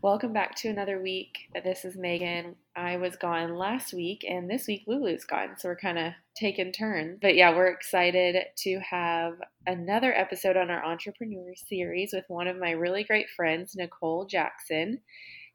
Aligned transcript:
Welcome 0.00 0.32
back 0.32 0.54
to 0.58 0.68
another 0.68 1.02
week. 1.02 1.50
This 1.64 1.84
is 1.84 1.96
Megan. 1.96 2.54
I 2.76 2.98
was 2.98 3.16
gone 3.16 3.56
last 3.56 3.92
week, 3.92 4.24
and 4.28 4.48
this 4.48 4.68
week 4.68 4.84
Lulu's 4.86 5.24
gone, 5.24 5.56
so 5.58 5.68
we're 5.68 5.76
kind 5.76 5.98
of 5.98 6.12
taking 6.36 6.70
turns. 6.70 7.18
But 7.20 7.34
yeah, 7.34 7.52
we're 7.52 7.72
excited 7.72 8.36
to 8.58 8.78
have 8.78 9.32
another 9.66 10.14
episode 10.16 10.56
on 10.56 10.70
our 10.70 10.84
entrepreneur 10.84 11.52
series 11.56 12.12
with 12.12 12.24
one 12.28 12.46
of 12.46 12.56
my 12.56 12.70
really 12.70 13.02
great 13.02 13.26
friends, 13.34 13.74
Nicole 13.74 14.24
Jackson. 14.24 15.00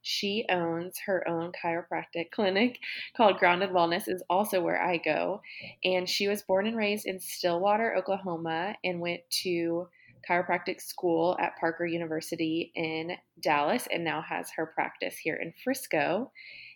She 0.02 0.46
owns 0.50 1.00
her 1.06 1.26
own 1.26 1.54
chiropractic 1.54 2.32
clinic 2.34 2.80
called 3.16 3.38
Grounded 3.38 3.70
Wellness, 3.70 4.10
is 4.10 4.24
also 4.30 4.60
where 4.60 4.84
I 4.84 4.98
go. 4.98 5.42
And 5.86 6.10
she 6.10 6.28
was 6.28 6.42
born 6.42 6.68
and 6.68 6.76
raised 6.76 7.06
in 7.06 7.22
Stillwater, 7.22 7.96
Oklahoma, 7.96 8.76
and 8.84 9.00
went 9.00 9.22
to 9.44 9.88
chiropractic 10.30 10.82
school 10.82 11.38
at 11.40 11.58
Parker 11.60 11.86
University 11.86 12.72
in 12.76 13.12
Dallas 13.42 13.88
and 13.92 14.04
now 14.04 14.22
has 14.22 14.50
her 14.56 14.66
practice 14.66 15.18
here 15.18 15.36
in 15.36 15.54
Frisco. 15.64 16.32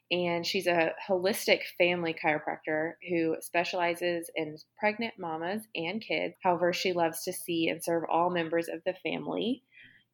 And 0.09 0.45
she's 0.45 0.67
a 0.67 0.93
holistic 1.07 1.59
family 1.77 2.13
chiropractor 2.13 2.93
who 3.09 3.35
specializes 3.41 4.29
in 4.35 4.57
pregnant 4.79 5.15
mamas 5.19 5.63
and 5.75 6.01
kids. 6.01 6.35
However, 6.41 6.71
she 6.71 6.93
loves 6.93 7.23
to 7.23 7.33
see 7.33 7.67
and 7.67 7.83
serve 7.83 8.03
all 8.09 8.29
members 8.29 8.69
of 8.69 8.81
the 8.85 8.93
family. 9.03 9.63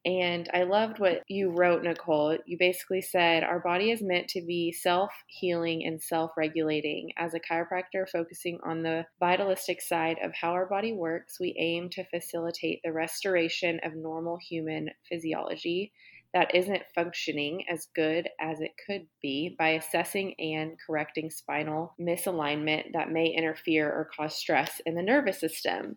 And 0.06 0.50
I 0.54 0.64
loved 0.64 1.00
what 1.00 1.24
you 1.30 1.50
wrote, 1.50 1.84
Nicole. 1.84 2.38
You 2.46 2.58
basically 2.60 3.02
said 3.02 3.44
our 3.44 3.60
body 3.60 3.90
is 3.90 4.02
meant 4.02 4.28
to 4.30 4.42
be 4.42 4.74
self 4.74 5.12
healing 5.28 5.86
and 5.86 6.02
self 6.02 6.32
regulating. 6.36 7.12
As 7.18 7.34
a 7.34 7.40
chiropractor 7.40 8.10
focusing 8.12 8.60
on 8.66 8.84
the 8.84 9.06
vitalistic 9.20 9.82
side 9.82 10.18
of 10.22 10.34
how 10.34 10.52
our 10.52 10.66
body 10.66 10.92
works, 10.92 11.40
we 11.40 11.56
aim 11.58 11.90
to 11.92 12.04
facilitate 12.06 12.82
the 12.84 12.92
restoration 12.92 13.80
of 13.84 13.96
normal 13.96 14.38
human 14.38 14.90
physiology 15.08 15.94
that 16.34 16.54
isn't 16.54 16.82
functioning 16.96 17.64
as 17.70 17.88
good 17.96 18.28
as 18.42 18.60
it 18.60 18.72
could 18.86 19.06
be 19.22 19.56
by 19.58 19.70
assessing 19.70 20.34
and 20.40 20.78
correcting 20.86 21.30
spinal 21.30 21.96
misalignment 22.02 22.92
that 22.94 23.12
may 23.12 23.28
interfere 23.28 23.88
or 23.88 24.10
cause 24.18 24.36
stress 24.36 24.82
in 24.86 24.96
the 24.96 25.04
nervous 25.04 25.40
system, 25.40 25.96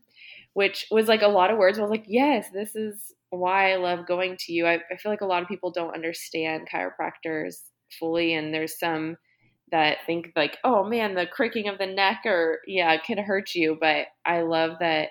which 0.53 0.87
was 0.91 1.09
like 1.09 1.23
a 1.23 1.29
lot 1.29 1.51
of 1.51 1.57
words. 1.57 1.79
I 1.79 1.83
was 1.83 1.91
like, 1.91 2.05
yes, 2.07 2.51
this 2.53 2.77
is 2.77 3.15
why 3.31 3.73
I 3.73 3.77
love 3.77 4.07
going 4.07 4.37
to 4.41 4.53
you. 4.53 4.67
I, 4.67 4.75
I 4.91 4.97
feel 4.99 5.13
like 5.13 5.21
a 5.21 5.27
lot 5.27 5.43
of 5.43 5.49
people 5.49 5.71
don't 5.71 5.95
understand 5.95 6.69
chiropractors 6.73 7.57
fully, 7.99 8.35
and 8.35 8.53
there's 8.55 8.79
some 8.79 9.17
that 9.73 9.99
think 10.07 10.33
like, 10.37 10.59
oh 10.65 10.85
man, 10.85 11.15
the 11.15 11.27
cricking 11.27 11.69
of 11.69 11.79
the 11.79 11.87
neck 11.87 12.23
or 12.25 12.61
yeah, 12.67 12.93
it 12.93 13.05
can 13.05 13.19
hurt 13.19 13.55
you. 13.55 13.77
But 13.81 14.07
I 14.25 14.43
love 14.43 14.73
that 14.81 15.11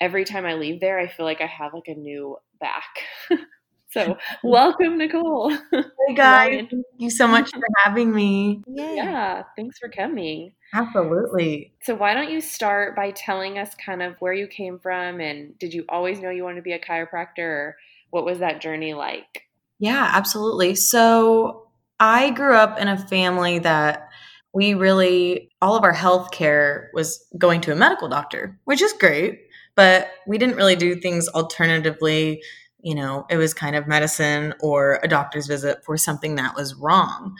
every 0.00 0.24
time 0.24 0.46
I 0.46 0.54
leave 0.54 0.80
there, 0.80 0.98
I 0.98 1.08
feel 1.08 1.26
like 1.26 1.40
I 1.40 1.46
have 1.46 1.74
like 1.74 1.88
a 1.88 1.94
new 1.94 2.36
back. 2.60 2.84
so 3.92 4.16
welcome, 4.42 4.98
Nicole. 4.98 5.50
Hey 5.50 6.14
guys, 6.16 6.66
thank 6.70 6.84
you 6.98 7.10
so 7.10 7.28
much 7.28 7.50
for 7.50 7.60
having 7.84 8.12
me. 8.12 8.62
Yay. 8.66 8.96
Yeah, 8.96 9.42
thanks 9.56 9.78
for 9.78 9.88
coming. 9.88 10.52
Absolutely. 10.74 11.74
So, 11.82 11.94
why 11.94 12.14
don't 12.14 12.30
you 12.30 12.40
start 12.40 12.96
by 12.96 13.10
telling 13.10 13.58
us 13.58 13.74
kind 13.74 14.02
of 14.02 14.16
where 14.20 14.32
you 14.32 14.46
came 14.46 14.78
from 14.78 15.20
and 15.20 15.58
did 15.58 15.74
you 15.74 15.84
always 15.88 16.20
know 16.20 16.30
you 16.30 16.44
wanted 16.44 16.56
to 16.56 16.62
be 16.62 16.72
a 16.72 16.78
chiropractor 16.78 17.38
or 17.38 17.76
what 18.10 18.24
was 18.24 18.38
that 18.38 18.60
journey 18.60 18.94
like? 18.94 19.42
Yeah, 19.78 20.10
absolutely. 20.14 20.74
So, 20.74 21.68
I 22.00 22.30
grew 22.30 22.56
up 22.56 22.78
in 22.78 22.88
a 22.88 22.98
family 22.98 23.58
that 23.60 24.08
we 24.52 24.74
really, 24.74 25.50
all 25.60 25.76
of 25.76 25.84
our 25.84 25.92
health 25.92 26.30
care 26.30 26.90
was 26.94 27.24
going 27.38 27.60
to 27.62 27.72
a 27.72 27.76
medical 27.76 28.08
doctor, 28.08 28.58
which 28.64 28.82
is 28.82 28.92
great, 28.92 29.40
but 29.76 30.10
we 30.26 30.36
didn't 30.36 30.56
really 30.56 30.76
do 30.76 30.96
things 30.96 31.28
alternatively. 31.28 32.42
You 32.82 32.94
know, 32.94 33.26
it 33.30 33.36
was 33.36 33.54
kind 33.54 33.76
of 33.76 33.86
medicine 33.86 34.54
or 34.60 35.00
a 35.02 35.08
doctor's 35.08 35.46
visit 35.46 35.84
for 35.84 35.96
something 35.96 36.34
that 36.34 36.54
was 36.54 36.74
wrong. 36.74 37.36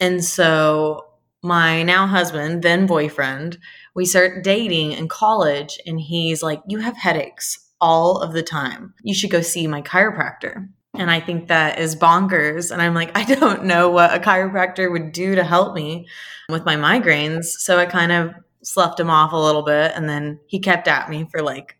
And 0.00 0.24
so 0.24 1.04
my 1.42 1.82
now 1.82 2.06
husband, 2.06 2.62
then 2.62 2.86
boyfriend, 2.86 3.58
we 3.94 4.06
start 4.06 4.42
dating 4.42 4.92
in 4.92 5.08
college, 5.08 5.78
and 5.86 6.00
he's 6.00 6.42
like, 6.42 6.62
You 6.66 6.78
have 6.78 6.96
headaches 6.96 7.58
all 7.80 8.18
of 8.18 8.32
the 8.32 8.42
time. 8.42 8.94
You 9.02 9.14
should 9.14 9.30
go 9.30 9.42
see 9.42 9.66
my 9.66 9.82
chiropractor. 9.82 10.68
And 10.94 11.10
I 11.10 11.20
think 11.20 11.48
that 11.48 11.78
is 11.78 11.96
bonkers. 11.96 12.70
And 12.70 12.80
I'm 12.80 12.94
like, 12.94 13.10
I 13.16 13.24
don't 13.24 13.64
know 13.64 13.90
what 13.90 14.14
a 14.14 14.18
chiropractor 14.18 14.90
would 14.90 15.12
do 15.12 15.34
to 15.34 15.44
help 15.44 15.74
me 15.74 16.08
with 16.48 16.64
my 16.64 16.76
migraines. 16.76 17.44
So 17.44 17.78
I 17.78 17.86
kind 17.86 18.12
of 18.12 18.34
sloughed 18.62 18.98
him 18.98 19.10
off 19.10 19.32
a 19.32 19.36
little 19.36 19.62
bit. 19.62 19.92
And 19.94 20.08
then 20.08 20.40
he 20.46 20.58
kept 20.58 20.88
at 20.88 21.10
me 21.10 21.28
for 21.30 21.42
like 21.42 21.76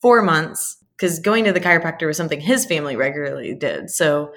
four 0.00 0.22
months 0.22 0.76
because 0.98 1.20
going 1.20 1.44
to 1.44 1.52
the 1.52 1.60
chiropractor 1.60 2.06
was 2.06 2.16
something 2.16 2.40
his 2.40 2.66
family 2.66 2.96
regularly 2.96 3.54
did. 3.54 3.88
So 3.90 4.32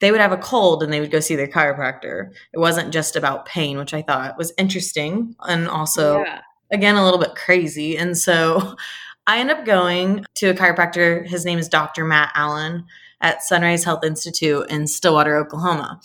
they 0.00 0.10
would 0.10 0.20
have 0.20 0.32
a 0.32 0.36
cold 0.36 0.82
and 0.82 0.92
they 0.92 1.00
would 1.00 1.10
go 1.10 1.20
see 1.20 1.34
their 1.34 1.48
chiropractor. 1.48 2.30
It 2.52 2.58
wasn't 2.58 2.92
just 2.92 3.16
about 3.16 3.46
pain, 3.46 3.78
which 3.78 3.94
I 3.94 4.02
thought 4.02 4.36
was 4.36 4.52
interesting 4.58 5.34
and 5.40 5.66
also, 5.66 6.18
yeah. 6.18 6.40
again, 6.70 6.96
a 6.96 7.04
little 7.04 7.18
bit 7.18 7.34
crazy. 7.34 7.96
And 7.96 8.16
so 8.18 8.76
I 9.26 9.38
end 9.38 9.50
up 9.50 9.64
going 9.64 10.26
to 10.34 10.48
a 10.48 10.54
chiropractor. 10.54 11.26
His 11.26 11.46
name 11.46 11.58
is 11.58 11.68
Dr. 11.68 12.04
Matt 12.04 12.32
Allen 12.34 12.84
at 13.22 13.42
Sunrise 13.42 13.84
Health 13.84 14.04
Institute 14.04 14.66
in 14.68 14.86
Stillwater, 14.86 15.38
Oklahoma. 15.38 15.98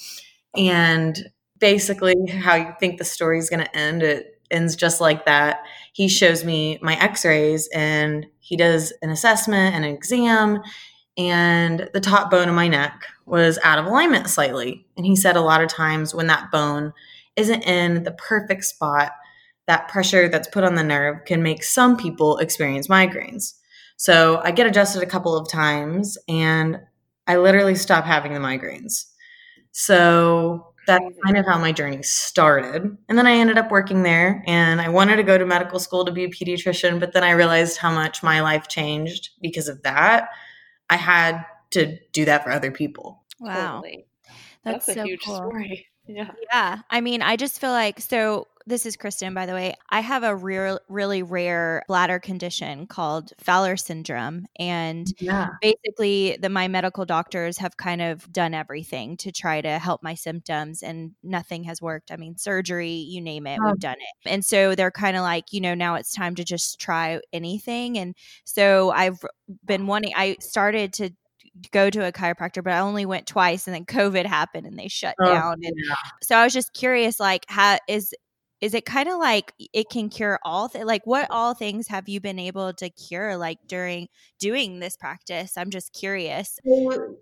And 0.56 1.30
basically, 1.60 2.16
how 2.28 2.56
you 2.56 2.74
think 2.80 2.98
the 2.98 3.04
story 3.04 3.38
is 3.38 3.50
going 3.50 3.66
to 3.66 3.76
end, 3.76 4.02
it 4.02 4.40
ends 4.50 4.78
just 4.78 5.02
like 5.02 5.26
that. 5.26 5.66
He 5.92 6.08
shows 6.08 6.46
me 6.46 6.80
my 6.82 6.96
x 6.96 7.26
rays 7.26 7.68
and 7.74 8.26
he 8.50 8.58
does 8.58 8.92
an 9.04 9.12
assessment 9.12 9.76
and 9.76 9.86
an 9.86 9.94
exam 9.94 10.60
and 11.20 11.88
the 11.94 12.00
top 12.00 12.32
bone 12.32 12.50
of 12.50 12.56
my 12.56 12.68
neck 12.68 13.06
was 13.28 13.60
out 13.64 13.78
of 13.78 13.86
alignment 13.86 14.28
slightly. 14.28 14.88
And 14.98 15.06
he 15.06 15.16
said 15.16 15.36
a 15.36 15.42
lot 15.42 15.62
of 15.62 15.70
times 15.70 16.16
when 16.16 16.26
that 16.28 16.50
bone 16.50 16.92
isn't 17.36 17.62
in 17.62 18.02
the 18.04 18.14
perfect 18.14 18.64
spot, 18.64 19.12
that 19.68 19.88
pressure 19.88 20.28
that's 20.28 20.48
put 20.48 20.64
on 20.64 20.74
the 20.74 20.84
nerve 20.84 21.26
can 21.26 21.44
make 21.44 21.64
some 21.64 21.96
people 21.96 22.40
experience 22.40 22.88
migraines. 22.88 23.54
So 23.98 24.42
I 24.44 24.50
get 24.50 24.66
adjusted 24.66 25.04
a 25.04 25.06
couple 25.06 25.38
of 25.38 25.48
times 25.48 26.18
and 26.28 26.80
I 27.28 27.38
literally 27.38 27.76
stop 27.76 28.04
having 28.04 28.34
the 28.34 28.40
migraines. 28.40 29.06
So 29.74 30.74
that's 30.90 31.18
kind 31.24 31.38
of 31.38 31.46
how 31.46 31.58
my 31.58 31.72
journey 31.72 32.02
started. 32.02 32.98
And 33.08 33.18
then 33.18 33.28
I 33.28 33.34
ended 33.34 33.58
up 33.58 33.72
working 33.72 34.04
there 34.04 34.44
and 34.48 34.82
I 34.82 34.90
wanted 34.90 35.18
to 35.18 35.24
go 35.24 35.38
to 35.38 35.46
medical 35.46 35.80
school 35.80 36.04
to 36.06 36.12
be 36.12 36.24
a 36.24 36.30
pediatrician, 36.30 37.00
but 37.00 37.14
then 37.14 37.24
I 37.24 37.32
realized 37.32 37.78
how 37.78 37.92
much 37.92 38.24
my 38.24 38.42
life 38.42 38.68
changed 38.68 39.30
because 39.42 39.68
of 39.68 39.84
that. 39.84 40.30
I 40.90 40.96
had 40.96 41.46
to 41.72 41.98
do 42.12 42.26
that 42.26 42.44
for 42.44 42.52
other 42.52 42.72
people. 42.72 43.24
Wow. 43.40 43.76
Totally. 43.76 44.06
That's, 44.64 44.88
That's, 44.88 44.90
a 44.90 45.02
so 45.02 45.04
huge 45.06 45.22
cool. 45.26 45.36
story. 45.36 45.86
Yeah. 46.12 46.32
Yeah. 46.52 46.80
I 46.90 47.02
mean, 47.02 47.22
I 47.22 47.36
just 47.36 47.62
feel 47.62 47.70
like 47.70 48.02
so 48.02 48.48
this 48.70 48.86
is 48.86 48.96
Kristen, 48.96 49.34
by 49.34 49.46
the 49.46 49.54
way. 49.54 49.74
I 49.90 50.00
have 50.00 50.24
a 50.24 50.36
real, 50.36 50.80
really 50.88 51.24
rare 51.24 51.84
bladder 51.88 52.20
condition 52.20 52.86
called 52.88 53.34
Fowler 53.40 53.76
syndrome, 53.76 54.46
and 54.58 55.08
yeah. 55.20 55.48
basically, 55.62 56.38
the 56.40 56.50
my 56.50 56.68
medical 56.68 57.06
doctors 57.06 57.58
have 57.58 57.76
kind 57.78 58.02
of 58.02 58.32
done 58.32 58.54
everything 58.54 59.18
to 59.18 59.32
try 59.32 59.60
to 59.62 59.80
help 59.80 60.04
my 60.04 60.14
symptoms, 60.14 60.84
and 60.84 61.12
nothing 61.24 61.64
has 61.66 61.82
worked. 61.82 62.12
I 62.12 62.16
mean, 62.16 62.38
surgery, 62.38 62.92
you 62.92 63.22
name 63.22 63.48
it, 63.48 63.60
oh. 63.62 63.72
we've 63.72 63.80
done 63.80 63.98
it, 64.00 64.30
and 64.30 64.46
so 64.46 64.76
they're 64.76 64.92
kind 64.92 65.18
of 65.18 65.24
like, 65.24 65.52
you 65.52 65.62
know, 65.62 65.74
now 65.74 65.96
it's 65.96 66.14
time 66.14 66.36
to 66.36 66.44
just 66.44 66.80
try 66.80 67.20
anything, 67.34 67.98
and 67.98 68.16
so 68.46 68.92
I've 68.92 69.20
been 69.66 69.88
wanting. 69.88 70.14
I 70.16 70.38
started 70.40 70.94
to 70.94 71.10
go 71.72 71.90
to 71.90 72.06
a 72.06 72.12
chiropractor, 72.12 72.64
but 72.64 72.74
I 72.74 72.80
only 72.80 73.06
went 73.06 73.28
twice 73.28 73.68
and 73.68 73.76
then 73.76 73.86
COVID 73.86 74.26
happened 74.26 74.66
and 74.68 74.78
they 74.78 74.88
shut 74.88 75.16
oh, 75.20 75.26
down. 75.26 75.54
And 75.64 75.74
yeah. 75.76 75.96
so 76.22 76.38
I 76.38 76.44
was 76.44 76.54
just 76.54 76.74
curious, 76.74 77.20
like, 77.20 77.44
how 77.50 77.80
is 77.88 78.14
is 78.62 78.74
it 78.74 78.86
kind 78.86 79.10
of 79.10 79.18
like 79.18 79.54
it 79.74 79.90
can 79.90 80.10
cure 80.10 80.40
all 80.44 80.70
th- 80.70 80.86
like 80.86 81.06
what 81.06 81.28
all 81.30 81.54
things 81.54 81.88
have 81.88 82.10
you 82.10 82.20
been 82.20 82.40
able 82.40 82.74
to 82.74 82.90
cure 82.90 83.38
like 83.38 83.60
during 83.68 84.08
doing 84.40 84.80
this 84.80 84.96
practice 84.98 85.58
i'm 85.58 85.70
just 85.70 85.94
curious 85.94 86.60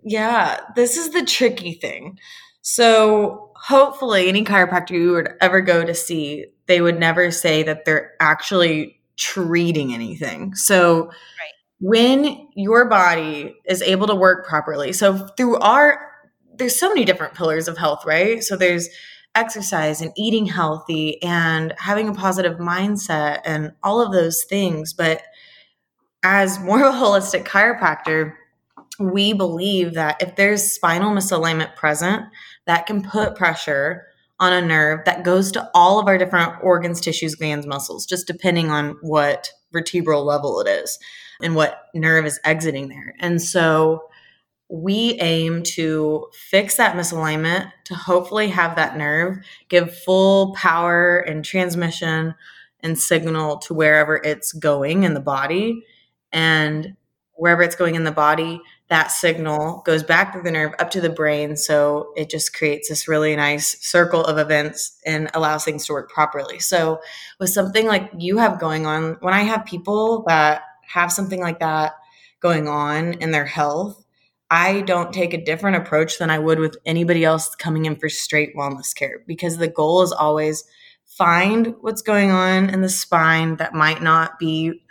yeah 0.02 0.58
this 0.76 0.96
is 0.96 1.10
the 1.10 1.24
tricky 1.24 1.72
thing 1.72 2.18
so 2.60 3.50
hopefully 3.56 4.28
any 4.28 4.44
chiropractor 4.44 4.90
you 4.90 5.12
would 5.12 5.30
ever 5.40 5.60
go 5.60 5.84
to 5.84 5.94
see 5.94 6.46
they 6.66 6.80
would 6.80 6.98
never 6.98 7.30
say 7.30 7.62
that 7.62 7.84
they're 7.84 8.12
actually 8.20 9.00
treating 9.16 9.92
anything 9.92 10.54
so 10.54 11.06
right 11.06 11.52
when 11.80 12.48
your 12.54 12.86
body 12.86 13.54
is 13.64 13.82
able 13.82 14.06
to 14.08 14.14
work 14.14 14.46
properly. 14.46 14.92
So 14.92 15.16
through 15.36 15.58
our 15.58 16.06
there's 16.54 16.78
so 16.78 16.88
many 16.88 17.04
different 17.04 17.34
pillars 17.34 17.68
of 17.68 17.78
health, 17.78 18.04
right? 18.04 18.42
So 18.42 18.56
there's 18.56 18.88
exercise 19.34 20.00
and 20.00 20.12
eating 20.16 20.46
healthy 20.46 21.22
and 21.22 21.74
having 21.78 22.08
a 22.08 22.14
positive 22.14 22.58
mindset 22.58 23.40
and 23.44 23.72
all 23.82 24.00
of 24.00 24.12
those 24.12 24.44
things. 24.44 24.92
But 24.92 25.22
as 26.22 26.58
more 26.58 26.82
of 26.84 26.94
a 26.94 26.98
holistic 26.98 27.44
chiropractor, 27.44 28.34
we 28.98 29.32
believe 29.32 29.94
that 29.94 30.20
if 30.20 30.34
there's 30.36 30.72
spinal 30.72 31.12
misalignment 31.12 31.76
present, 31.76 32.24
that 32.66 32.86
can 32.86 33.02
put 33.02 33.36
pressure 33.36 34.06
on 34.40 34.52
a 34.52 34.60
nerve 34.60 35.04
that 35.04 35.24
goes 35.24 35.50
to 35.52 35.70
all 35.74 35.98
of 35.98 36.06
our 36.06 36.18
different 36.18 36.52
organs, 36.62 37.00
tissues, 37.00 37.34
glands, 37.34 37.66
muscles, 37.66 38.06
just 38.06 38.26
depending 38.26 38.70
on 38.70 38.96
what 39.02 39.50
vertebral 39.72 40.24
level 40.24 40.60
it 40.60 40.68
is 40.68 40.98
and 41.42 41.54
what 41.54 41.86
nerve 41.94 42.24
is 42.26 42.40
exiting 42.44 42.88
there. 42.88 43.14
And 43.20 43.40
so 43.40 44.02
we 44.68 45.14
aim 45.20 45.62
to 45.62 46.28
fix 46.32 46.76
that 46.76 46.94
misalignment 46.94 47.72
to 47.84 47.94
hopefully 47.94 48.48
have 48.48 48.76
that 48.76 48.96
nerve 48.98 49.38
give 49.68 49.96
full 49.96 50.54
power 50.54 51.18
and 51.18 51.44
transmission 51.44 52.34
and 52.80 52.98
signal 52.98 53.58
to 53.58 53.74
wherever 53.74 54.16
it's 54.16 54.52
going 54.52 55.04
in 55.04 55.14
the 55.14 55.20
body. 55.20 55.84
And 56.32 56.96
wherever 57.32 57.62
it's 57.62 57.76
going 57.76 57.94
in 57.94 58.04
the 58.04 58.12
body, 58.12 58.60
that 58.88 59.10
signal 59.10 59.82
goes 59.86 60.02
back 60.02 60.32
through 60.32 60.42
the 60.42 60.50
nerve 60.50 60.74
up 60.78 60.90
to 60.90 61.00
the 61.00 61.08
brain. 61.08 61.56
So 61.56 62.12
it 62.16 62.28
just 62.28 62.54
creates 62.54 62.88
this 62.88 63.06
really 63.06 63.34
nice 63.36 63.80
circle 63.86 64.24
of 64.24 64.38
events 64.38 64.98
and 65.06 65.30
allows 65.34 65.64
things 65.64 65.86
to 65.86 65.92
work 65.92 66.10
properly. 66.10 66.58
So, 66.58 67.00
with 67.38 67.50
something 67.50 67.86
like 67.86 68.10
you 68.18 68.38
have 68.38 68.58
going 68.58 68.86
on, 68.86 69.16
when 69.20 69.34
I 69.34 69.42
have 69.42 69.64
people 69.64 70.24
that 70.26 70.62
have 70.86 71.12
something 71.12 71.40
like 71.40 71.60
that 71.60 71.92
going 72.40 72.66
on 72.66 73.14
in 73.14 73.30
their 73.30 73.44
health, 73.44 74.04
I 74.50 74.80
don't 74.82 75.12
take 75.12 75.34
a 75.34 75.44
different 75.44 75.76
approach 75.76 76.18
than 76.18 76.30
I 76.30 76.38
would 76.38 76.58
with 76.58 76.76
anybody 76.86 77.24
else 77.24 77.54
coming 77.54 77.84
in 77.84 77.96
for 77.96 78.08
straight 78.08 78.56
wellness 78.56 78.94
care 78.94 79.22
because 79.26 79.56
the 79.56 79.68
goal 79.68 80.02
is 80.02 80.12
always 80.12 80.64
find 81.04 81.74
what's 81.80 82.02
going 82.02 82.30
on 82.30 82.70
in 82.70 82.80
the 82.80 82.88
spine 82.88 83.56
that 83.56 83.74
might 83.74 84.02
not 84.02 84.38
be 84.38 84.82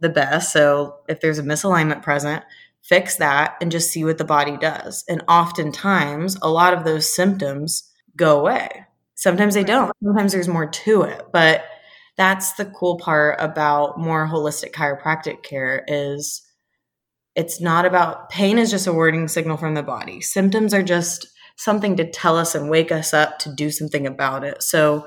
the 0.00 0.08
best. 0.08 0.52
So, 0.52 0.96
if 1.08 1.20
there's 1.20 1.38
a 1.38 1.42
misalignment 1.42 2.02
present, 2.02 2.44
fix 2.82 3.16
that 3.16 3.56
and 3.60 3.72
just 3.72 3.90
see 3.90 4.04
what 4.04 4.18
the 4.18 4.24
body 4.24 4.56
does. 4.56 5.04
And 5.08 5.22
oftentimes, 5.28 6.36
a 6.42 6.50
lot 6.50 6.74
of 6.74 6.84
those 6.84 7.12
symptoms 7.12 7.90
go 8.16 8.40
away. 8.40 8.84
Sometimes 9.14 9.54
they 9.54 9.64
don't. 9.64 9.92
Sometimes 10.02 10.32
there's 10.32 10.48
more 10.48 10.66
to 10.66 11.02
it. 11.02 11.26
But 11.32 11.64
that's 12.16 12.54
the 12.54 12.66
cool 12.66 12.98
part 12.98 13.36
about 13.40 13.98
more 13.98 14.26
holistic 14.26 14.72
chiropractic 14.72 15.42
care 15.42 15.84
is 15.86 16.42
it's 17.34 17.60
not 17.60 17.84
about 17.84 18.28
pain 18.30 18.58
is 18.58 18.70
just 18.70 18.86
a 18.86 18.92
warning 18.92 19.28
signal 19.28 19.56
from 19.56 19.74
the 19.74 19.82
body. 19.82 20.20
Symptoms 20.20 20.74
are 20.74 20.82
just 20.82 21.26
something 21.56 21.96
to 21.96 22.10
tell 22.10 22.36
us 22.36 22.54
and 22.54 22.70
wake 22.70 22.92
us 22.92 23.14
up 23.14 23.38
to 23.40 23.54
do 23.54 23.70
something 23.70 24.06
about 24.06 24.44
it. 24.44 24.62
So 24.62 25.06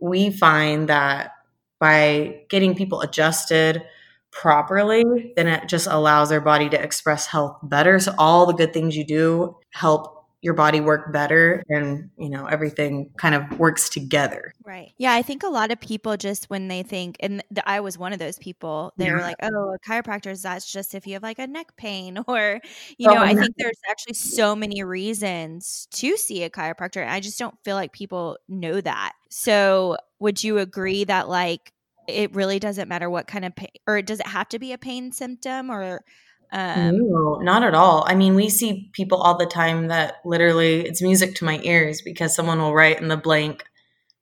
we 0.00 0.30
find 0.30 0.88
that 0.88 1.32
by 1.80 2.42
getting 2.48 2.74
people 2.74 3.00
adjusted, 3.00 3.82
properly, 4.30 5.32
then 5.36 5.46
it 5.46 5.68
just 5.68 5.86
allows 5.86 6.28
their 6.28 6.40
body 6.40 6.68
to 6.68 6.80
express 6.80 7.26
health 7.26 7.58
better. 7.62 7.98
So 7.98 8.14
all 8.18 8.46
the 8.46 8.52
good 8.52 8.72
things 8.72 8.96
you 8.96 9.04
do 9.04 9.56
help 9.70 10.17
your 10.40 10.54
body 10.54 10.80
work 10.80 11.12
better 11.12 11.64
and 11.68 12.10
you 12.16 12.28
know 12.28 12.46
everything 12.46 13.10
kind 13.16 13.34
of 13.34 13.58
works 13.58 13.88
together 13.88 14.54
right 14.64 14.92
yeah 14.96 15.12
i 15.12 15.22
think 15.22 15.42
a 15.42 15.48
lot 15.48 15.72
of 15.72 15.80
people 15.80 16.16
just 16.16 16.48
when 16.48 16.68
they 16.68 16.82
think 16.82 17.16
and 17.20 17.42
th- 17.52 17.64
i 17.66 17.80
was 17.80 17.98
one 17.98 18.12
of 18.12 18.18
those 18.18 18.38
people 18.38 18.92
they 18.96 19.06
yeah. 19.06 19.12
were 19.12 19.20
like 19.20 19.36
oh 19.42 19.74
a 19.74 19.78
chiropractor 19.88 20.40
that's 20.40 20.70
just 20.70 20.94
if 20.94 21.06
you 21.06 21.14
have 21.14 21.22
like 21.22 21.38
a 21.38 21.46
neck 21.46 21.76
pain 21.76 22.18
or 22.28 22.60
you 22.98 23.10
oh, 23.10 23.14
know 23.14 23.22
i 23.22 23.34
think 23.34 23.54
there's 23.56 23.80
actually 23.90 24.14
so 24.14 24.54
many 24.54 24.82
reasons 24.84 25.88
to 25.90 26.16
see 26.16 26.44
a 26.44 26.50
chiropractor 26.50 27.06
i 27.08 27.18
just 27.18 27.38
don't 27.38 27.56
feel 27.64 27.74
like 27.74 27.92
people 27.92 28.36
know 28.48 28.80
that 28.80 29.12
so 29.28 29.96
would 30.20 30.42
you 30.42 30.58
agree 30.58 31.04
that 31.04 31.28
like 31.28 31.72
it 32.06 32.34
really 32.34 32.58
doesn't 32.58 32.88
matter 32.88 33.10
what 33.10 33.26
kind 33.26 33.44
of 33.44 33.54
pain, 33.54 33.68
or 33.86 34.00
does 34.00 34.18
it 34.18 34.26
have 34.26 34.48
to 34.48 34.58
be 34.58 34.72
a 34.72 34.78
pain 34.78 35.12
symptom 35.12 35.70
or? 35.70 36.02
Um, 36.50 36.98
no, 36.98 37.36
not 37.36 37.62
at 37.62 37.74
all. 37.74 38.04
I 38.06 38.14
mean, 38.14 38.34
we 38.34 38.48
see 38.48 38.90
people 38.92 39.18
all 39.18 39.36
the 39.36 39.46
time 39.46 39.88
that 39.88 40.16
literally 40.24 40.80
it's 40.80 41.02
music 41.02 41.34
to 41.36 41.44
my 41.44 41.60
ears 41.62 42.00
because 42.02 42.34
someone 42.34 42.58
will 42.58 42.74
write 42.74 43.00
in 43.00 43.08
the 43.08 43.16
blank 43.16 43.64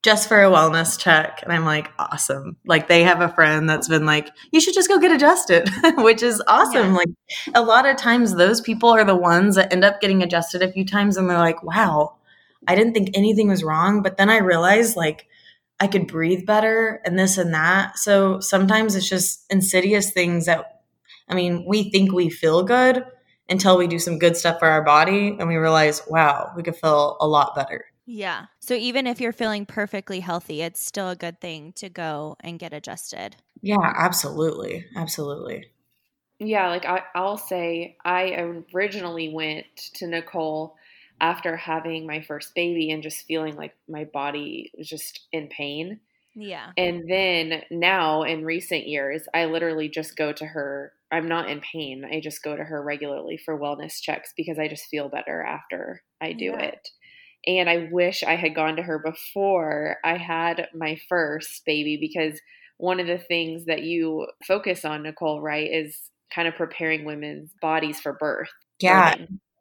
just 0.02 0.28
for 0.28 0.42
a 0.42 0.50
wellness 0.50 0.98
check. 0.98 1.40
And 1.42 1.52
I'm 1.52 1.64
like, 1.64 1.90
awesome. 1.98 2.56
Like 2.64 2.86
they 2.86 3.02
have 3.02 3.20
a 3.20 3.28
friend 3.28 3.68
that's 3.68 3.88
been 3.88 4.06
like, 4.06 4.30
you 4.52 4.60
should 4.60 4.74
just 4.74 4.88
go 4.88 5.00
get 5.00 5.10
adjusted, 5.10 5.68
which 5.98 6.22
is 6.22 6.40
awesome. 6.46 6.92
Yeah. 6.92 6.96
Like 6.96 7.08
a 7.54 7.62
lot 7.62 7.86
of 7.86 7.96
times 7.96 8.34
those 8.34 8.60
people 8.60 8.88
are 8.88 9.04
the 9.04 9.16
ones 9.16 9.56
that 9.56 9.72
end 9.72 9.84
up 9.84 10.00
getting 10.00 10.22
adjusted 10.22 10.62
a 10.62 10.70
few 10.70 10.84
times 10.84 11.16
and 11.16 11.28
they're 11.28 11.38
like, 11.38 11.62
wow, 11.62 12.16
I 12.68 12.74
didn't 12.74 12.94
think 12.94 13.10
anything 13.14 13.48
was 13.48 13.64
wrong. 13.64 14.02
But 14.02 14.16
then 14.16 14.30
I 14.30 14.38
realized 14.38 14.96
like 14.96 15.26
I 15.80 15.88
could 15.88 16.06
breathe 16.06 16.46
better 16.46 17.00
and 17.04 17.18
this 17.18 17.36
and 17.36 17.52
that. 17.54 17.98
So 17.98 18.40
sometimes 18.40 18.94
it's 18.94 19.08
just 19.08 19.44
insidious 19.50 20.12
things 20.12 20.46
that, 20.46 20.75
I 21.28 21.34
mean, 21.34 21.64
we 21.66 21.90
think 21.90 22.12
we 22.12 22.30
feel 22.30 22.62
good 22.62 23.04
until 23.48 23.78
we 23.78 23.86
do 23.86 23.98
some 23.98 24.18
good 24.18 24.36
stuff 24.36 24.58
for 24.58 24.68
our 24.68 24.82
body 24.82 25.36
and 25.38 25.48
we 25.48 25.56
realize, 25.56 26.02
wow, 26.08 26.52
we 26.56 26.62
could 26.62 26.76
feel 26.76 27.16
a 27.20 27.26
lot 27.26 27.54
better. 27.54 27.86
Yeah. 28.06 28.46
So 28.60 28.74
even 28.74 29.06
if 29.06 29.20
you're 29.20 29.32
feeling 29.32 29.66
perfectly 29.66 30.20
healthy, 30.20 30.62
it's 30.62 30.84
still 30.84 31.10
a 31.10 31.16
good 31.16 31.40
thing 31.40 31.72
to 31.74 31.88
go 31.88 32.36
and 32.40 32.58
get 32.58 32.72
adjusted. 32.72 33.36
Yeah, 33.62 33.92
absolutely. 33.96 34.86
Absolutely. 34.94 35.66
Yeah, 36.38 36.68
like 36.68 36.84
I, 36.84 37.02
I'll 37.14 37.38
say, 37.38 37.96
I 38.04 38.52
originally 38.74 39.30
went 39.32 39.66
to 39.94 40.06
Nicole 40.06 40.76
after 41.20 41.56
having 41.56 42.06
my 42.06 42.20
first 42.20 42.54
baby 42.54 42.90
and 42.90 43.02
just 43.02 43.26
feeling 43.26 43.56
like 43.56 43.74
my 43.88 44.04
body 44.04 44.70
was 44.76 44.86
just 44.86 45.26
in 45.32 45.48
pain. 45.48 46.00
Yeah. 46.34 46.72
And 46.76 47.10
then 47.10 47.62
now 47.70 48.22
in 48.22 48.44
recent 48.44 48.86
years, 48.86 49.22
I 49.32 49.46
literally 49.46 49.88
just 49.88 50.16
go 50.16 50.32
to 50.32 50.44
her. 50.44 50.92
I'm 51.12 51.28
not 51.28 51.48
in 51.48 51.60
pain. 51.60 52.04
I 52.10 52.20
just 52.20 52.42
go 52.42 52.56
to 52.56 52.64
her 52.64 52.82
regularly 52.82 53.38
for 53.44 53.58
wellness 53.58 54.00
checks 54.00 54.32
because 54.36 54.58
I 54.58 54.68
just 54.68 54.86
feel 54.86 55.08
better 55.08 55.42
after 55.42 56.02
I 56.20 56.32
do 56.32 56.46
yeah. 56.46 56.62
it. 56.62 56.88
And 57.46 57.70
I 57.70 57.88
wish 57.92 58.24
I 58.24 58.34
had 58.34 58.56
gone 58.56 58.76
to 58.76 58.82
her 58.82 58.98
before 58.98 59.98
I 60.04 60.16
had 60.16 60.66
my 60.74 60.98
first 61.08 61.62
baby 61.64 61.96
because 62.00 62.40
one 62.78 62.98
of 62.98 63.06
the 63.06 63.18
things 63.18 63.66
that 63.66 63.82
you 63.82 64.26
focus 64.46 64.84
on, 64.84 65.04
Nicole, 65.04 65.40
right, 65.40 65.70
is 65.70 65.96
kind 66.34 66.48
of 66.48 66.54
preparing 66.54 67.04
women's 67.04 67.52
bodies 67.62 68.00
for 68.00 68.14
birth. 68.14 68.50
Yeah. 68.80 69.14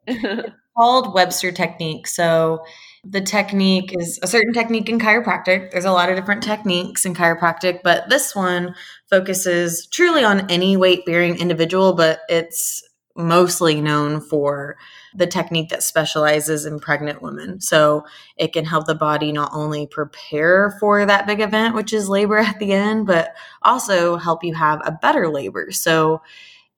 called 0.76 1.14
Webster 1.14 1.52
technique. 1.52 2.06
So 2.06 2.64
the 3.04 3.20
technique 3.20 3.94
is 3.98 4.18
a 4.22 4.26
certain 4.26 4.52
technique 4.52 4.88
in 4.88 4.98
chiropractic. 4.98 5.70
There's 5.70 5.84
a 5.84 5.92
lot 5.92 6.10
of 6.10 6.16
different 6.16 6.42
techniques 6.42 7.04
in 7.04 7.14
chiropractic, 7.14 7.80
but 7.82 8.08
this 8.08 8.34
one 8.34 8.74
focuses 9.08 9.86
truly 9.86 10.24
on 10.24 10.50
any 10.50 10.76
weight 10.76 11.06
bearing 11.06 11.38
individual, 11.38 11.94
but 11.94 12.20
it's 12.28 12.82
mostly 13.16 13.80
known 13.80 14.20
for 14.20 14.76
the 15.14 15.26
technique 15.26 15.70
that 15.70 15.82
specializes 15.82 16.66
in 16.66 16.78
pregnant 16.78 17.22
women. 17.22 17.60
So 17.60 18.04
it 18.36 18.52
can 18.52 18.66
help 18.66 18.86
the 18.86 18.94
body 18.94 19.32
not 19.32 19.50
only 19.54 19.86
prepare 19.86 20.76
for 20.78 21.06
that 21.06 21.26
big 21.26 21.40
event, 21.40 21.74
which 21.74 21.94
is 21.94 22.10
labor 22.10 22.36
at 22.38 22.58
the 22.58 22.72
end, 22.72 23.06
but 23.06 23.34
also 23.62 24.16
help 24.16 24.44
you 24.44 24.54
have 24.54 24.82
a 24.84 24.92
better 24.92 25.28
labor. 25.28 25.72
So 25.72 26.20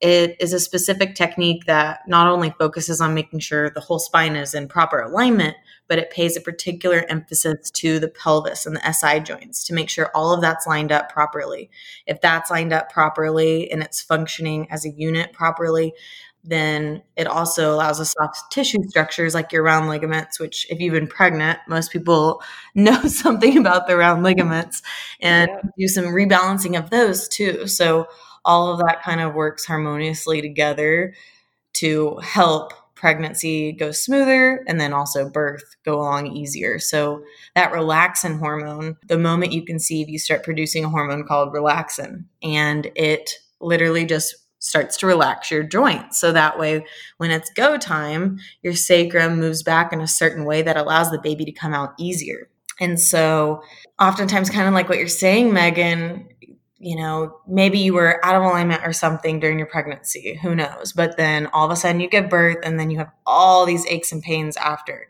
it 0.01 0.37
is 0.39 0.53
a 0.53 0.59
specific 0.59 1.15
technique 1.15 1.65
that 1.65 1.99
not 2.07 2.27
only 2.27 2.51
focuses 2.51 3.01
on 3.01 3.13
making 3.13 3.39
sure 3.39 3.69
the 3.69 3.81
whole 3.81 3.99
spine 3.99 4.35
is 4.35 4.53
in 4.53 4.67
proper 4.67 5.01
alignment, 5.01 5.57
but 5.89 5.99
it 5.99 6.11
pays 6.11 6.37
a 6.37 6.41
particular 6.41 7.05
emphasis 7.09 7.69
to 7.71 7.99
the 7.99 8.07
pelvis 8.07 8.65
and 8.65 8.75
the 8.75 8.93
SI 8.93 9.19
joints 9.19 9.65
to 9.65 9.73
make 9.73 9.89
sure 9.89 10.11
all 10.15 10.33
of 10.33 10.39
that's 10.39 10.65
lined 10.65 10.91
up 10.91 11.11
properly. 11.11 11.69
If 12.05 12.21
that's 12.21 12.49
lined 12.49 12.71
up 12.71 12.89
properly 12.91 13.69
and 13.71 13.83
it's 13.83 14.01
functioning 14.01 14.67
as 14.69 14.85
a 14.85 14.91
unit 14.91 15.33
properly, 15.33 15.93
then 16.43 17.01
it 17.17 17.27
also 17.27 17.73
allows 17.73 17.99
us 17.99 18.13
soft 18.17 18.51
tissue 18.51 18.81
structures 18.87 19.33
like 19.33 19.51
your 19.51 19.63
round 19.63 19.89
ligaments, 19.89 20.39
which, 20.39 20.65
if 20.69 20.79
you've 20.79 20.93
been 20.93 21.07
pregnant, 21.07 21.59
most 21.67 21.91
people 21.91 22.41
know 22.75 23.01
something 23.03 23.57
about 23.57 23.87
the 23.87 23.97
round 23.97 24.23
ligaments 24.23 24.81
and 25.19 25.49
yeah. 25.51 25.69
do 25.77 25.87
some 25.87 26.05
rebalancing 26.05 26.77
of 26.77 26.89
those 26.89 27.27
too. 27.27 27.67
So, 27.67 28.07
all 28.45 28.71
of 28.71 28.79
that 28.79 29.03
kind 29.03 29.21
of 29.21 29.33
works 29.33 29.65
harmoniously 29.65 30.41
together 30.41 31.13
to 31.73 32.17
help 32.17 32.73
pregnancy 32.99 33.71
go 33.71 33.91
smoother 33.91 34.63
and 34.67 34.79
then 34.79 34.91
also 34.91 35.29
birth 35.29 35.77
go 35.85 35.99
along 35.99 36.27
easier. 36.27 36.79
So 36.79 37.23
that 37.55 37.71
relaxin 37.71 38.39
hormone, 38.39 38.97
the 39.07 39.17
moment 39.17 39.53
you 39.53 39.63
conceive, 39.63 40.09
you 40.09 40.19
start 40.19 40.43
producing 40.43 40.83
a 40.83 40.89
hormone 40.89 41.25
called 41.25 41.53
relaxin 41.53 42.25
and 42.43 42.91
it 42.95 43.31
literally 43.61 44.05
just 44.05 44.35
starts 44.59 44.97
to 44.97 45.07
relax 45.07 45.49
your 45.49 45.63
joints. 45.63 46.19
So 46.19 46.33
that 46.33 46.59
way 46.59 46.85
when 47.17 47.31
it's 47.31 47.49
go 47.51 47.77
time, 47.77 48.39
your 48.61 48.75
sacrum 48.75 49.39
moves 49.39 49.63
back 49.63 49.93
in 49.93 50.01
a 50.01 50.07
certain 50.07 50.43
way 50.43 50.61
that 50.61 50.75
allows 50.75 51.09
the 51.09 51.21
baby 51.21 51.45
to 51.45 51.51
come 51.53 51.73
out 51.73 51.93
easier. 51.97 52.49
And 52.81 52.99
so 52.99 53.63
oftentimes 53.99 54.49
kind 54.49 54.67
of 54.67 54.73
like 54.73 54.89
what 54.89 54.97
you're 54.97 55.07
saying 55.07 55.53
Megan, 55.53 56.27
you 56.79 56.95
know, 56.95 57.37
maybe 57.45 57.77
you 57.77 57.93
were 57.93 58.25
out 58.25 58.35
of 58.35 58.43
alignment 58.43 58.85
or 58.85 58.93
something 58.93 59.39
during 59.39 59.59
your 59.59 59.67
pregnancy, 59.67 60.39
who 60.41 60.55
knows? 60.55 60.93
But 60.93 61.17
then 61.17 61.47
all 61.47 61.65
of 61.65 61.71
a 61.71 61.75
sudden 61.75 61.99
you 61.99 62.09
give 62.09 62.29
birth 62.29 62.57
and 62.63 62.79
then 62.79 62.89
you 62.89 62.97
have 62.97 63.11
all 63.25 63.65
these 63.65 63.85
aches 63.87 64.13
and 64.13 64.23
pains 64.23 64.55
after. 64.55 65.09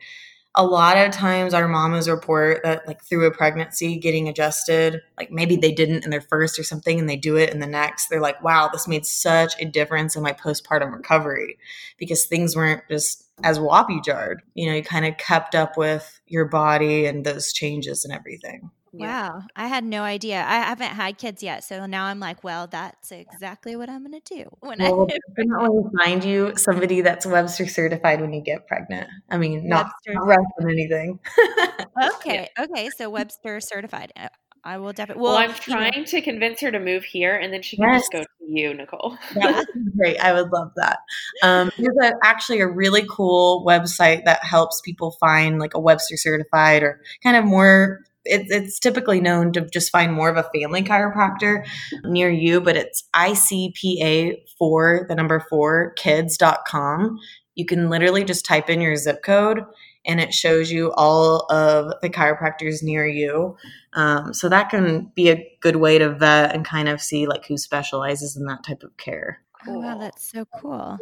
A 0.56 0.66
lot 0.66 0.98
of 0.98 1.12
times 1.12 1.54
our 1.54 1.68
mamas 1.68 2.10
report 2.10 2.64
that 2.64 2.88
like 2.88 3.04
through 3.04 3.28
a 3.28 3.32
pregnancy 3.32 3.98
getting 4.00 4.28
adjusted, 4.28 5.00
like 5.16 5.30
maybe 5.32 5.56
they 5.56 5.72
didn't 5.72 6.04
in 6.04 6.10
their 6.10 6.22
first 6.22 6.58
or 6.58 6.64
something 6.64 7.00
and 7.00 7.08
they 7.08 7.16
do 7.16 7.38
it 7.38 7.52
in 7.52 7.60
the 7.60 7.68
next. 7.68 8.08
They're 8.08 8.20
like, 8.20 8.44
wow, 8.44 8.68
this 8.68 8.88
made 8.88 9.06
such 9.06 9.54
a 9.62 9.66
difference 9.66 10.16
in 10.16 10.24
my 10.24 10.34
postpartum 10.34 10.92
recovery 10.92 11.60
because 12.00 12.26
things 12.26 12.56
weren't 12.56 12.82
just 12.90 13.26
as 13.44 13.60
whoppy 13.60 14.02
jarred. 14.02 14.42
You 14.56 14.68
know, 14.70 14.76
you 14.76 14.84
kind 14.84 15.06
of 15.06 15.18
kept 15.18 15.54
up 15.54 15.78
with 15.78 16.20
your 16.26 16.46
body 16.46 17.06
and 17.06 17.24
those 17.24 17.54
changes 17.54 18.04
and 18.04 18.14
everything. 18.14 18.72
Wow. 18.92 19.44
I 19.56 19.68
had 19.68 19.84
no 19.84 20.04
idea. 20.04 20.44
I 20.48 20.60
haven't 20.60 20.90
had 20.90 21.18
kids 21.18 21.44
yet. 21.44 21.64
So 21.64 21.86
now 21.86 22.06
I'm 22.06 22.20
like, 22.20 22.44
well, 22.44 22.68
that's 22.68 23.12
exactly 23.12 23.76
what 23.76 23.90
I'm 23.90 24.06
going 24.06 24.20
to 24.20 24.36
do. 24.36 24.46
When 24.60 24.80
well, 24.80 25.08
I 25.10 25.18
definitely 25.36 25.84
find 25.98 26.24
you 26.24 26.54
somebody 26.56 27.02
that's 27.02 27.26
Webster 27.26 27.68
certified 27.68 28.22
when 28.22 28.34
you 28.34 28.42
get 28.42 28.68
pregnant. 28.68 29.10
I 29.30 29.38
mean, 29.38 29.68
not, 29.68 29.92
not 30.08 30.26
rough 30.26 30.46
anything. 30.62 31.20
okay. 32.16 32.50
Okay. 32.60 32.90
So 32.96 33.10
Webster 33.10 33.60
certified. 33.60 34.14
Uh, 34.16 34.28
I 34.64 34.78
will 34.78 34.94
definitely. 34.94 35.24
Well, 35.24 35.34
well 35.34 35.50
I'm 35.50 35.54
trying 35.54 35.94
you 35.94 36.00
know. 36.02 36.06
to 36.06 36.22
convince 36.22 36.62
her 36.62 36.72
to 36.72 36.80
move 36.80 37.04
here, 37.04 37.36
and 37.36 37.54
then 37.54 37.62
she 37.62 37.78
can 37.78 37.90
yes. 37.90 38.02
just 38.02 38.12
go 38.12 38.20
to 38.20 38.28
you, 38.42 38.74
Nicole. 38.74 39.18
that 39.36 39.66
would 39.74 39.98
great. 39.98 40.20
I 40.20 40.34
would 40.34 40.52
love 40.52 40.72
that. 40.76 41.00
Um, 41.42 41.72
there's 41.78 41.98
a, 42.02 42.14
actually 42.24 42.60
a 42.60 42.68
really 42.68 43.06
cool 43.10 43.66
website 43.66 44.26
that 44.26 44.44
helps 44.44 44.82
people 44.82 45.16
find 45.20 45.60
like 45.60 45.74
a 45.74 45.80
Webster 45.80 46.18
certified 46.18 46.84
or 46.84 47.02
kind 47.24 47.38
of 47.38 47.46
more 47.46 48.02
it, 48.30 48.48
it's 48.50 48.80
typically 48.80 49.20
known 49.20 49.52
to 49.54 49.62
just 49.74 49.92
find 49.92 50.14
more 50.14 50.30
of 50.30 50.38
a 50.38 50.50
family 50.58 50.84
chiropractor 50.84 51.66
near 52.06 52.30
you, 52.30 52.62
but 52.62 52.78
it's 52.78 53.04
ICPA 53.16 54.38
for 54.58 55.06
the 55.10 55.16
number 55.16 55.46
four 55.50 55.94
kids.com. 55.94 57.18
You 57.56 57.66
can 57.66 57.90
literally 57.90 58.24
just 58.24 58.46
type 58.46 58.70
in 58.70 58.82
your 58.82 58.96
zip 58.96 59.24
code 59.24 59.64
and 60.06 60.20
it 60.20 60.34
shows 60.34 60.72
you 60.72 60.92
all 60.94 61.46
of 61.52 61.94
the 62.02 62.10
chiropractors 62.10 62.82
near 62.82 63.06
you. 63.06 63.58
Um, 63.94 64.34
so 64.34 64.48
that 64.50 64.70
can 64.70 65.12
be 65.16 65.30
a 65.30 65.58
good 65.60 65.76
way 65.76 65.98
to 65.98 66.10
vet 66.10 66.56
and 66.56 66.66
kind 66.66 66.88
of 66.88 67.02
see 67.02 67.28
like 67.28 67.46
who 67.46 67.58
specializes 67.58 68.38
in 68.38 68.46
that 68.46 68.64
type 68.64 68.84
of 68.84 68.96
care. 68.98 69.42
Cool. 69.66 69.78
Oh, 69.78 69.80
wow, 69.80 69.98
that's 69.98 70.32
so 70.32 70.46
cool. 70.62 70.98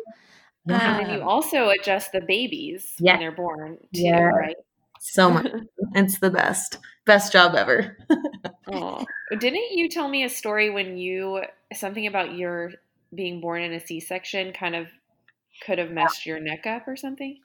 Yeah. 0.65 0.97
and 0.97 1.07
then 1.07 1.15
you 1.15 1.21
um, 1.21 1.27
also 1.27 1.69
adjust 1.69 2.11
the 2.11 2.21
babies 2.21 2.93
yeah. 2.99 3.13
when 3.13 3.19
they're 3.19 3.31
born 3.31 3.77
too, 3.93 4.01
yeah. 4.01 4.23
right? 4.23 4.57
So 4.99 5.29
much. 5.29 5.47
it's 5.95 6.19
the 6.19 6.31
best. 6.31 6.79
Best 7.07 7.31
job 7.31 7.55
ever. 7.55 7.97
oh. 8.71 9.03
Didn't 9.39 9.71
you 9.71 9.89
tell 9.89 10.07
me 10.07 10.23
a 10.23 10.29
story 10.29 10.69
when 10.69 10.97
you 10.97 11.41
something 11.73 12.05
about 12.05 12.35
your 12.35 12.73
being 13.15 13.41
born 13.41 13.63
in 13.63 13.73
a 13.73 13.79
C-section 13.79 14.53
kind 14.53 14.75
of 14.75 14.87
could 15.65 15.79
have 15.79 15.89
messed 15.89 16.25
your 16.25 16.39
neck 16.39 16.67
up 16.67 16.87
or 16.87 16.95
something? 16.95 17.39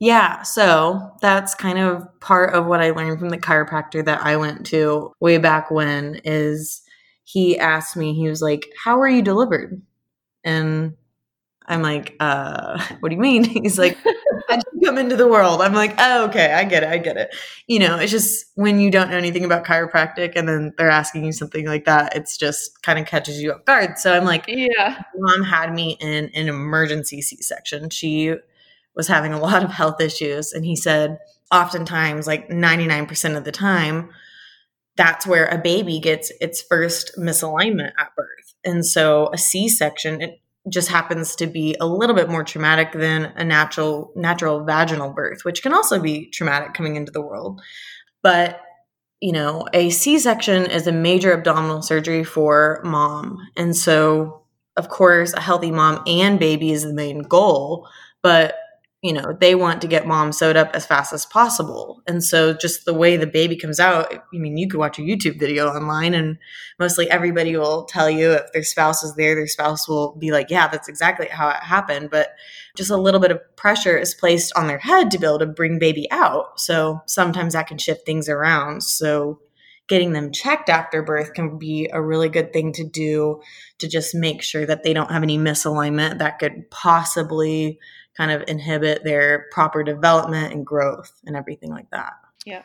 Yeah, 0.00 0.42
so 0.42 1.12
that's 1.20 1.54
kind 1.54 1.78
of 1.78 2.08
part 2.20 2.54
of 2.54 2.66
what 2.66 2.80
I 2.80 2.90
learned 2.90 3.20
from 3.20 3.28
the 3.28 3.38
chiropractor 3.38 4.04
that 4.04 4.22
I 4.22 4.36
went 4.36 4.66
to 4.66 5.12
way 5.20 5.38
back 5.38 5.70
when 5.70 6.20
is 6.24 6.82
he 7.24 7.58
asked 7.58 7.96
me 7.96 8.12
he 8.12 8.28
was 8.28 8.42
like, 8.42 8.66
"How 8.82 8.98
were 8.98 9.08
you 9.08 9.22
delivered?" 9.22 9.80
And 10.44 10.96
I'm 11.66 11.82
like, 11.82 12.16
uh, 12.20 12.82
what 13.00 13.08
do 13.08 13.14
you 13.14 13.20
mean? 13.20 13.44
He's 13.62 13.78
like, 13.78 13.98
how 14.52 14.56
did 14.56 14.64
you 14.74 14.88
come 14.88 14.98
into 14.98 15.16
the 15.16 15.26
world? 15.26 15.62
I'm 15.62 15.72
like, 15.72 15.94
oh, 15.98 16.26
okay, 16.26 16.52
I 16.52 16.64
get 16.64 16.82
it, 16.82 16.88
I 16.90 16.98
get 16.98 17.16
it. 17.16 17.34
You 17.66 17.78
know, 17.78 17.96
it's 17.98 18.12
just 18.12 18.46
when 18.54 18.80
you 18.80 18.90
don't 18.90 19.10
know 19.10 19.16
anything 19.16 19.44
about 19.44 19.64
chiropractic 19.64 20.32
and 20.36 20.46
then 20.48 20.74
they're 20.76 20.90
asking 20.90 21.24
you 21.24 21.32
something 21.32 21.66
like 21.66 21.86
that, 21.86 22.14
it's 22.14 22.36
just 22.36 22.82
kind 22.82 22.98
of 22.98 23.06
catches 23.06 23.40
you 23.40 23.52
off 23.52 23.64
guard. 23.64 23.98
So 23.98 24.12
I'm 24.12 24.24
like, 24.24 24.44
yeah. 24.46 25.02
Mom 25.16 25.42
had 25.42 25.72
me 25.72 25.96
in 26.00 26.30
an 26.34 26.48
emergency 26.48 27.22
C 27.22 27.38
section. 27.40 27.88
She 27.88 28.34
was 28.94 29.08
having 29.08 29.32
a 29.32 29.40
lot 29.40 29.64
of 29.64 29.70
health 29.70 30.00
issues. 30.00 30.52
And 30.52 30.64
he 30.66 30.76
said, 30.76 31.18
oftentimes, 31.50 32.26
like 32.26 32.48
99% 32.48 33.36
of 33.36 33.44
the 33.44 33.52
time, 33.52 34.10
that's 34.96 35.26
where 35.26 35.46
a 35.46 35.56
baby 35.56 35.98
gets 36.00 36.30
its 36.42 36.60
first 36.60 37.12
misalignment 37.18 37.92
at 37.98 38.14
birth. 38.14 38.54
And 38.64 38.84
so 38.84 39.30
a 39.32 39.38
C 39.38 39.70
section, 39.70 40.20
it 40.20 40.41
just 40.70 40.88
happens 40.88 41.34
to 41.36 41.46
be 41.46 41.74
a 41.80 41.86
little 41.86 42.14
bit 42.14 42.28
more 42.28 42.44
traumatic 42.44 42.92
than 42.92 43.32
a 43.36 43.44
natural 43.44 44.12
natural 44.14 44.64
vaginal 44.64 45.10
birth, 45.10 45.44
which 45.44 45.62
can 45.62 45.72
also 45.72 45.98
be 45.98 46.30
traumatic 46.30 46.74
coming 46.74 46.96
into 46.96 47.12
the 47.12 47.22
world. 47.22 47.60
But 48.22 48.60
you 49.20 49.32
know, 49.32 49.68
a 49.72 49.90
C-section 49.90 50.66
is 50.66 50.88
a 50.88 50.92
major 50.92 51.32
abdominal 51.32 51.80
surgery 51.80 52.24
for 52.24 52.80
mom. 52.84 53.38
And 53.56 53.76
so, 53.76 54.42
of 54.76 54.88
course, 54.88 55.32
a 55.32 55.40
healthy 55.40 55.70
mom 55.70 56.02
and 56.08 56.40
baby 56.40 56.72
is 56.72 56.82
the 56.82 56.92
main 56.92 57.22
goal, 57.22 57.88
but 58.20 58.56
you 59.02 59.12
know, 59.12 59.36
they 59.40 59.56
want 59.56 59.80
to 59.80 59.88
get 59.88 60.06
mom 60.06 60.30
sewed 60.30 60.56
up 60.56 60.70
as 60.74 60.86
fast 60.86 61.12
as 61.12 61.26
possible. 61.26 62.00
And 62.06 62.22
so 62.22 62.54
just 62.54 62.84
the 62.84 62.94
way 62.94 63.16
the 63.16 63.26
baby 63.26 63.56
comes 63.56 63.80
out, 63.80 64.14
I 64.14 64.20
mean, 64.32 64.56
you 64.56 64.68
could 64.68 64.78
watch 64.78 64.96
a 64.96 65.02
YouTube 65.02 65.40
video 65.40 65.66
online 65.66 66.14
and 66.14 66.38
mostly 66.78 67.10
everybody 67.10 67.56
will 67.56 67.84
tell 67.84 68.08
you 68.08 68.30
if 68.30 68.52
their 68.52 68.62
spouse 68.62 69.02
is 69.02 69.16
there, 69.16 69.34
their 69.34 69.48
spouse 69.48 69.88
will 69.88 70.14
be 70.14 70.30
like, 70.30 70.50
yeah, 70.50 70.68
that's 70.68 70.88
exactly 70.88 71.26
how 71.26 71.48
it 71.48 71.56
happened. 71.56 72.10
But 72.10 72.28
just 72.76 72.90
a 72.90 72.96
little 72.96 73.18
bit 73.18 73.32
of 73.32 73.40
pressure 73.56 73.98
is 73.98 74.14
placed 74.14 74.52
on 74.56 74.68
their 74.68 74.78
head 74.78 75.10
to 75.10 75.18
be 75.18 75.26
able 75.26 75.40
to 75.40 75.46
bring 75.46 75.80
baby 75.80 76.06
out. 76.12 76.60
So 76.60 77.00
sometimes 77.06 77.54
that 77.54 77.66
can 77.66 77.78
shift 77.78 78.06
things 78.06 78.28
around. 78.28 78.84
So 78.84 79.40
getting 79.88 80.12
them 80.12 80.30
checked 80.30 80.68
after 80.68 81.02
birth 81.02 81.34
can 81.34 81.58
be 81.58 81.90
a 81.92 82.00
really 82.00 82.28
good 82.28 82.52
thing 82.52 82.72
to 82.72 82.84
do 82.84 83.40
to 83.78 83.88
just 83.88 84.14
make 84.14 84.42
sure 84.42 84.64
that 84.64 84.84
they 84.84 84.92
don't 84.92 85.10
have 85.10 85.24
any 85.24 85.38
misalignment 85.38 86.18
that 86.18 86.38
could 86.38 86.70
possibly 86.70 87.80
kind 88.16 88.30
of 88.30 88.44
inhibit 88.48 89.04
their 89.04 89.46
proper 89.52 89.82
development 89.82 90.52
and 90.52 90.66
growth 90.66 91.12
and 91.26 91.36
everything 91.36 91.70
like 91.70 91.90
that. 91.90 92.12
Yeah. 92.44 92.62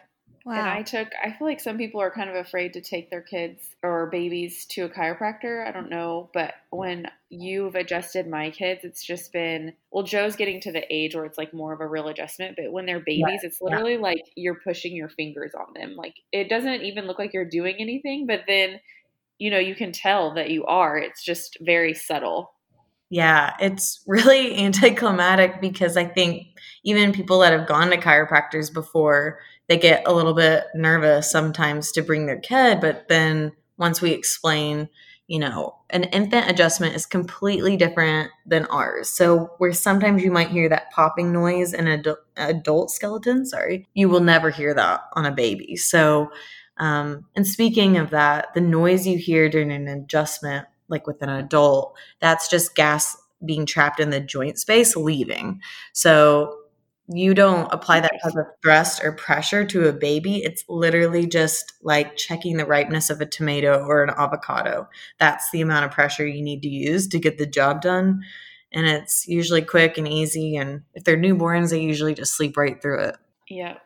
Wow. 0.48 0.54
And 0.54 0.70
I 0.70 0.82
took, 0.82 1.10
I 1.22 1.34
feel 1.34 1.46
like 1.46 1.60
some 1.60 1.78
people 1.78 2.00
are 2.00 2.10
kind 2.10 2.30
of 2.30 2.38
afraid 2.38 2.72
to 2.74 2.82
take 2.82 3.10
their 3.10 3.22
kids 3.22 3.76
or 3.84 4.08
babies 4.10 4.66
to 4.68 4.84
a 4.84 4.90
chiropractor. 4.90 5.68
I 5.68 5.72
don't 5.72 5.90
know. 5.90 6.30
But 6.34 6.54
when 6.70 7.08
you've 7.30 7.76
adjusted 7.76 8.30
my 8.30 8.50
kids, 8.52 8.86
it's 8.86 9.06
just 9.06 9.34
been, 9.34 9.74
well, 9.92 10.06
Joe's 10.06 10.38
getting 10.38 10.62
to 10.62 10.72
the 10.72 10.86
age 10.90 11.16
where 11.16 11.26
it's 11.26 11.38
like 11.38 11.54
more 11.54 11.74
of 11.74 11.82
a 11.82 11.88
real 11.88 12.08
adjustment. 12.08 12.56
But 12.56 12.72
when 12.72 12.86
they're 12.86 13.02
babies, 13.02 13.42
it's 13.44 13.62
literally 13.62 13.96
yeah. 13.96 14.00
like 14.00 14.22
you're 14.38 14.62
pushing 14.64 14.96
your 14.96 15.10
fingers 15.10 15.52
on 15.54 15.74
them. 15.76 15.98
Like 15.98 16.16
it 16.32 16.48
doesn't 16.48 16.82
even 16.84 17.08
look 17.08 17.20
like 17.20 17.34
you're 17.34 17.44
doing 17.44 17.76
anything. 17.78 18.26
But 18.26 18.44
then, 18.48 18.80
you 19.40 19.52
know, 19.52 19.60
you 19.60 19.76
can 19.76 19.92
tell 19.92 20.34
that 20.36 20.50
you 20.50 20.66
are. 20.66 20.98
It's 20.98 21.26
just 21.26 21.58
very 21.60 21.94
subtle. 21.94 22.54
Yeah, 23.10 23.54
it's 23.60 24.04
really 24.08 24.58
anticlimactic 24.58 25.62
because 25.62 25.98
I 25.98 26.06
think 26.06 26.48
even 26.84 27.14
people 27.14 27.40
that 27.40 27.54
have 27.54 27.68
gone 27.68 27.90
to 27.90 27.98
chiropractors 27.98 28.74
before, 28.74 29.40
they 29.68 29.78
get 29.78 30.04
a 30.08 30.14
little 30.14 30.34
bit 30.34 30.66
nervous 30.76 31.30
sometimes 31.30 31.92
to 31.94 32.02
bring 32.02 32.26
their 32.26 32.40
kid. 32.40 32.80
But 32.80 33.08
then 33.08 33.52
once 33.78 34.02
we 34.02 34.12
explain, 34.12 34.90
you 35.28 35.40
know, 35.40 35.76
an 35.90 36.06
infant 36.06 36.50
adjustment 36.50 36.96
is 36.96 37.06
completely 37.06 37.76
different 37.76 38.32
than 38.46 38.66
ours. 38.68 39.10
So 39.10 39.52
where 39.58 39.74
sometimes 39.74 40.24
you 40.24 40.32
might 40.32 40.50
hear 40.50 40.70
that 40.70 40.92
popping 40.92 41.34
noise 41.34 41.74
in 41.74 41.88
an 41.88 42.00
adult, 42.00 42.20
adult 42.38 42.92
skeleton, 42.92 43.46
sorry, 43.46 43.88
you 43.94 44.08
will 44.08 44.22
never 44.22 44.50
hear 44.50 44.74
that 44.74 45.02
on 45.14 45.26
a 45.26 45.32
baby. 45.32 45.76
So, 45.76 46.32
um, 46.78 47.26
and 47.36 47.46
speaking 47.46 47.98
of 47.98 48.12
that, 48.12 48.54
the 48.54 48.62
noise 48.62 49.06
you 49.06 49.18
hear 49.18 49.50
during 49.50 49.72
an 49.72 49.88
adjustment 49.88 50.68
like 50.90 51.08
with 51.08 51.22
an 51.22 51.30
adult, 51.30 51.96
that's 52.20 52.48
just 52.50 52.76
gas 52.76 53.18
being 53.46 53.66
trapped 53.66 54.00
in 54.00 54.10
the 54.10 54.20
joint 54.20 54.60
space 54.60 54.96
leaving. 54.96 55.62
So 55.94 56.58
you 57.10 57.34
don't 57.34 57.72
apply 57.72 58.02
that 58.02 58.20
type 58.22 58.36
of 58.36 58.46
thrust 58.62 59.04
or 59.04 59.14
pressure 59.14 59.64
to 59.66 59.88
a 59.88 59.94
baby. 59.94 60.38
It's 60.38 60.64
literally 60.68 61.26
just 61.26 61.74
like 61.82 62.18
checking 62.18 62.58
the 62.58 62.66
ripeness 62.66 63.10
of 63.10 63.22
a 63.22 63.26
tomato 63.26 63.86
or 63.86 64.04
an 64.04 64.10
avocado. 64.10 64.90
That's 65.18 65.50
the 65.52 65.62
amount 65.62 65.86
of 65.86 65.92
pressure 65.92 66.28
you 66.28 66.42
need 66.42 66.62
to 66.64 66.70
use 66.70 67.08
to 67.08 67.20
get 67.20 67.38
the 67.38 67.46
job 67.46 67.82
done. 67.82 68.24
And 68.74 68.86
it's 68.86 69.26
usually 69.28 69.62
quick 69.62 69.98
and 69.98 70.08
easy. 70.08 70.58
And 70.58 70.82
if 70.94 71.06
they're 71.06 71.18
newborns, 71.18 71.70
they 71.70 71.80
usually 71.80 72.14
just 72.14 72.36
sleep 72.36 72.58
right 72.58 72.82
through 72.82 73.00
it. 73.00 73.18
Yeah. 73.50 73.78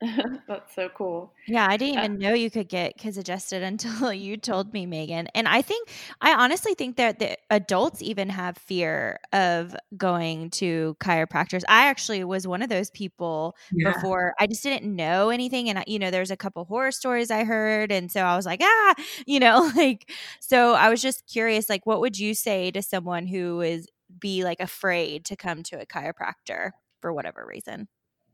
That's 0.48 0.74
so 0.74 0.88
cool. 0.88 1.32
Yeah, 1.46 1.66
I 1.68 1.76
didn't 1.76 1.98
even 1.98 2.18
know 2.18 2.32
you 2.32 2.50
could 2.50 2.68
get 2.68 2.96
kids 2.96 3.18
adjusted 3.18 3.62
until 3.70 4.12
you 4.12 4.36
told 4.36 4.72
me, 4.72 4.86
Megan. 4.86 5.28
And 5.34 5.46
I 5.46 5.60
think, 5.60 5.88
I 6.20 6.34
honestly 6.34 6.74
think 6.74 6.96
that 6.96 7.18
the 7.18 7.36
adults 7.50 8.00
even 8.00 8.30
have 8.30 8.56
fear 8.56 9.20
of 9.32 9.76
going 9.96 10.50
to 10.50 10.96
chiropractors. 11.00 11.62
I 11.68 11.86
actually 11.86 12.24
was 12.24 12.46
one 12.46 12.62
of 12.62 12.70
those 12.70 12.90
people 12.90 13.56
yeah. 13.72 13.92
before. 13.92 14.34
I 14.40 14.46
just 14.46 14.62
didn't 14.62 14.94
know 14.94 15.28
anything. 15.28 15.68
And, 15.68 15.84
you 15.86 15.98
know, 15.98 16.10
there's 16.10 16.30
a 16.30 16.36
couple 16.36 16.64
horror 16.64 16.92
stories 16.92 17.30
I 17.30 17.44
heard. 17.44 17.92
And 17.92 18.10
so 18.10 18.22
I 18.22 18.36
was 18.36 18.46
like, 18.46 18.60
ah, 18.62 18.94
you 19.26 19.38
know, 19.38 19.70
like, 19.76 20.10
so 20.40 20.74
I 20.74 20.88
was 20.88 21.02
just 21.02 21.26
curious, 21.26 21.68
like, 21.68 21.84
what 21.84 22.00
would 22.00 22.18
you 22.18 22.34
say 22.34 22.70
to 22.70 22.80
someone 22.80 23.26
who 23.26 23.60
is 23.60 23.86
be 24.18 24.44
like 24.44 24.60
afraid 24.60 25.24
to 25.26 25.36
come 25.36 25.62
to 25.62 25.80
a 25.80 25.86
chiropractor 25.86 26.70
for 27.00 27.12
whatever 27.12 27.44
reason? 27.46 27.86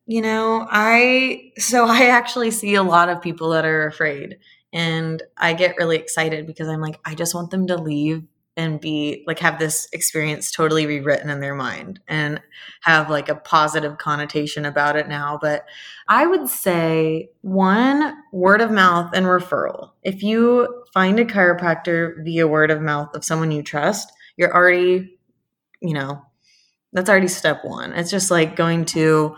You 0.06 0.22
know, 0.22 0.66
I 0.70 1.52
so 1.58 1.86
I 1.86 2.06
actually 2.06 2.50
see 2.50 2.75
a 2.75 2.82
lot 2.82 3.08
of 3.08 3.20
people 3.22 3.50
that 3.50 3.64
are 3.64 3.86
afraid. 3.86 4.38
And 4.72 5.22
I 5.36 5.54
get 5.54 5.76
really 5.78 5.96
excited 5.96 6.46
because 6.46 6.68
I'm 6.68 6.80
like, 6.80 6.98
I 7.04 7.14
just 7.14 7.34
want 7.34 7.50
them 7.50 7.66
to 7.68 7.76
leave 7.76 8.25
and 8.56 8.80
be 8.80 9.22
like 9.26 9.38
have 9.38 9.58
this 9.58 9.86
experience 9.92 10.50
totally 10.50 10.86
rewritten 10.86 11.28
in 11.28 11.40
their 11.40 11.54
mind 11.54 12.00
and 12.08 12.40
have 12.82 13.10
like 13.10 13.28
a 13.28 13.34
positive 13.34 13.98
connotation 13.98 14.64
about 14.64 14.96
it 14.96 15.08
now 15.08 15.38
but 15.40 15.66
i 16.08 16.26
would 16.26 16.48
say 16.48 17.28
one 17.42 18.16
word 18.32 18.60
of 18.60 18.70
mouth 18.70 19.10
and 19.14 19.26
referral 19.26 19.90
if 20.02 20.22
you 20.22 20.84
find 20.94 21.20
a 21.20 21.25
chiropractor 21.25 22.25
via 22.25 22.46
word 22.46 22.70
of 22.70 22.80
mouth 22.80 23.14
of 23.14 23.25
someone 23.25 23.50
you 23.50 23.62
trust 23.62 24.10
you're 24.36 24.54
already 24.54 25.18
you 25.82 25.92
know 25.92 26.22
that's 26.92 27.10
already 27.10 27.28
step 27.28 27.64
one 27.64 27.92
it's 27.92 28.10
just 28.10 28.30
like 28.30 28.56
going 28.56 28.84
to 28.84 29.36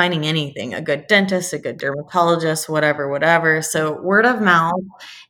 finding 0.00 0.24
anything 0.24 0.72
a 0.72 0.80
good 0.80 1.06
dentist, 1.08 1.52
a 1.52 1.58
good 1.58 1.76
dermatologist, 1.76 2.70
whatever, 2.70 3.10
whatever. 3.10 3.60
So, 3.60 4.00
word 4.00 4.24
of 4.24 4.40
mouth. 4.40 4.80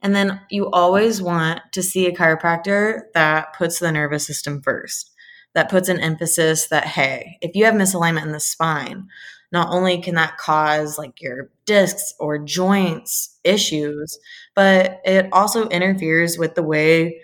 And 0.01 0.15
then 0.15 0.41
you 0.49 0.71
always 0.71 1.21
want 1.21 1.61
to 1.73 1.83
see 1.83 2.07
a 2.07 2.15
chiropractor 2.15 3.01
that 3.13 3.53
puts 3.53 3.81
the 3.81 3.91
nervous 3.91 4.25
system 4.25 4.63
first, 4.63 5.11
that 5.55 5.71
puts 5.71 5.89
an 5.89 5.99
emphasis 5.99 6.69
that, 6.69 6.85
hey, 6.85 7.37
if 7.41 7.57
you 7.57 7.65
have 7.65 7.75
misalignment 7.75 8.23
in 8.23 8.31
the 8.31 8.39
spine, 8.39 9.09
not 9.51 9.71
only 9.71 10.01
can 10.01 10.15
that 10.15 10.39
cause 10.39 10.97
like 10.97 11.21
your 11.21 11.51
discs 11.67 12.15
or 12.21 12.39
joints 12.39 13.41
issues, 13.43 14.21
but 14.55 15.01
it 15.05 15.29
also 15.33 15.69
interferes 15.71 16.39
with 16.39 16.55
the 16.55 16.63
way 16.63 17.21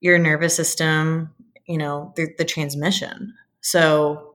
your 0.00 0.18
nervous 0.18 0.56
system, 0.56 1.30
you 1.66 1.78
know, 1.78 2.12
the, 2.16 2.34
the 2.36 2.44
transmission. 2.44 3.32
So, 3.60 4.30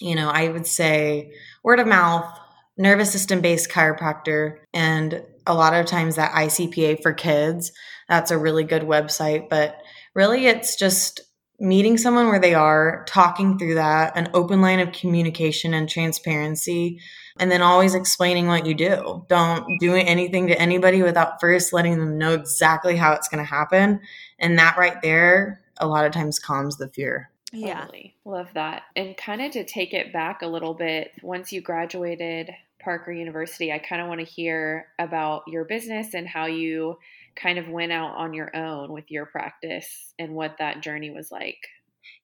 you 0.00 0.14
know, 0.14 0.28
I 0.28 0.48
would 0.48 0.66
say 0.66 1.32
word 1.66 1.80
of 1.80 1.86
mouth, 1.88 2.38
nervous 2.78 3.10
system 3.10 3.40
based 3.40 3.68
chiropractor, 3.68 4.58
and 4.72 5.20
a 5.48 5.52
lot 5.52 5.74
of 5.74 5.84
times 5.84 6.14
that 6.14 6.30
ICPA 6.30 7.02
for 7.02 7.12
kids. 7.12 7.72
That's 8.08 8.30
a 8.30 8.38
really 8.38 8.62
good 8.62 8.82
website, 8.82 9.48
but 9.50 9.76
really 10.14 10.46
it's 10.46 10.76
just 10.76 11.20
meeting 11.58 11.98
someone 11.98 12.28
where 12.28 12.38
they 12.38 12.54
are, 12.54 13.04
talking 13.08 13.58
through 13.58 13.74
that, 13.74 14.16
an 14.16 14.28
open 14.32 14.60
line 14.60 14.78
of 14.78 14.92
communication 14.92 15.74
and 15.74 15.88
transparency, 15.88 17.00
and 17.40 17.50
then 17.50 17.62
always 17.62 17.96
explaining 17.96 18.46
what 18.46 18.64
you 18.64 18.74
do. 18.74 19.26
Don't 19.28 19.66
do 19.80 19.94
anything 19.94 20.46
to 20.46 20.60
anybody 20.60 21.02
without 21.02 21.40
first 21.40 21.72
letting 21.72 21.98
them 21.98 22.16
know 22.16 22.34
exactly 22.34 22.94
how 22.94 23.12
it's 23.12 23.28
going 23.28 23.44
to 23.44 23.50
happen. 23.50 24.00
And 24.38 24.56
that 24.58 24.78
right 24.78 25.02
there, 25.02 25.62
a 25.78 25.88
lot 25.88 26.06
of 26.06 26.12
times 26.12 26.38
calms 26.38 26.76
the 26.76 26.88
fear. 26.88 27.30
Yeah. 27.56 27.80
Totally. 27.80 28.14
Love 28.24 28.48
that. 28.54 28.82
And 28.94 29.16
kind 29.16 29.40
of 29.42 29.52
to 29.52 29.64
take 29.64 29.94
it 29.94 30.12
back 30.12 30.42
a 30.42 30.46
little 30.46 30.74
bit, 30.74 31.12
once 31.22 31.52
you 31.52 31.60
graduated 31.60 32.50
Parker 32.80 33.12
University, 33.12 33.72
I 33.72 33.78
kind 33.78 34.02
of 34.02 34.08
want 34.08 34.20
to 34.20 34.26
hear 34.26 34.88
about 34.98 35.42
your 35.48 35.64
business 35.64 36.14
and 36.14 36.28
how 36.28 36.46
you 36.46 36.98
kind 37.34 37.58
of 37.58 37.68
went 37.68 37.92
out 37.92 38.14
on 38.16 38.34
your 38.34 38.54
own 38.56 38.92
with 38.92 39.10
your 39.10 39.26
practice 39.26 40.12
and 40.18 40.34
what 40.34 40.56
that 40.58 40.82
journey 40.82 41.10
was 41.10 41.30
like. 41.32 41.58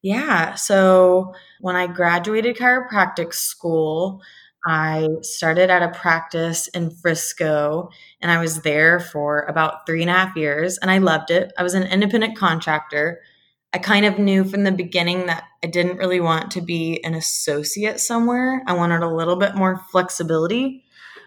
Yeah. 0.02 0.54
So 0.54 1.34
when 1.60 1.76
I 1.76 1.86
graduated 1.86 2.56
chiropractic 2.56 3.34
school, 3.34 4.22
I 4.64 5.08
started 5.22 5.70
at 5.70 5.82
a 5.82 5.88
practice 5.88 6.68
in 6.68 6.90
Frisco 6.90 7.90
and 8.20 8.30
I 8.30 8.40
was 8.40 8.62
there 8.62 9.00
for 9.00 9.42
about 9.42 9.86
three 9.86 10.02
and 10.02 10.10
a 10.10 10.14
half 10.14 10.36
years 10.36 10.78
and 10.78 10.90
I 10.90 10.98
loved 10.98 11.30
it. 11.30 11.52
I 11.58 11.62
was 11.62 11.74
an 11.74 11.82
independent 11.84 12.36
contractor. 12.38 13.20
I 13.74 13.78
kind 13.78 14.04
of 14.04 14.18
knew 14.18 14.44
from 14.44 14.64
the 14.64 14.72
beginning 14.72 15.26
that 15.26 15.44
I 15.64 15.66
didn't 15.66 15.96
really 15.96 16.20
want 16.20 16.50
to 16.52 16.60
be 16.60 17.02
an 17.04 17.14
associate 17.14 18.00
somewhere. 18.00 18.62
I 18.66 18.74
wanted 18.74 19.02
a 19.02 19.08
little 19.08 19.36
bit 19.36 19.54
more 19.54 19.80
flexibility, 19.90 20.84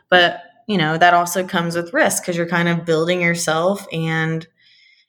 but 0.10 0.42
you 0.68 0.78
know, 0.78 0.98
that 0.98 1.14
also 1.14 1.46
comes 1.46 1.76
with 1.76 1.94
risk 1.94 2.24
because 2.24 2.38
you're 2.38 2.48
kind 2.48 2.68
of 2.68 2.86
building 2.86 3.22
yourself. 3.22 3.88
And 3.92 4.48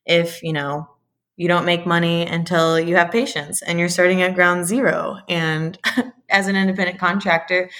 if, 0.06 0.42
you 0.42 0.52
know, 0.52 0.88
you 1.36 1.48
don't 1.48 1.66
make 1.66 1.86
money 1.86 2.26
until 2.26 2.80
you 2.80 2.96
have 2.96 3.10
patients 3.10 3.62
and 3.62 3.78
you're 3.78 3.88
starting 3.88 4.22
at 4.22 4.34
ground 4.34 4.66
zero. 4.66 5.18
And 5.28 5.78
as 6.30 6.48
an 6.48 6.56
independent 6.56 6.98
contractor, 6.98 7.70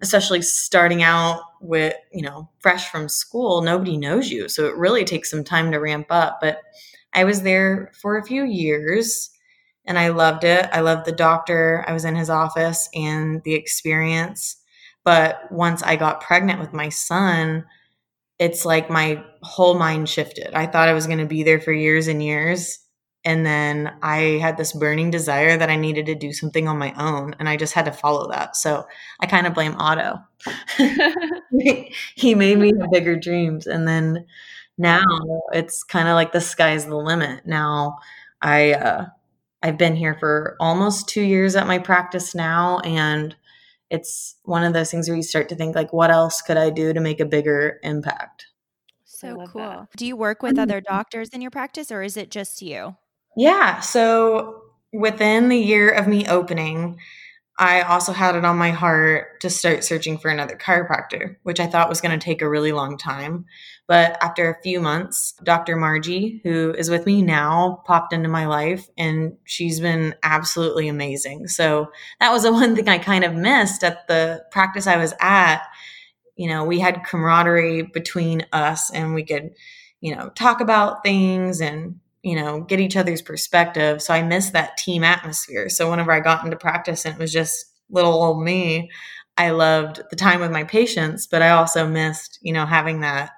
especially 0.00 0.42
starting 0.42 1.02
out 1.02 1.42
with, 1.60 1.94
you 2.12 2.22
know, 2.22 2.48
fresh 2.60 2.88
from 2.88 3.08
school, 3.08 3.62
nobody 3.62 3.96
knows 3.96 4.30
you. 4.30 4.48
So 4.48 4.66
it 4.66 4.76
really 4.76 5.04
takes 5.04 5.30
some 5.30 5.44
time 5.44 5.72
to 5.72 5.78
ramp 5.78 6.06
up. 6.10 6.38
But 6.40 6.62
I 7.12 7.24
was 7.24 7.42
there 7.42 7.90
for 8.00 8.16
a 8.16 8.24
few 8.24 8.44
years 8.44 9.30
and 9.84 9.98
I 9.98 10.08
loved 10.10 10.44
it. 10.44 10.68
I 10.72 10.80
loved 10.80 11.04
the 11.04 11.12
doctor. 11.12 11.84
I 11.88 11.92
was 11.92 12.04
in 12.04 12.14
his 12.14 12.30
office 12.30 12.88
and 12.94 13.42
the 13.42 13.54
experience. 13.54 14.56
But 15.02 15.50
once 15.50 15.82
I 15.82 15.96
got 15.96 16.20
pregnant 16.20 16.60
with 16.60 16.72
my 16.72 16.90
son, 16.90 17.64
it's 18.38 18.64
like 18.64 18.90
my 18.90 19.24
whole 19.42 19.74
mind 19.78 20.08
shifted. 20.08 20.54
I 20.54 20.66
thought 20.66 20.88
I 20.88 20.94
was 20.94 21.06
going 21.06 21.18
to 21.18 21.26
be 21.26 21.42
there 21.42 21.60
for 21.60 21.72
years 21.72 22.06
and 22.08 22.22
years. 22.22 22.79
And 23.24 23.44
then 23.44 23.92
I 24.02 24.38
had 24.40 24.56
this 24.56 24.72
burning 24.72 25.10
desire 25.10 25.56
that 25.56 25.68
I 25.68 25.76
needed 25.76 26.06
to 26.06 26.14
do 26.14 26.32
something 26.32 26.66
on 26.68 26.78
my 26.78 26.94
own. 26.96 27.34
And 27.38 27.48
I 27.48 27.56
just 27.56 27.74
had 27.74 27.84
to 27.84 27.92
follow 27.92 28.30
that. 28.30 28.56
So 28.56 28.86
I 29.20 29.26
kind 29.26 29.46
of 29.46 29.54
blame 29.54 29.74
Otto. 29.76 30.18
he 32.14 32.34
made 32.34 32.58
me 32.58 32.72
have 32.80 32.90
bigger 32.90 33.16
dreams. 33.16 33.66
And 33.66 33.86
then 33.86 34.24
now 34.78 35.04
it's 35.52 35.84
kind 35.84 36.08
of 36.08 36.14
like 36.14 36.32
the 36.32 36.40
sky's 36.40 36.86
the 36.86 36.96
limit. 36.96 37.46
Now 37.46 37.98
I 38.40 38.72
uh, 38.72 39.06
I've 39.62 39.76
been 39.76 39.94
here 39.94 40.16
for 40.18 40.56
almost 40.58 41.08
two 41.08 41.22
years 41.22 41.54
at 41.56 41.66
my 41.66 41.78
practice 41.78 42.34
now, 42.34 42.78
and 42.80 43.36
it's 43.90 44.36
one 44.44 44.64
of 44.64 44.72
those 44.72 44.90
things 44.90 45.08
where 45.08 45.16
you 45.16 45.22
start 45.22 45.48
to 45.50 45.54
think 45.54 45.74
like, 45.74 45.92
what 45.92 46.10
else 46.10 46.40
could 46.40 46.56
I 46.56 46.70
do 46.70 46.92
to 46.92 47.00
make 47.00 47.20
a 47.20 47.26
bigger 47.26 47.78
impact? 47.82 48.46
So 49.04 49.46
cool. 49.48 49.60
That. 49.60 49.88
Do 49.96 50.06
you 50.06 50.16
work 50.16 50.42
with 50.42 50.58
other 50.58 50.80
doctors 50.80 51.28
in 51.30 51.42
your 51.42 51.50
practice, 51.50 51.92
or 51.92 52.02
is 52.02 52.16
it 52.16 52.30
just 52.30 52.62
you? 52.62 52.96
Yeah. 53.36 53.80
So 53.80 54.62
within 54.92 55.48
the 55.48 55.58
year 55.58 55.90
of 55.90 56.08
me 56.08 56.26
opening, 56.26 56.98
I 57.60 57.82
also 57.82 58.12
had 58.12 58.36
it 58.36 58.44
on 58.46 58.56
my 58.56 58.70
heart 58.70 59.40
to 59.42 59.50
start 59.50 59.84
searching 59.84 60.16
for 60.16 60.30
another 60.30 60.56
chiropractor, 60.56 61.36
which 61.42 61.60
I 61.60 61.66
thought 61.66 61.90
was 61.90 62.00
going 62.00 62.18
to 62.18 62.24
take 62.24 62.40
a 62.40 62.48
really 62.48 62.72
long 62.72 62.96
time. 62.96 63.44
But 63.86 64.16
after 64.22 64.48
a 64.48 64.62
few 64.62 64.80
months, 64.80 65.34
Dr. 65.44 65.76
Margie, 65.76 66.40
who 66.42 66.72
is 66.78 66.88
with 66.88 67.04
me 67.04 67.20
now, 67.20 67.82
popped 67.84 68.14
into 68.14 68.30
my 68.30 68.46
life 68.46 68.88
and 68.96 69.36
she's 69.44 69.78
been 69.78 70.14
absolutely 70.22 70.88
amazing. 70.88 71.48
So 71.48 71.90
that 72.18 72.32
was 72.32 72.44
the 72.44 72.52
one 72.54 72.74
thing 72.74 72.88
I 72.88 72.96
kind 72.96 73.24
of 73.24 73.34
missed 73.34 73.84
at 73.84 74.08
the 74.08 74.42
practice 74.50 74.86
I 74.86 74.96
was 74.96 75.12
at. 75.20 75.62
You 76.36 76.48
know, 76.48 76.64
we 76.64 76.80
had 76.80 77.04
camaraderie 77.04 77.82
between 77.82 78.46
us 78.54 78.90
and 78.90 79.12
we 79.12 79.22
could, 79.22 79.50
you 80.00 80.16
know, 80.16 80.30
talk 80.30 80.62
about 80.62 81.02
things 81.02 81.60
and 81.60 82.00
you 82.22 82.36
know, 82.36 82.60
get 82.60 82.80
each 82.80 82.96
other's 82.96 83.22
perspective. 83.22 84.02
So 84.02 84.12
I 84.12 84.22
missed 84.22 84.52
that 84.52 84.76
team 84.76 85.04
atmosphere. 85.04 85.68
So 85.68 85.90
whenever 85.90 86.12
I 86.12 86.20
got 86.20 86.44
into 86.44 86.56
practice 86.56 87.04
and 87.04 87.14
it 87.14 87.20
was 87.20 87.32
just 87.32 87.66
little 87.88 88.12
old 88.12 88.42
me, 88.42 88.90
I 89.36 89.50
loved 89.50 90.02
the 90.10 90.16
time 90.16 90.40
with 90.40 90.50
my 90.50 90.64
patients, 90.64 91.26
but 91.26 91.40
I 91.40 91.50
also 91.50 91.88
missed, 91.88 92.38
you 92.42 92.52
know, 92.52 92.66
having 92.66 93.00
that, 93.00 93.30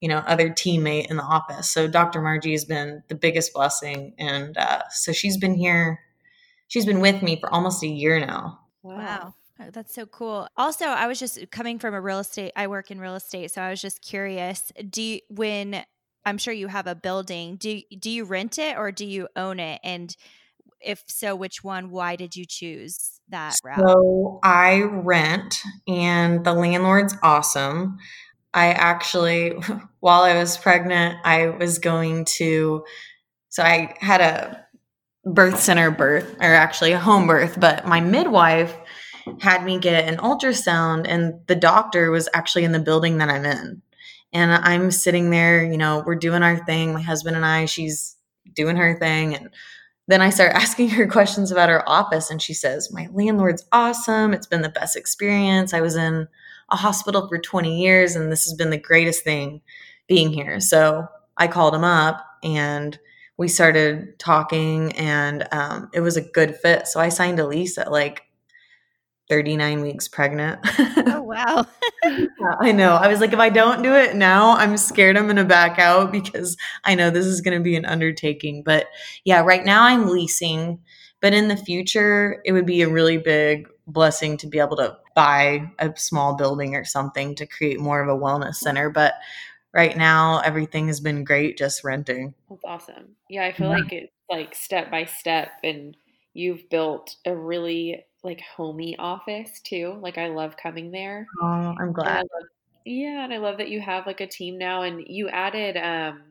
you 0.00 0.08
know, 0.08 0.18
other 0.18 0.50
teammate 0.50 1.06
in 1.06 1.16
the 1.16 1.22
office. 1.22 1.70
So 1.70 1.86
Dr. 1.86 2.20
Margie 2.20 2.52
has 2.52 2.64
been 2.64 3.02
the 3.08 3.14
biggest 3.14 3.54
blessing. 3.54 4.14
And 4.18 4.58
uh, 4.58 4.82
so 4.90 5.12
she's 5.12 5.36
been 5.36 5.54
here, 5.54 6.00
she's 6.66 6.84
been 6.84 7.00
with 7.00 7.22
me 7.22 7.38
for 7.38 7.52
almost 7.52 7.82
a 7.84 7.86
year 7.86 8.18
now. 8.18 8.58
Wow. 8.82 8.96
wow. 8.96 9.34
Oh, 9.58 9.70
that's 9.70 9.94
so 9.94 10.04
cool. 10.04 10.48
Also, 10.56 10.84
I 10.84 11.06
was 11.06 11.18
just 11.18 11.50
coming 11.50 11.78
from 11.78 11.94
a 11.94 12.00
real 12.00 12.18
estate, 12.18 12.52
I 12.56 12.66
work 12.66 12.90
in 12.90 13.00
real 13.00 13.14
estate. 13.14 13.50
So 13.52 13.62
I 13.62 13.70
was 13.70 13.80
just 13.80 14.02
curious, 14.02 14.70
do 14.90 15.00
you, 15.00 15.20
when 15.30 15.82
I'm 16.26 16.38
sure 16.38 16.52
you 16.52 16.66
have 16.66 16.88
a 16.88 16.96
building. 16.96 17.56
Do 17.56 17.80
do 17.98 18.10
you 18.10 18.24
rent 18.24 18.58
it 18.58 18.76
or 18.76 18.90
do 18.90 19.06
you 19.06 19.28
own 19.36 19.60
it? 19.60 19.80
And 19.84 20.14
if 20.80 21.04
so, 21.06 21.36
which 21.36 21.62
one? 21.62 21.90
Why 21.90 22.16
did 22.16 22.34
you 22.34 22.44
choose 22.44 23.20
that 23.28 23.54
route? 23.64 23.78
So 23.78 24.40
I 24.42 24.82
rent, 24.82 25.62
and 25.86 26.44
the 26.44 26.52
landlord's 26.52 27.14
awesome. 27.22 27.98
I 28.52 28.72
actually, 28.72 29.50
while 30.00 30.22
I 30.22 30.34
was 30.34 30.58
pregnant, 30.58 31.18
I 31.24 31.48
was 31.48 31.78
going 31.78 32.24
to. 32.36 32.84
So 33.48 33.62
I 33.62 33.94
had 34.00 34.20
a 34.20 34.66
birth 35.24 35.60
center 35.60 35.92
birth, 35.92 36.34
or 36.40 36.54
actually 36.54 36.92
a 36.92 36.98
home 36.98 37.28
birth, 37.28 37.58
but 37.58 37.86
my 37.86 38.00
midwife 38.00 38.76
had 39.40 39.64
me 39.64 39.78
get 39.78 40.08
an 40.08 40.16
ultrasound, 40.18 41.06
and 41.08 41.40
the 41.46 41.56
doctor 41.56 42.10
was 42.10 42.28
actually 42.34 42.64
in 42.64 42.72
the 42.72 42.80
building 42.80 43.18
that 43.18 43.28
I'm 43.28 43.44
in. 43.44 43.82
And 44.32 44.52
I'm 44.52 44.90
sitting 44.90 45.30
there, 45.30 45.64
you 45.64 45.76
know, 45.76 46.02
we're 46.04 46.16
doing 46.16 46.42
our 46.42 46.64
thing, 46.64 46.92
my 46.92 47.00
husband 47.00 47.36
and 47.36 47.46
I, 47.46 47.64
she's 47.66 48.16
doing 48.54 48.76
her 48.76 48.98
thing. 48.98 49.34
And 49.34 49.50
then 50.08 50.20
I 50.20 50.30
start 50.30 50.52
asking 50.54 50.90
her 50.90 51.06
questions 51.06 51.50
about 51.50 51.68
her 51.68 51.88
office, 51.88 52.30
and 52.30 52.40
she 52.40 52.54
says, 52.54 52.92
My 52.92 53.08
landlord's 53.12 53.64
awesome. 53.72 54.32
It's 54.32 54.46
been 54.46 54.62
the 54.62 54.68
best 54.68 54.96
experience. 54.96 55.72
I 55.72 55.80
was 55.80 55.96
in 55.96 56.28
a 56.70 56.76
hospital 56.76 57.28
for 57.28 57.38
20 57.38 57.80
years, 57.80 58.16
and 58.16 58.30
this 58.30 58.44
has 58.44 58.54
been 58.54 58.70
the 58.70 58.78
greatest 58.78 59.24
thing 59.24 59.60
being 60.08 60.32
here. 60.32 60.60
So 60.60 61.06
I 61.36 61.48
called 61.48 61.74
him 61.74 61.84
up 61.84 62.24
and 62.42 62.98
we 63.38 63.48
started 63.48 64.18
talking, 64.18 64.92
and 64.92 65.46
um, 65.52 65.90
it 65.92 66.00
was 66.00 66.16
a 66.16 66.22
good 66.22 66.56
fit. 66.56 66.86
So 66.86 67.00
I 67.00 67.10
signed 67.10 67.38
a 67.38 67.46
lease 67.46 67.76
at 67.76 67.92
like 67.92 68.22
39 69.28 69.82
weeks 69.82 70.08
pregnant. 70.08 70.60
oh, 70.78 71.22
wow. 71.26 71.66
I 72.60 72.72
know. 72.72 72.94
I 72.94 73.08
was 73.08 73.20
like, 73.20 73.32
if 73.32 73.38
I 73.38 73.48
don't 73.48 73.82
do 73.82 73.94
it 73.94 74.14
now, 74.14 74.56
I'm 74.56 74.76
scared 74.76 75.16
I'm 75.16 75.24
going 75.24 75.36
to 75.36 75.44
back 75.44 75.78
out 75.78 76.12
because 76.12 76.56
I 76.84 76.94
know 76.94 77.10
this 77.10 77.26
is 77.26 77.40
going 77.40 77.56
to 77.56 77.62
be 77.62 77.76
an 77.76 77.84
undertaking. 77.84 78.62
But 78.62 78.86
yeah, 79.24 79.40
right 79.40 79.64
now 79.64 79.84
I'm 79.84 80.08
leasing. 80.08 80.80
But 81.20 81.34
in 81.34 81.48
the 81.48 81.56
future, 81.56 82.40
it 82.44 82.52
would 82.52 82.66
be 82.66 82.82
a 82.82 82.88
really 82.88 83.18
big 83.18 83.68
blessing 83.86 84.36
to 84.38 84.46
be 84.46 84.58
able 84.58 84.76
to 84.76 84.96
buy 85.14 85.70
a 85.78 85.92
small 85.96 86.36
building 86.36 86.74
or 86.74 86.84
something 86.84 87.34
to 87.36 87.46
create 87.46 87.80
more 87.80 88.00
of 88.00 88.08
a 88.08 88.20
wellness 88.20 88.56
center. 88.56 88.90
But 88.90 89.14
right 89.72 89.96
now, 89.96 90.40
everything 90.40 90.88
has 90.88 91.00
been 91.00 91.24
great 91.24 91.56
just 91.56 91.84
renting. 91.84 92.34
That's 92.48 92.64
awesome. 92.64 93.16
Yeah, 93.28 93.46
I 93.46 93.52
feel 93.52 93.70
yeah. 93.70 93.76
like 93.76 93.92
it's 93.92 94.12
like 94.30 94.54
step 94.54 94.90
by 94.90 95.04
step 95.04 95.48
and 95.64 95.96
you've 96.34 96.68
built 96.68 97.16
a 97.24 97.34
really 97.34 98.04
like 98.26 98.42
homey 98.56 98.96
office 98.98 99.60
too. 99.60 99.98
Like 100.02 100.18
I 100.18 100.28
love 100.28 100.56
coming 100.56 100.90
there. 100.90 101.26
Oh, 101.40 101.74
I'm 101.80 101.92
glad. 101.92 102.18
And 102.18 102.28
love, 102.34 102.48
yeah, 102.84 103.24
and 103.24 103.32
I 103.32 103.38
love 103.38 103.56
that 103.58 103.70
you 103.70 103.80
have 103.80 104.06
like 104.06 104.20
a 104.20 104.26
team 104.26 104.58
now, 104.58 104.82
and 104.82 105.02
you 105.06 105.28
added 105.30 105.78
um 105.78 106.22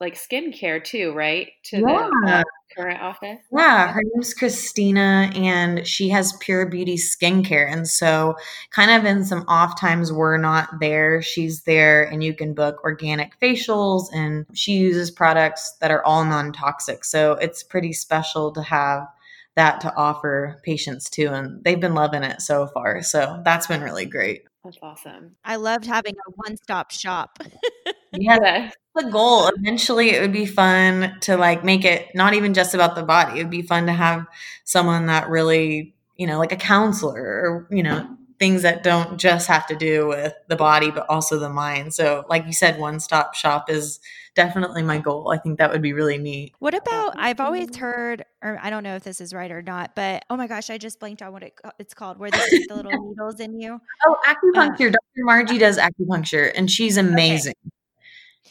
like 0.00 0.14
skincare 0.14 0.82
too, 0.82 1.12
right? 1.12 1.48
To 1.64 1.78
yeah. 1.78 2.10
the 2.24 2.32
uh, 2.32 2.42
current 2.76 3.00
office. 3.00 3.38
Yeah, 3.50 3.92
her 3.92 4.02
name's 4.04 4.34
Christina, 4.34 5.30
and 5.34 5.86
she 5.86 6.08
has 6.10 6.36
Pure 6.40 6.66
Beauty 6.66 6.96
skincare, 6.96 7.70
and 7.70 7.88
so 7.88 8.36
kind 8.70 8.90
of 8.90 9.04
in 9.04 9.24
some 9.24 9.44
off 9.48 9.80
times 9.80 10.12
we're 10.12 10.36
not 10.36 10.80
there, 10.80 11.22
she's 11.22 11.62
there, 11.62 12.04
and 12.04 12.22
you 12.22 12.34
can 12.34 12.52
book 12.52 12.82
organic 12.84 13.38
facials, 13.40 14.08
and 14.12 14.44
she 14.52 14.72
uses 14.72 15.10
products 15.10 15.72
that 15.80 15.90
are 15.90 16.04
all 16.04 16.24
non 16.24 16.52
toxic, 16.52 17.04
so 17.04 17.32
it's 17.32 17.62
pretty 17.62 17.92
special 17.92 18.52
to 18.52 18.62
have 18.62 19.06
that 19.56 19.80
to 19.80 19.94
offer 19.96 20.60
patients 20.62 21.10
too. 21.10 21.28
And 21.28 21.64
they've 21.64 21.80
been 21.80 21.94
loving 21.94 22.22
it 22.22 22.40
so 22.40 22.66
far. 22.68 23.02
So 23.02 23.40
that's 23.44 23.66
been 23.66 23.82
really 23.82 24.06
great. 24.06 24.44
That's 24.62 24.78
awesome. 24.82 25.36
I 25.44 25.56
loved 25.56 25.86
having 25.86 26.14
a 26.14 26.30
one 26.34 26.56
stop 26.56 26.90
shop. 26.90 27.38
yeah. 28.12 28.70
The 28.94 29.10
goal 29.10 29.48
eventually 29.48 30.10
it 30.10 30.20
would 30.20 30.32
be 30.32 30.46
fun 30.46 31.16
to 31.22 31.36
like 31.36 31.64
make 31.64 31.84
it 31.84 32.14
not 32.14 32.34
even 32.34 32.54
just 32.54 32.74
about 32.74 32.94
the 32.94 33.02
body. 33.02 33.38
It 33.38 33.44
would 33.44 33.50
be 33.50 33.62
fun 33.62 33.86
to 33.86 33.92
have 33.92 34.26
someone 34.64 35.06
that 35.06 35.28
really, 35.28 35.94
you 36.16 36.26
know, 36.26 36.38
like 36.38 36.52
a 36.52 36.56
counselor 36.56 37.22
or, 37.22 37.68
you 37.70 37.82
know, 37.82 38.15
things 38.38 38.62
that 38.62 38.82
don't 38.82 39.18
just 39.18 39.48
have 39.48 39.66
to 39.66 39.74
do 39.74 40.08
with 40.08 40.34
the 40.48 40.56
body 40.56 40.90
but 40.90 41.06
also 41.08 41.38
the 41.38 41.48
mind. 41.48 41.94
So 41.94 42.24
like 42.28 42.46
you 42.46 42.52
said 42.52 42.78
one 42.78 43.00
stop 43.00 43.34
shop 43.34 43.70
is 43.70 44.00
definitely 44.34 44.82
my 44.82 44.98
goal. 44.98 45.32
I 45.32 45.38
think 45.38 45.58
that 45.58 45.72
would 45.72 45.82
be 45.82 45.92
really 45.92 46.18
neat. 46.18 46.52
What 46.58 46.74
about 46.74 47.14
I've 47.16 47.40
always 47.40 47.74
heard 47.76 48.24
or 48.42 48.58
I 48.62 48.70
don't 48.70 48.82
know 48.82 48.96
if 48.96 49.04
this 49.04 49.20
is 49.20 49.32
right 49.32 49.50
or 49.50 49.62
not, 49.62 49.94
but 49.94 50.24
oh 50.28 50.36
my 50.36 50.46
gosh, 50.46 50.68
I 50.70 50.78
just 50.78 51.00
blanked 51.00 51.22
on 51.22 51.32
what 51.32 51.42
it, 51.42 51.58
it's 51.78 51.94
called 51.94 52.18
where 52.18 52.30
they 52.30 52.38
stick 52.38 52.68
the 52.68 52.76
little 52.76 52.92
needles 53.08 53.40
in 53.40 53.58
you. 53.58 53.80
Oh, 54.06 54.16
acupuncture. 54.26 54.88
Uh, 54.88 54.92
Dr. 54.92 55.24
Margie 55.24 55.58
does 55.58 55.78
acupuncture 55.78 56.52
and 56.54 56.70
she's 56.70 56.96
amazing. 56.96 57.54
Okay. 57.66 57.72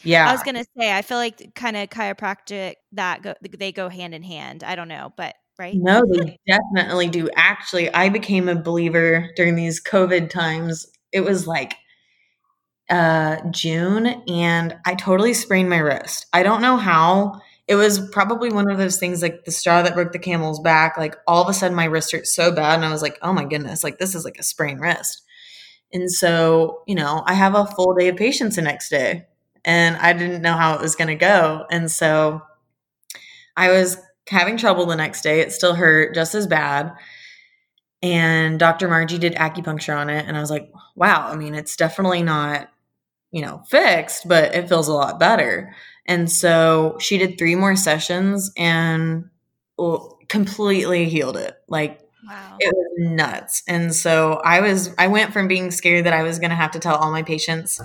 Yeah. 0.03 0.29
I 0.29 0.31
was 0.31 0.43
going 0.43 0.55
to 0.55 0.65
say 0.77 0.91
I 0.91 1.01
feel 1.03 1.17
like 1.17 1.53
kind 1.55 1.77
of 1.77 1.89
chiropractic 1.89 2.75
that 2.93 3.21
go 3.21 3.35
they 3.41 3.71
go 3.71 3.89
hand 3.89 4.13
in 4.13 4.23
hand. 4.23 4.63
I 4.63 4.75
don't 4.75 4.87
know, 4.87 5.13
but 5.15 5.35
right? 5.59 5.81
No, 5.81 6.03
they 6.05 6.39
definitely 6.47 7.09
do. 7.09 7.29
Actually, 7.35 7.93
I 7.93 8.09
became 8.09 8.47
a 8.49 8.55
believer 8.55 9.29
during 9.35 9.55
these 9.55 9.81
COVID 9.81 10.29
times. 10.29 10.85
It 11.11 11.21
was 11.21 11.47
like 11.47 11.75
uh 12.89 13.37
June 13.49 14.05
and 14.27 14.75
I 14.85 14.93
totally 14.95 15.33
sprained 15.33 15.69
my 15.69 15.77
wrist. 15.79 16.27
I 16.33 16.43
don't 16.43 16.61
know 16.61 16.77
how. 16.77 17.41
It 17.67 17.75
was 17.75 18.07
probably 18.11 18.51
one 18.51 18.69
of 18.69 18.77
those 18.77 18.99
things 18.99 19.23
like 19.23 19.43
the 19.45 19.51
straw 19.51 19.81
that 19.81 19.95
broke 19.95 20.11
the 20.11 20.19
camel's 20.19 20.59
back. 20.59 20.97
Like 20.97 21.15
all 21.25 21.41
of 21.41 21.49
a 21.49 21.53
sudden 21.53 21.75
my 21.75 21.85
wrist 21.85 22.11
hurt 22.11 22.27
so 22.27 22.51
bad 22.51 22.75
and 22.75 22.85
I 22.85 22.91
was 22.91 23.01
like, 23.01 23.17
"Oh 23.23 23.33
my 23.33 23.43
goodness, 23.45 23.83
like 23.83 23.97
this 23.97 24.13
is 24.13 24.23
like 24.23 24.37
a 24.37 24.43
sprained 24.43 24.81
wrist." 24.81 25.23
And 25.93 26.11
so, 26.11 26.83
you 26.87 26.95
know, 26.95 27.23
I 27.27 27.33
have 27.35 27.55
a 27.55 27.65
full 27.67 27.93
day 27.95 28.09
of 28.09 28.17
patients 28.17 28.57
the 28.57 28.63
next 28.63 28.89
day 28.89 29.27
and 29.65 29.97
I 29.97 30.13
didn't 30.13 30.41
know 30.43 30.53
how 30.53 30.75
it 30.75 30.81
was 30.81 30.95
going 30.95 31.09
to 31.09 31.15
go. 31.15 31.65
And 31.71 31.91
so 31.91 32.41
I 33.57 33.71
was 33.71 33.97
having 34.29 34.57
trouble 34.57 34.85
the 34.85 34.95
next 34.95 35.21
day. 35.21 35.39
It 35.39 35.51
still 35.51 35.75
hurt 35.75 36.15
just 36.15 36.35
as 36.35 36.47
bad. 36.47 36.93
And 38.01 38.59
Dr. 38.59 38.87
Margie 38.87 39.17
did 39.17 39.35
acupuncture 39.35 39.97
on 39.97 40.09
it. 40.09 40.25
And 40.27 40.37
I 40.37 40.39
was 40.39 40.51
like, 40.51 40.71
wow, 40.95 41.27
I 41.29 41.35
mean, 41.35 41.55
it's 41.55 41.75
definitely 41.75 42.23
not 42.23 42.69
you 43.35 43.41
know, 43.41 43.61
fixed, 43.67 44.25
but 44.29 44.55
it 44.55 44.69
feels 44.69 44.87
a 44.87 44.93
lot 44.93 45.19
better. 45.19 45.75
And 46.05 46.31
so 46.31 46.95
she 47.01 47.17
did 47.17 47.37
three 47.37 47.55
more 47.55 47.75
sessions 47.75 48.49
and 48.55 49.29
completely 50.29 51.09
healed 51.09 51.35
it. 51.35 51.53
Like 51.67 51.99
wow. 52.25 52.55
it 52.57 52.73
was 52.73 52.87
nuts. 52.97 53.61
And 53.67 53.93
so 53.93 54.39
I 54.45 54.61
was 54.61 54.95
I 54.97 55.07
went 55.07 55.33
from 55.33 55.49
being 55.49 55.69
scared 55.71 56.05
that 56.05 56.13
I 56.13 56.23
was 56.23 56.39
going 56.39 56.51
to 56.51 56.55
have 56.55 56.71
to 56.71 56.79
tell 56.79 56.95
all 56.95 57.11
my 57.11 57.23
patients, 57.23 57.81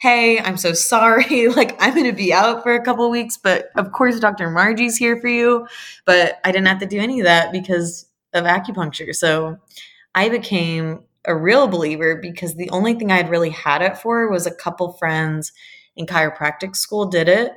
"Hey, 0.00 0.38
I'm 0.38 0.56
so 0.56 0.72
sorry. 0.72 1.48
like 1.56 1.76
I'm 1.80 1.94
going 1.94 2.06
to 2.06 2.12
be 2.12 2.32
out 2.32 2.62
for 2.62 2.74
a 2.74 2.84
couple 2.84 3.10
weeks, 3.10 3.36
but 3.36 3.70
of 3.76 3.92
course 3.92 4.20
Dr. 4.20 4.50
Margie's 4.50 4.96
here 4.96 5.20
for 5.20 5.28
you." 5.28 5.66
But 6.04 6.40
I 6.44 6.52
didn't 6.52 6.68
have 6.68 6.80
to 6.80 6.86
do 6.86 7.00
any 7.00 7.20
of 7.20 7.24
that 7.24 7.52
because 7.52 8.06
of 8.32 8.44
acupuncture. 8.44 9.14
So 9.14 9.58
I 10.14 10.28
became 10.28 11.04
a 11.24 11.34
real 11.34 11.66
believer 11.68 12.16
because 12.16 12.54
the 12.54 12.70
only 12.70 12.94
thing 12.94 13.10
I'd 13.10 13.30
really 13.30 13.50
had 13.50 13.82
it 13.82 13.98
for 13.98 14.28
was 14.30 14.46
a 14.46 14.54
couple 14.54 14.92
friends 14.92 15.52
in 15.96 16.06
chiropractic 16.06 16.76
school 16.76 17.06
did 17.06 17.28
it. 17.28 17.52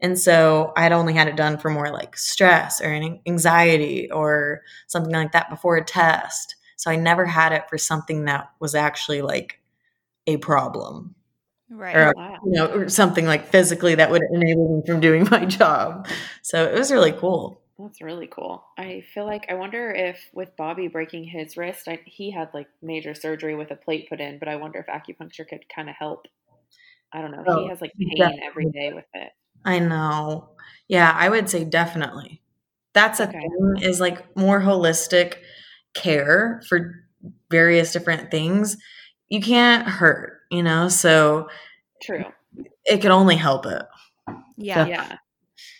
And 0.00 0.18
so 0.18 0.72
I'd 0.76 0.92
only 0.92 1.14
had 1.14 1.28
it 1.28 1.36
done 1.36 1.58
for 1.58 1.70
more 1.70 1.90
like 1.90 2.16
stress 2.16 2.80
or 2.80 2.86
anxiety 3.26 4.10
or 4.10 4.62
something 4.86 5.12
like 5.12 5.32
that 5.32 5.50
before 5.50 5.76
a 5.76 5.84
test. 5.84 6.54
So 6.76 6.90
I 6.90 6.96
never 6.96 7.24
had 7.24 7.52
it 7.52 7.68
for 7.68 7.78
something 7.78 8.26
that 8.26 8.50
was 8.60 8.76
actually 8.76 9.22
like 9.22 9.60
a 10.28 10.36
problem. 10.36 11.16
Right. 11.70 11.96
Or, 11.96 12.14
wow. 12.16 12.38
you 12.44 12.52
know, 12.52 12.66
or 12.66 12.88
something 12.88 13.26
like 13.26 13.48
physically 13.48 13.94
that 13.94 14.10
would 14.10 14.22
enable 14.32 14.76
me 14.76 14.82
from 14.86 15.00
doing 15.00 15.28
my 15.30 15.44
job. 15.46 16.08
So 16.42 16.64
it 16.64 16.74
was 16.74 16.90
really 16.90 17.12
cool. 17.12 17.62
That's 17.78 18.00
really 18.00 18.26
cool. 18.26 18.64
I 18.76 19.04
feel 19.14 19.24
like 19.24 19.46
I 19.48 19.54
wonder 19.54 19.90
if 19.90 20.18
with 20.32 20.56
Bobby 20.56 20.88
breaking 20.88 21.24
his 21.24 21.56
wrist, 21.56 21.86
I, 21.86 22.00
he 22.06 22.30
had 22.30 22.48
like 22.52 22.66
major 22.82 23.14
surgery 23.14 23.54
with 23.54 23.70
a 23.70 23.76
plate 23.76 24.08
put 24.08 24.20
in, 24.20 24.38
but 24.38 24.48
I 24.48 24.56
wonder 24.56 24.80
if 24.80 24.86
acupuncture 24.86 25.46
could 25.48 25.64
kind 25.74 25.88
of 25.88 25.94
help. 25.96 26.26
I 27.12 27.22
don't 27.22 27.30
know. 27.30 27.44
Oh, 27.46 27.62
he 27.62 27.68
has 27.68 27.80
like 27.80 27.92
pain 27.96 28.18
definitely. 28.18 28.46
every 28.46 28.70
day 28.70 28.92
with 28.92 29.04
it. 29.14 29.30
I 29.64 29.78
know. 29.78 30.50
Yeah, 30.88 31.12
I 31.14 31.28
would 31.28 31.48
say 31.48 31.64
definitely. 31.64 32.42
That's 32.94 33.20
a 33.20 33.28
okay. 33.28 33.38
thing 33.38 33.76
is 33.82 34.00
like 34.00 34.36
more 34.36 34.60
holistic 34.60 35.36
care 35.94 36.62
for 36.68 37.04
various 37.50 37.92
different 37.92 38.30
things. 38.30 38.76
You 39.28 39.40
can't 39.40 39.86
hurt, 39.86 40.40
you 40.50 40.62
know? 40.62 40.88
So 40.88 41.48
True. 42.02 42.24
It 42.84 43.00
can 43.00 43.10
only 43.10 43.36
help 43.36 43.66
it. 43.66 43.82
Yeah. 44.56 44.84
So, 44.84 44.90
yeah. 44.90 45.16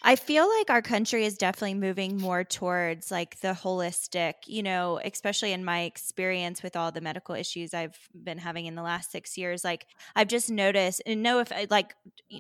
I 0.03 0.17
feel 0.17 0.49
like 0.59 0.71
our 0.71 0.83
country 0.83 1.25
is 1.25 1.37
definitely 1.37 1.75
moving 1.75 2.19
more 2.19 2.45
towards 2.45 3.11
like 3.11 3.39
the 3.41 3.49
holistic, 3.49 4.35
you 4.47 4.63
know, 4.63 5.01
especially 5.05 5.53
in 5.53 5.65
my 5.65 5.83
experience 5.83 6.63
with 6.63 6.77
all 6.77 6.91
the 6.91 7.01
medical 7.01 7.35
issues 7.35 7.75
I've 7.75 7.97
been 8.15 8.39
having 8.39 8.67
in 8.67 8.75
the 8.75 8.83
last 8.83 9.11
six 9.13 9.37
years. 9.37 9.65
Like, 9.65 9.87
I've 10.17 10.29
just 10.29 10.51
noticed, 10.51 11.03
and 11.07 11.23
know 11.23 11.41
if 11.41 11.53
like 11.71 11.95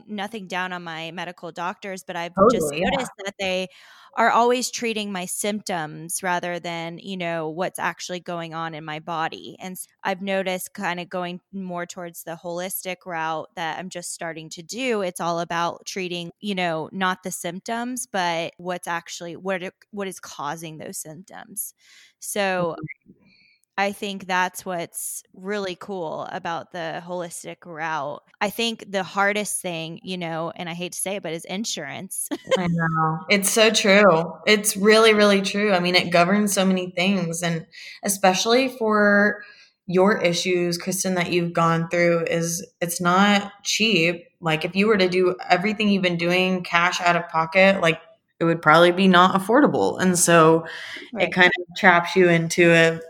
nothing 0.07 0.47
down 0.47 0.73
on 0.73 0.83
my 0.83 1.11
medical 1.11 1.53
doctors, 1.53 2.05
but 2.05 2.17
I've 2.17 2.35
totally, 2.35 2.59
just 2.59 2.73
noticed 2.73 3.13
yeah. 3.19 3.25
that 3.25 3.35
they 3.39 3.69
are 4.19 4.33
always 4.33 4.69
treating 4.69 5.13
my 5.13 5.25
symptoms 5.25 6.25
rather 6.25 6.59
than, 6.59 6.99
you 6.99 7.17
know, 7.17 7.49
what's 7.49 7.79
actually 7.79 8.19
going 8.19 8.53
on 8.53 8.75
in 8.75 8.85
my 8.85 8.99
body. 8.99 9.57
And 9.61 9.79
I've 10.03 10.21
noticed 10.21 10.75
kind 10.75 10.99
of 10.99 11.09
going 11.09 11.41
more 11.53 11.87
towards 11.87 12.25
the 12.25 12.37
holistic 12.43 12.97
route 13.07 13.49
that 13.55 13.79
I'm 13.79 13.89
just 13.89 14.13
starting 14.13 14.51
to 14.51 14.63
do. 14.63 15.03
It's 15.03 15.21
all 15.21 15.39
about 15.39 15.87
treating, 15.87 16.33
you 16.41 16.57
know, 16.57 16.91
not 16.93 17.23
the 17.23 17.31
symptoms, 17.31 18.07
but 18.11 18.55
what's 18.57 18.89
actually 18.89 19.37
what 19.37 19.63
what 19.93 20.09
is 20.09 20.19
causing 20.19 20.79
those 20.79 20.99
symptoms. 20.99 21.73
So 22.19 22.77
mm-hmm. 23.07 23.28
I 23.79 23.93
think 23.93 24.27
that's 24.27 24.67
what's 24.67 25.23
really 25.33 25.77
cool 25.77 26.29
about 26.33 26.73
the 26.73 27.01
holistic 27.07 27.59
route. 27.65 28.25
I 28.41 28.51
think 28.51 28.91
the 28.91 29.05
hardest 29.05 29.63
thing, 29.63 30.01
you 30.03 30.19
know, 30.19 30.53
and 30.57 30.69
I 30.69 30.75
hate 30.75 30.93
to 30.93 30.99
say 30.99 31.15
it, 31.15 31.23
but 31.23 31.33
is 31.33 31.45
insurance. 31.45 32.29
I 32.59 32.67
know. 32.71 33.21
It's 33.31 33.49
so 33.49 33.71
true. 33.71 34.35
It's 34.49 34.77
really, 34.77 35.15
really 35.15 35.43
true. 35.43 35.73
I 35.73 35.79
mean, 35.79 35.95
it 35.95 36.11
governs 36.11 36.53
so 36.53 36.65
many 36.65 36.91
things. 36.91 37.41
And 37.41 37.67
especially 38.03 38.69
for 38.69 39.45
your 39.87 40.21
issues, 40.21 40.77
Kristen, 40.77 41.15
that 41.15 41.31
you've 41.31 41.53
gone 41.53 41.89
through, 41.89 42.25
is 42.25 42.67
it's 42.81 43.01
not 43.01 43.53
cheap. 43.63 44.25
Like, 44.41 44.65
if 44.65 44.75
you 44.75 44.89
were 44.89 44.99
to 44.99 45.09
do 45.09 45.37
everything 45.49 45.89
you've 45.89 46.03
been 46.03 46.19
doing 46.19 46.65
cash 46.65 47.01
out 47.01 47.15
of 47.15 47.29
pocket, 47.29 47.81
like, 47.81 48.01
it 48.41 48.45
would 48.45 48.61
probably 48.61 48.93
be 48.93 49.07
not 49.09 49.41
affordable. 49.41 50.01
And 50.01 50.19
so 50.19 50.67
right. 51.13 51.29
it 51.29 51.33
kind 51.33 51.51
of 51.59 51.77
traps 51.77 52.17
you 52.17 52.29
into 52.29 52.73
a 52.73 53.01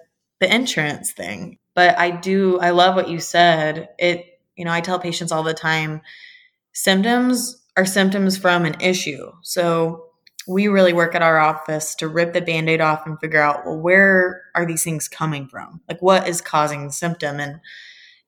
the 0.41 0.55
insurance 0.55 1.13
thing. 1.13 1.59
But 1.75 1.99
I 1.99 2.11
do, 2.11 2.59
I 2.59 2.71
love 2.71 2.97
what 2.97 3.09
you 3.09 3.21
said. 3.21 3.89
It, 3.99 4.41
you 4.57 4.65
know, 4.65 4.73
I 4.73 4.81
tell 4.81 4.99
patients 4.99 5.33
all 5.33 5.43
the 5.43 5.55
time 5.55 6.01
symptoms 6.73 7.63
are 7.77 7.85
symptoms 7.85 8.37
from 8.37 8.65
an 8.65 8.77
issue. 8.81 9.31
So 9.43 10.05
we 10.49 10.67
really 10.67 10.93
work 10.93 11.15
at 11.15 11.23
our 11.23 11.39
office 11.39 11.95
to 11.97 12.09
rip 12.09 12.33
the 12.33 12.41
band 12.41 12.69
aid 12.69 12.81
off 12.81 13.07
and 13.07 13.19
figure 13.21 13.41
out, 13.41 13.67
well, 13.67 13.79
where 13.79 14.43
are 14.55 14.65
these 14.65 14.83
things 14.83 15.07
coming 15.07 15.47
from? 15.47 15.81
Like, 15.89 16.01
what 16.01 16.27
is 16.27 16.41
causing 16.41 16.87
the 16.87 16.93
symptom? 16.93 17.39
And 17.39 17.61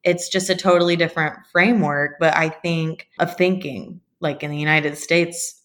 it's 0.04 0.28
just 0.28 0.50
a 0.50 0.54
totally 0.54 0.96
different 0.96 1.34
framework, 1.50 2.16
but 2.20 2.36
I 2.36 2.48
think 2.48 3.08
of 3.18 3.36
thinking 3.36 4.00
like 4.20 4.42
in 4.42 4.50
the 4.50 4.58
United 4.58 4.96
States, 4.98 5.60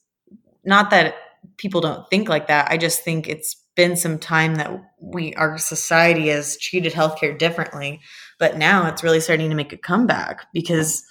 not 0.63 0.89
that 0.91 1.15
people 1.57 1.81
don't 1.81 2.09
think 2.09 2.29
like 2.29 2.47
that. 2.47 2.71
I 2.71 2.77
just 2.77 3.03
think 3.03 3.27
it's 3.27 3.57
been 3.75 3.95
some 3.95 4.17
time 4.17 4.55
that 4.55 4.71
we 4.99 5.33
our 5.35 5.57
society 5.57 6.29
has 6.29 6.57
treated 6.57 6.93
healthcare 6.93 7.37
differently, 7.37 8.01
but 8.39 8.57
now 8.57 8.87
it's 8.87 9.03
really 9.03 9.19
starting 9.19 9.49
to 9.49 9.55
make 9.55 9.73
a 9.73 9.77
comeback 9.77 10.47
because 10.53 11.03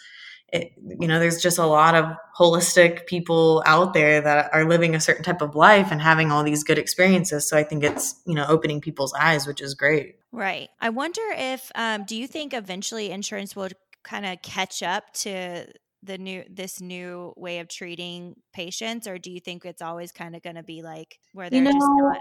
it, 0.52 0.72
you 1.00 1.08
know 1.08 1.18
there's 1.18 1.42
just 1.42 1.58
a 1.58 1.66
lot 1.66 1.94
of 1.94 2.06
holistic 2.38 3.06
people 3.06 3.62
out 3.66 3.92
there 3.92 4.20
that 4.20 4.50
are 4.52 4.64
living 4.64 4.94
a 4.94 5.00
certain 5.00 5.24
type 5.24 5.42
of 5.42 5.54
life 5.54 5.88
and 5.90 6.00
having 6.00 6.30
all 6.30 6.44
these 6.44 6.64
good 6.64 6.78
experiences. 6.78 7.48
So 7.48 7.56
i 7.56 7.62
think 7.62 7.84
it's 7.84 8.14
you 8.26 8.34
know 8.34 8.46
opening 8.48 8.80
people's 8.80 9.14
eyes 9.14 9.46
which 9.46 9.60
is 9.60 9.74
great. 9.74 10.16
Right. 10.32 10.68
I 10.80 10.90
wonder 10.90 11.22
if 11.36 11.70
um, 11.74 12.04
do 12.04 12.16
you 12.16 12.26
think 12.26 12.54
eventually 12.54 13.10
insurance 13.10 13.54
will 13.54 13.68
kind 14.02 14.26
of 14.26 14.42
catch 14.42 14.82
up 14.82 15.12
to 15.14 15.66
the 16.04 16.18
new 16.18 16.44
this 16.50 16.80
new 16.80 17.32
way 17.36 17.58
of 17.58 17.68
treating 17.68 18.34
patients 18.52 19.06
or 19.06 19.18
do 19.18 19.30
you 19.30 19.40
think 19.40 19.64
it's 19.64 19.82
always 19.82 20.12
kind 20.12 20.36
of 20.36 20.42
going 20.42 20.56
to 20.56 20.62
be 20.62 20.82
like 20.82 21.18
where 21.32 21.48
they're 21.48 21.58
you 21.58 21.64
know, 21.64 21.72
just 21.72 21.86
not 21.98 22.20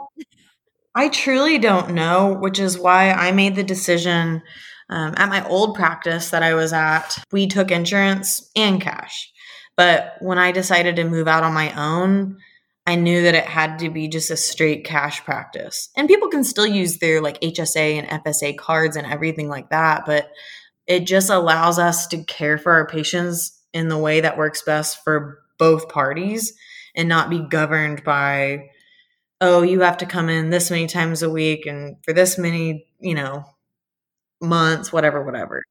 I 0.96 1.10
truly 1.10 1.58
don't 1.58 1.96
know, 1.96 2.34
which 2.34 2.60
is 2.60 2.78
why 2.78 3.12
I 3.12 3.32
made 3.32 3.56
the 3.56 3.64
decision 3.64 4.44
um, 4.90 5.16
at 5.18 5.30
my 5.30 5.44
old 5.48 5.76
practice 5.76 6.30
that 6.30 6.44
I 6.44 6.54
was 6.54 6.72
at. 6.72 7.18
We 7.32 7.48
took 7.48 7.72
insurance 7.72 8.52
and 8.56 8.80
cash. 8.80 9.32
But 9.76 10.18
when 10.20 10.38
I 10.38 10.52
decided 10.52 10.96
to 10.98 11.04
move 11.04 11.28
out 11.28 11.44
on 11.44 11.54
my 11.54 11.74
own, 11.74 12.38
I 12.86 12.96
knew 12.96 13.24
that 13.24 13.34
it 13.34 13.46
had 13.46 13.80
to 13.80 13.90
be 13.90 14.08
just 14.08 14.30
a 14.30 14.38
straight 14.38 14.86
cash 14.86 15.24
practice. 15.24 15.90
And 15.98 16.08
people 16.08 16.28
can 16.28 16.44
still 16.44 16.68
use 16.68 17.00
their 17.00 17.22
like 17.22 17.42
HSA 17.42 18.04
and 18.04 18.24
FSA 18.24 18.58
cards 18.58 18.96
and 18.96 19.08
everything 19.08 19.50
like 19.50 19.70
that, 19.70 20.06
but 20.06 20.30
it 20.86 21.08
just 21.08 21.30
allows 21.30 21.80
us 21.80 22.06
to 22.08 22.24
care 22.26 22.58
for 22.58 22.74
our 22.74 22.86
patients 22.86 23.63
in 23.74 23.90
the 23.90 23.98
way 23.98 24.22
that 24.22 24.38
works 24.38 24.62
best 24.62 25.04
for 25.04 25.40
both 25.58 25.90
parties 25.90 26.54
and 26.96 27.10
not 27.10 27.30
be 27.30 27.40
governed 27.40 28.04
by 28.04 28.70
oh 29.42 29.62
you 29.62 29.82
have 29.82 29.98
to 29.98 30.06
come 30.06 30.30
in 30.30 30.50
this 30.50 30.72
many 30.72 30.88
times 30.88 31.24
a 31.24 31.30
week 31.30 31.66
and 31.66 31.96
for 32.04 32.14
this 32.14 32.38
many 32.38 32.86
you 33.00 33.14
know 33.16 33.44
months 34.42 34.92
whatever 34.92 35.24
whatever. 35.24 35.64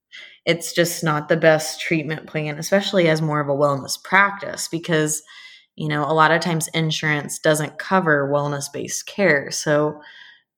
It's 0.44 0.72
just 0.72 1.04
not 1.04 1.28
the 1.28 1.36
best 1.36 1.80
treatment 1.80 2.26
plan 2.26 2.58
especially 2.58 3.08
as 3.08 3.22
more 3.22 3.40
of 3.40 3.48
a 3.48 3.52
wellness 3.52 4.02
practice 4.02 4.68
because 4.68 5.22
you 5.76 5.88
know 5.88 6.04
a 6.04 6.12
lot 6.14 6.30
of 6.30 6.40
times 6.40 6.68
insurance 6.68 7.38
doesn't 7.38 7.78
cover 7.78 8.30
wellness 8.32 8.72
based 8.72 9.06
care. 9.06 9.50
So 9.50 10.00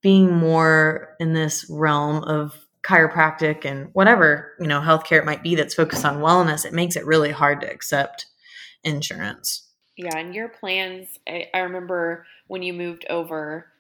being 0.03 0.35
more 0.35 1.17
in 1.19 1.33
this 1.33 1.67
realm 1.71 2.23
of 2.25 2.64
chiropractic 2.85 3.65
and 3.65 3.89
whatever 3.95 4.53
you 4.61 4.67
know 4.67 4.81
healthcare 4.81 5.19
it 5.19 5.25
might 5.25 5.43
be 5.43 5.55
that's 5.55 5.75
focused 5.75 6.05
on 6.05 6.21
wellness 6.21 6.67
it 6.67 6.73
makes 6.73 6.97
it 6.97 7.07
really 7.07 7.31
hard 7.31 7.61
to 7.61 7.71
accept 7.71 8.27
insurance. 8.85 9.69
Yeah 9.97 10.17
and 10.17 10.35
your 10.35 10.49
plans 10.49 11.19
i, 11.27 11.47
I 11.55 11.61
remember 11.61 12.27
when 12.47 12.63
you 12.63 12.75
moved 12.75 13.07
over 13.09 13.73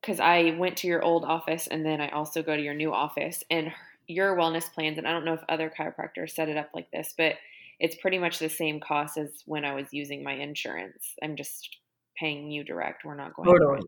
because 0.00 0.20
i 0.20 0.54
went 0.58 0.76
to 0.78 0.86
your 0.86 1.02
old 1.02 1.24
office 1.24 1.66
and 1.66 1.84
then 1.84 2.00
i 2.00 2.08
also 2.10 2.42
go 2.42 2.56
to 2.56 2.62
your 2.62 2.74
new 2.74 2.92
office 2.92 3.42
and 3.50 3.72
your 4.06 4.36
wellness 4.36 4.72
plans 4.72 4.98
and 4.98 5.08
i 5.08 5.10
don't 5.10 5.24
know 5.24 5.34
if 5.34 5.42
other 5.48 5.72
chiropractors 5.76 6.30
set 6.30 6.48
it 6.48 6.56
up 6.56 6.70
like 6.72 6.90
this 6.92 7.14
but 7.18 7.34
it's 7.80 7.96
pretty 7.96 8.18
much 8.18 8.38
the 8.38 8.48
same 8.48 8.78
cost 8.78 9.18
as 9.18 9.42
when 9.46 9.64
i 9.64 9.74
was 9.74 9.92
using 9.92 10.22
my 10.22 10.34
insurance. 10.34 11.16
I'm 11.22 11.34
just 11.34 11.78
paying 12.16 12.50
you 12.50 12.62
direct 12.62 13.04
we're 13.04 13.16
not 13.16 13.34
going 13.34 13.48
totally 13.48 13.80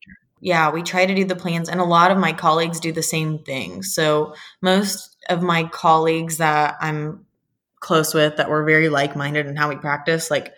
yeah, 0.44 0.70
we 0.70 0.82
try 0.82 1.06
to 1.06 1.14
do 1.14 1.24
the 1.24 1.34
plans, 1.34 1.70
and 1.70 1.80
a 1.80 1.84
lot 1.84 2.10
of 2.10 2.18
my 2.18 2.34
colleagues 2.34 2.78
do 2.78 2.92
the 2.92 3.02
same 3.02 3.38
thing. 3.38 3.82
So, 3.82 4.34
most 4.60 5.16
of 5.30 5.42
my 5.42 5.64
colleagues 5.64 6.36
that 6.36 6.76
I'm 6.82 7.24
close 7.80 8.12
with 8.12 8.36
that 8.36 8.50
we're 8.50 8.64
very 8.64 8.90
like 8.90 9.16
minded 9.16 9.46
in 9.46 9.56
how 9.56 9.70
we 9.70 9.76
practice, 9.76 10.30
like 10.30 10.52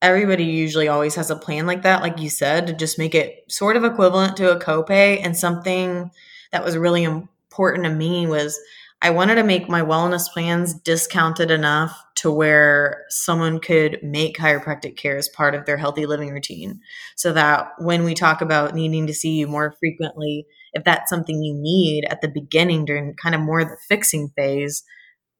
everybody 0.00 0.44
usually 0.44 0.86
always 0.86 1.16
has 1.16 1.30
a 1.30 1.36
plan 1.36 1.66
like 1.66 1.82
that, 1.82 2.00
like 2.00 2.20
you 2.20 2.30
said, 2.30 2.68
to 2.68 2.72
just 2.74 2.96
make 2.96 3.12
it 3.12 3.42
sort 3.48 3.76
of 3.76 3.82
equivalent 3.82 4.36
to 4.36 4.52
a 4.52 4.60
copay. 4.60 5.20
And 5.20 5.36
something 5.36 6.12
that 6.52 6.64
was 6.64 6.76
really 6.76 7.02
important 7.02 7.84
to 7.86 7.90
me 7.90 8.28
was 8.28 8.56
I 9.04 9.10
wanted 9.10 9.34
to 9.34 9.44
make 9.44 9.68
my 9.68 9.82
wellness 9.82 10.32
plans 10.32 10.72
discounted 10.72 11.50
enough 11.50 12.02
to 12.16 12.30
where 12.30 13.04
someone 13.10 13.60
could 13.60 13.98
make 14.02 14.38
chiropractic 14.38 14.96
care 14.96 15.18
as 15.18 15.28
part 15.28 15.54
of 15.54 15.66
their 15.66 15.76
healthy 15.76 16.06
living 16.06 16.30
routine. 16.30 16.80
So 17.14 17.34
that 17.34 17.72
when 17.78 18.04
we 18.04 18.14
talk 18.14 18.40
about 18.40 18.74
needing 18.74 19.06
to 19.06 19.12
see 19.12 19.32
you 19.32 19.46
more 19.46 19.76
frequently, 19.78 20.46
if 20.72 20.84
that's 20.84 21.10
something 21.10 21.42
you 21.42 21.52
need 21.54 22.06
at 22.06 22.22
the 22.22 22.28
beginning 22.28 22.86
during 22.86 23.14
kind 23.22 23.34
of 23.34 23.42
more 23.42 23.62
the 23.62 23.76
fixing 23.90 24.30
phase, 24.36 24.82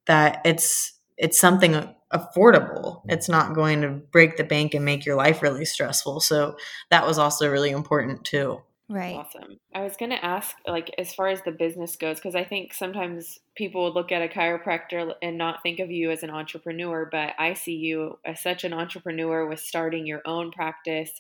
that 0.07 0.42
it's 0.44 0.92
it's 1.16 1.38
something 1.38 1.88
affordable. 2.12 3.00
It's 3.09 3.31
not 3.31 3.55
going 3.55 3.81
to 3.81 3.88
break 4.12 4.37
the 4.37 4.44
bank 4.44 4.74
and 4.74 4.85
make 4.85 5.07
your 5.07 5.16
life 5.16 5.42
really 5.42 5.64
stressful. 5.64 6.20
So 6.20 6.57
that 6.90 7.07
was 7.07 7.16
also 7.16 7.50
really 7.50 7.70
important 7.70 8.24
too. 8.24 8.61
Right. 8.88 9.16
Awesome. 9.16 9.59
I 9.75 9.83
was 9.83 9.97
going 9.97 10.11
to 10.11 10.23
ask, 10.23 10.57
like, 10.66 10.90
as 10.99 11.14
far 11.14 11.29
as 11.29 11.40
the 11.42 11.53
business 11.53 11.97
goes, 11.97 12.16
because 12.16 12.35
I 12.35 12.44
think 12.44 12.75
sometimes 12.75 13.38
people 13.57 13.85
would 13.85 13.94
look 13.94 14.12
at 14.12 14.23
a 14.23 14.29
chiropractor 14.29 15.14
and 15.23 15.38
not 15.38 15.62
think 15.62 15.81
of 15.81 15.90
you 15.90 16.11
as 16.11 16.23
an 16.23 16.31
entrepreneur, 16.31 17.09
but 17.11 17.33
I 17.38 17.55
see 17.55 17.77
you 17.77 18.18
as 18.27 18.42
such 18.42 18.62
an 18.62 18.75
entrepreneur 18.75 19.49
with 19.49 19.61
starting 19.61 20.07
your 20.07 20.20
own 20.27 20.51
practice. 20.53 21.11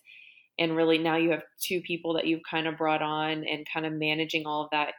And 0.58 0.76
really, 0.76 0.98
now 0.98 1.16
you 1.16 1.30
have 1.30 1.42
two 1.58 1.80
people 1.80 2.14
that 2.14 2.26
you've 2.26 2.42
kind 2.48 2.66
of 2.66 2.76
brought 2.76 3.02
on 3.02 3.44
and 3.44 3.66
kind 3.72 3.86
of 3.86 3.94
managing 3.94 4.46
all 4.46 4.64
of 4.64 4.70
that. 4.72 4.92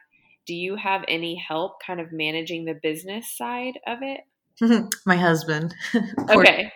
Do 0.44 0.54
you 0.54 0.74
have 0.74 1.04
any 1.06 1.36
help 1.36 1.74
kind 1.84 2.00
of 2.00 2.10
managing 2.10 2.64
the 2.64 2.78
business 2.82 3.36
side 3.36 3.78
of 3.86 3.98
it? 4.02 4.20
My 5.06 5.16
husband. 5.16 5.72
okay. 6.30 6.72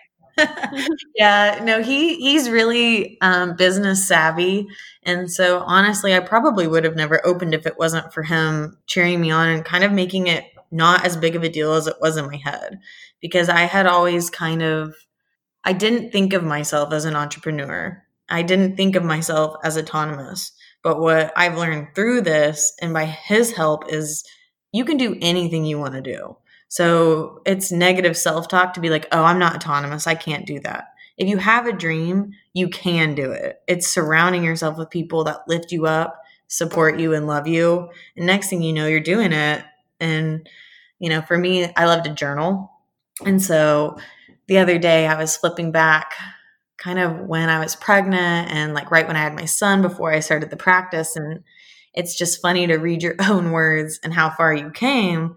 yeah, 1.16 1.60
no, 1.62 1.82
he 1.82 2.16
he's 2.16 2.48
really 2.50 3.18
um, 3.20 3.56
business 3.56 4.06
savvy, 4.06 4.66
and 5.02 5.30
so 5.30 5.60
honestly, 5.60 6.14
I 6.14 6.20
probably 6.20 6.66
would 6.66 6.84
have 6.84 6.96
never 6.96 7.24
opened 7.26 7.54
if 7.54 7.66
it 7.66 7.78
wasn't 7.78 8.12
for 8.12 8.22
him 8.22 8.78
cheering 8.86 9.20
me 9.20 9.30
on 9.30 9.48
and 9.48 9.64
kind 9.64 9.84
of 9.84 9.92
making 9.92 10.26
it 10.26 10.44
not 10.70 11.04
as 11.04 11.16
big 11.16 11.36
of 11.36 11.42
a 11.42 11.48
deal 11.48 11.72
as 11.74 11.86
it 11.86 11.96
was 12.00 12.16
in 12.16 12.26
my 12.26 12.36
head, 12.36 12.78
because 13.20 13.48
I 13.48 13.60
had 13.62 13.86
always 13.86 14.30
kind 14.30 14.62
of 14.62 14.94
I 15.64 15.72
didn't 15.72 16.10
think 16.12 16.32
of 16.32 16.44
myself 16.44 16.92
as 16.92 17.04
an 17.04 17.16
entrepreneur. 17.16 18.02
I 18.28 18.42
didn't 18.42 18.76
think 18.76 18.96
of 18.96 19.04
myself 19.04 19.56
as 19.64 19.76
autonomous. 19.76 20.52
But 20.82 21.00
what 21.00 21.32
I've 21.36 21.56
learned 21.58 21.88
through 21.94 22.22
this 22.22 22.72
and 22.80 22.94
by 22.94 23.04
his 23.04 23.52
help 23.52 23.84
is 23.92 24.24
you 24.72 24.84
can 24.84 24.96
do 24.96 25.16
anything 25.20 25.64
you 25.64 25.78
want 25.78 25.94
to 25.94 26.00
do. 26.00 26.36
So 26.70 27.42
it's 27.44 27.72
negative 27.72 28.16
self 28.16 28.46
talk 28.46 28.74
to 28.74 28.80
be 28.80 28.90
like, 28.90 29.08
oh, 29.10 29.24
I'm 29.24 29.40
not 29.40 29.56
autonomous. 29.56 30.06
I 30.06 30.14
can't 30.14 30.46
do 30.46 30.60
that. 30.60 30.84
If 31.18 31.28
you 31.28 31.36
have 31.36 31.66
a 31.66 31.72
dream, 31.72 32.30
you 32.54 32.68
can 32.68 33.16
do 33.16 33.32
it. 33.32 33.60
It's 33.66 33.88
surrounding 33.88 34.44
yourself 34.44 34.78
with 34.78 34.88
people 34.88 35.24
that 35.24 35.48
lift 35.48 35.72
you 35.72 35.86
up, 35.86 36.22
support 36.46 37.00
you, 37.00 37.12
and 37.12 37.26
love 37.26 37.48
you. 37.48 37.90
And 38.16 38.24
next 38.24 38.48
thing 38.50 38.62
you 38.62 38.72
know, 38.72 38.86
you're 38.86 39.00
doing 39.00 39.32
it. 39.32 39.64
And, 39.98 40.48
you 41.00 41.08
know, 41.08 41.22
for 41.22 41.36
me, 41.36 41.68
I 41.76 41.86
love 41.86 42.04
to 42.04 42.10
journal. 42.10 42.70
And 43.26 43.42
so 43.42 43.98
the 44.46 44.58
other 44.58 44.78
day 44.78 45.08
I 45.08 45.18
was 45.18 45.36
flipping 45.36 45.72
back 45.72 46.14
kind 46.78 47.00
of 47.00 47.18
when 47.18 47.48
I 47.48 47.58
was 47.58 47.74
pregnant 47.74 48.48
and 48.52 48.74
like 48.74 48.92
right 48.92 49.08
when 49.08 49.16
I 49.16 49.22
had 49.22 49.34
my 49.34 49.44
son 49.44 49.82
before 49.82 50.12
I 50.12 50.20
started 50.20 50.50
the 50.50 50.56
practice. 50.56 51.16
And 51.16 51.42
it's 51.94 52.16
just 52.16 52.40
funny 52.40 52.68
to 52.68 52.76
read 52.76 53.02
your 53.02 53.16
own 53.20 53.50
words 53.50 53.98
and 54.04 54.14
how 54.14 54.30
far 54.30 54.54
you 54.54 54.70
came 54.70 55.34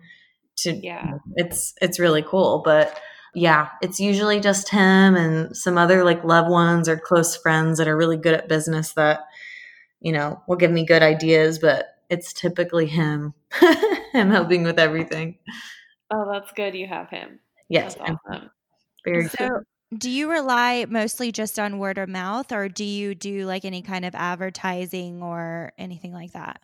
to 0.58 0.74
yeah. 0.84 1.18
it's 1.36 1.74
it's 1.82 2.00
really 2.00 2.22
cool 2.22 2.62
but 2.63 3.00
yeah 3.34 3.70
it's 3.82 4.00
usually 4.00 4.39
just 4.39 4.70
him 4.70 5.16
and 5.16 5.56
some 5.56 5.78
other 5.78 6.04
like 6.04 6.24
loved 6.24 6.50
ones 6.50 6.88
or 6.88 6.98
close 6.98 7.36
friends 7.36 7.78
that 7.78 7.88
are 7.88 7.98
really 7.98 8.18
good 8.18 8.34
at 8.34 8.48
business 8.48 8.94
that 8.94 9.22
you 10.00 10.12
know 10.12 10.42
will 10.48 10.56
give 10.56 10.72
me 10.72 10.86
good 10.86 11.02
ideas 11.02 11.58
but 11.60 11.88
it's 12.10 12.34
typically 12.34 12.86
him 12.86 13.34
him 14.13 14.30
helping 14.30 14.63
with 14.63 14.80
everything. 14.80 15.38
Oh 16.12 16.30
that's 16.32 16.52
good 16.52 16.76
you 16.76 16.88
have 16.88 17.10
him. 17.10 17.39
Yes 17.70 17.98
awesome. 18.00 18.52
very 19.04 19.28
so 19.28 19.48
good. 19.48 20.00
do 20.00 20.10
you 20.10 20.30
rely 20.30 20.86
mostly 20.88 21.32
just 21.32 21.58
on 21.58 21.80
word 21.80 21.98
of 21.98 22.10
mouth 22.10 22.52
or 22.52 22.70
do 22.70 22.84
you 22.84 23.16
do 23.16 23.46
like 23.46 23.66
any 23.66 23.82
kind 23.82 24.06
of 24.06 24.13
advertising 24.13 25.24
or 25.24 25.72
anything 25.78 26.13
like 26.13 26.34
that 26.34 26.62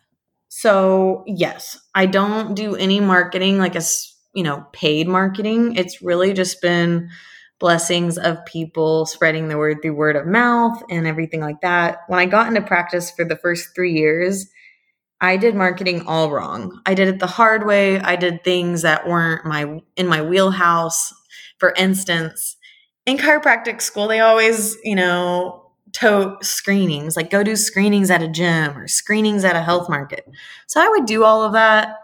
so, 0.52 1.22
yes, 1.28 1.78
I 1.94 2.06
don't 2.06 2.54
do 2.54 2.74
any 2.74 2.98
marketing 2.98 3.58
like 3.58 3.76
a, 3.76 3.82
you 4.34 4.42
know, 4.42 4.66
paid 4.72 5.06
marketing. 5.06 5.76
It's 5.76 6.02
really 6.02 6.32
just 6.32 6.60
been 6.60 7.08
blessings 7.60 8.18
of 8.18 8.44
people 8.46 9.06
spreading 9.06 9.46
the 9.46 9.56
word 9.56 9.78
through 9.80 9.94
word 9.94 10.16
of 10.16 10.26
mouth 10.26 10.82
and 10.90 11.06
everything 11.06 11.40
like 11.40 11.60
that. 11.60 12.00
When 12.08 12.18
I 12.18 12.26
got 12.26 12.48
into 12.48 12.62
practice 12.62 13.12
for 13.12 13.24
the 13.24 13.36
first 13.36 13.76
3 13.76 13.92
years, 13.92 14.48
I 15.20 15.36
did 15.36 15.54
marketing 15.54 16.06
all 16.06 16.30
wrong. 16.30 16.80
I 16.84 16.94
did 16.94 17.06
it 17.06 17.20
the 17.20 17.26
hard 17.28 17.64
way. 17.64 18.00
I 18.00 18.16
did 18.16 18.42
things 18.42 18.82
that 18.82 19.06
weren't 19.06 19.44
my 19.44 19.80
in 19.96 20.08
my 20.08 20.20
wheelhouse. 20.22 21.12
For 21.58 21.74
instance, 21.76 22.56
in 23.06 23.18
chiropractic 23.18 23.82
school, 23.82 24.08
they 24.08 24.20
always, 24.20 24.76
you 24.82 24.96
know, 24.96 25.69
tote 25.92 26.44
screenings, 26.44 27.16
like 27.16 27.30
go 27.30 27.42
do 27.42 27.56
screenings 27.56 28.10
at 28.10 28.22
a 28.22 28.28
gym 28.28 28.76
or 28.76 28.88
screenings 28.88 29.44
at 29.44 29.56
a 29.56 29.62
health 29.62 29.88
market. 29.88 30.28
So 30.66 30.80
I 30.80 30.88
would 30.88 31.06
do 31.06 31.24
all 31.24 31.42
of 31.42 31.52
that 31.52 31.96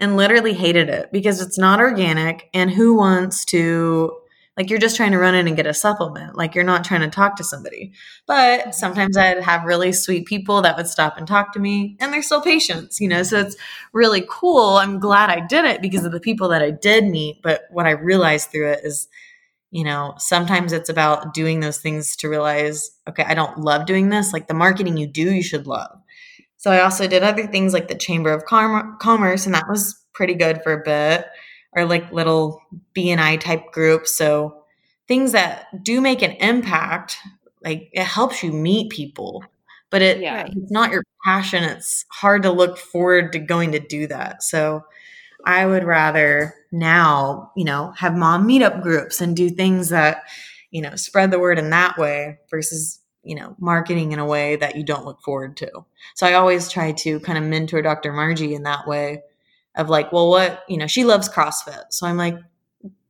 and 0.00 0.16
literally 0.16 0.52
hated 0.52 0.88
it 0.88 1.12
because 1.12 1.40
it's 1.40 1.58
not 1.58 1.80
organic. 1.80 2.48
And 2.52 2.70
who 2.70 2.96
wants 2.96 3.44
to, 3.46 4.16
like, 4.56 4.68
you're 4.68 4.78
just 4.78 4.96
trying 4.96 5.12
to 5.12 5.18
run 5.18 5.34
in 5.34 5.46
and 5.46 5.56
get 5.56 5.66
a 5.66 5.72
supplement. 5.72 6.36
Like, 6.36 6.54
you're 6.54 6.64
not 6.64 6.84
trying 6.84 7.00
to 7.02 7.08
talk 7.08 7.36
to 7.36 7.44
somebody. 7.44 7.92
But 8.26 8.74
sometimes 8.74 9.16
I'd 9.16 9.42
have 9.42 9.64
really 9.64 9.92
sweet 9.92 10.26
people 10.26 10.60
that 10.62 10.76
would 10.76 10.88
stop 10.88 11.16
and 11.16 11.26
talk 11.26 11.52
to 11.52 11.60
me, 11.60 11.96
and 12.00 12.12
they're 12.12 12.22
still 12.22 12.42
patients, 12.42 13.00
you 13.00 13.08
know? 13.08 13.22
So 13.22 13.38
it's 13.38 13.56
really 13.92 14.24
cool. 14.28 14.76
I'm 14.76 14.98
glad 14.98 15.30
I 15.30 15.46
did 15.46 15.64
it 15.64 15.80
because 15.80 16.04
of 16.04 16.12
the 16.12 16.20
people 16.20 16.48
that 16.48 16.62
I 16.62 16.70
did 16.70 17.04
meet. 17.04 17.40
But 17.42 17.62
what 17.70 17.86
I 17.86 17.92
realized 17.92 18.50
through 18.50 18.72
it 18.72 18.80
is, 18.84 19.08
you 19.72 19.84
know, 19.84 20.14
sometimes 20.18 20.72
it's 20.72 20.90
about 20.90 21.32
doing 21.32 21.60
those 21.60 21.78
things 21.78 22.14
to 22.16 22.28
realize, 22.28 22.90
okay, 23.08 23.24
I 23.26 23.32
don't 23.32 23.58
love 23.58 23.86
doing 23.86 24.10
this. 24.10 24.32
Like 24.32 24.46
the 24.46 24.54
marketing 24.54 24.98
you 24.98 25.06
do, 25.06 25.32
you 25.32 25.42
should 25.42 25.66
love. 25.66 25.98
So 26.58 26.70
I 26.70 26.82
also 26.82 27.08
did 27.08 27.22
other 27.22 27.46
things 27.46 27.72
like 27.72 27.88
the 27.88 27.96
Chamber 27.96 28.32
of 28.32 28.44
Com- 28.44 28.98
Commerce, 29.00 29.46
and 29.46 29.54
that 29.54 29.68
was 29.68 29.98
pretty 30.12 30.34
good 30.34 30.62
for 30.62 30.74
a 30.74 30.84
bit, 30.84 31.26
or 31.72 31.86
like 31.86 32.12
little 32.12 32.60
BNI 32.94 33.40
type 33.40 33.72
groups. 33.72 34.14
So 34.14 34.62
things 35.08 35.32
that 35.32 35.82
do 35.82 36.02
make 36.02 36.20
an 36.20 36.32
impact, 36.32 37.16
like 37.64 37.88
it 37.92 38.04
helps 38.04 38.42
you 38.42 38.52
meet 38.52 38.92
people, 38.92 39.42
but 39.88 40.02
it 40.02 40.20
yeah. 40.20 40.44
it's 40.46 40.70
not 40.70 40.92
your 40.92 41.02
passion. 41.24 41.64
It's 41.64 42.04
hard 42.12 42.42
to 42.42 42.52
look 42.52 42.76
forward 42.76 43.32
to 43.32 43.38
going 43.38 43.72
to 43.72 43.80
do 43.80 44.06
that. 44.08 44.42
So 44.42 44.84
I 45.46 45.64
would 45.64 45.84
rather 45.84 46.54
now, 46.72 47.52
you 47.54 47.64
know, 47.64 47.92
have 47.96 48.16
mom 48.16 48.48
meetup 48.48 48.82
groups 48.82 49.20
and 49.20 49.36
do 49.36 49.50
things 49.50 49.90
that, 49.90 50.24
you 50.70 50.80
know, 50.80 50.96
spread 50.96 51.30
the 51.30 51.38
word 51.38 51.58
in 51.58 51.70
that 51.70 51.98
way 51.98 52.38
versus, 52.50 52.98
you 53.22 53.34
know, 53.34 53.54
marketing 53.58 54.12
in 54.12 54.18
a 54.18 54.26
way 54.26 54.56
that 54.56 54.74
you 54.74 54.82
don't 54.82 55.04
look 55.04 55.20
forward 55.22 55.56
to. 55.58 55.70
So 56.14 56.26
I 56.26 56.32
always 56.32 56.70
try 56.70 56.92
to 56.92 57.20
kind 57.20 57.38
of 57.38 57.44
mentor 57.44 57.82
Dr. 57.82 58.12
Margie 58.12 58.54
in 58.54 58.62
that 58.62 58.88
way 58.88 59.22
of 59.76 59.88
like, 59.88 60.12
well, 60.12 60.30
what, 60.30 60.64
you 60.68 60.78
know, 60.78 60.86
she 60.86 61.04
loves 61.04 61.28
CrossFit. 61.28 61.84
So 61.90 62.06
I'm 62.06 62.16
like, 62.16 62.38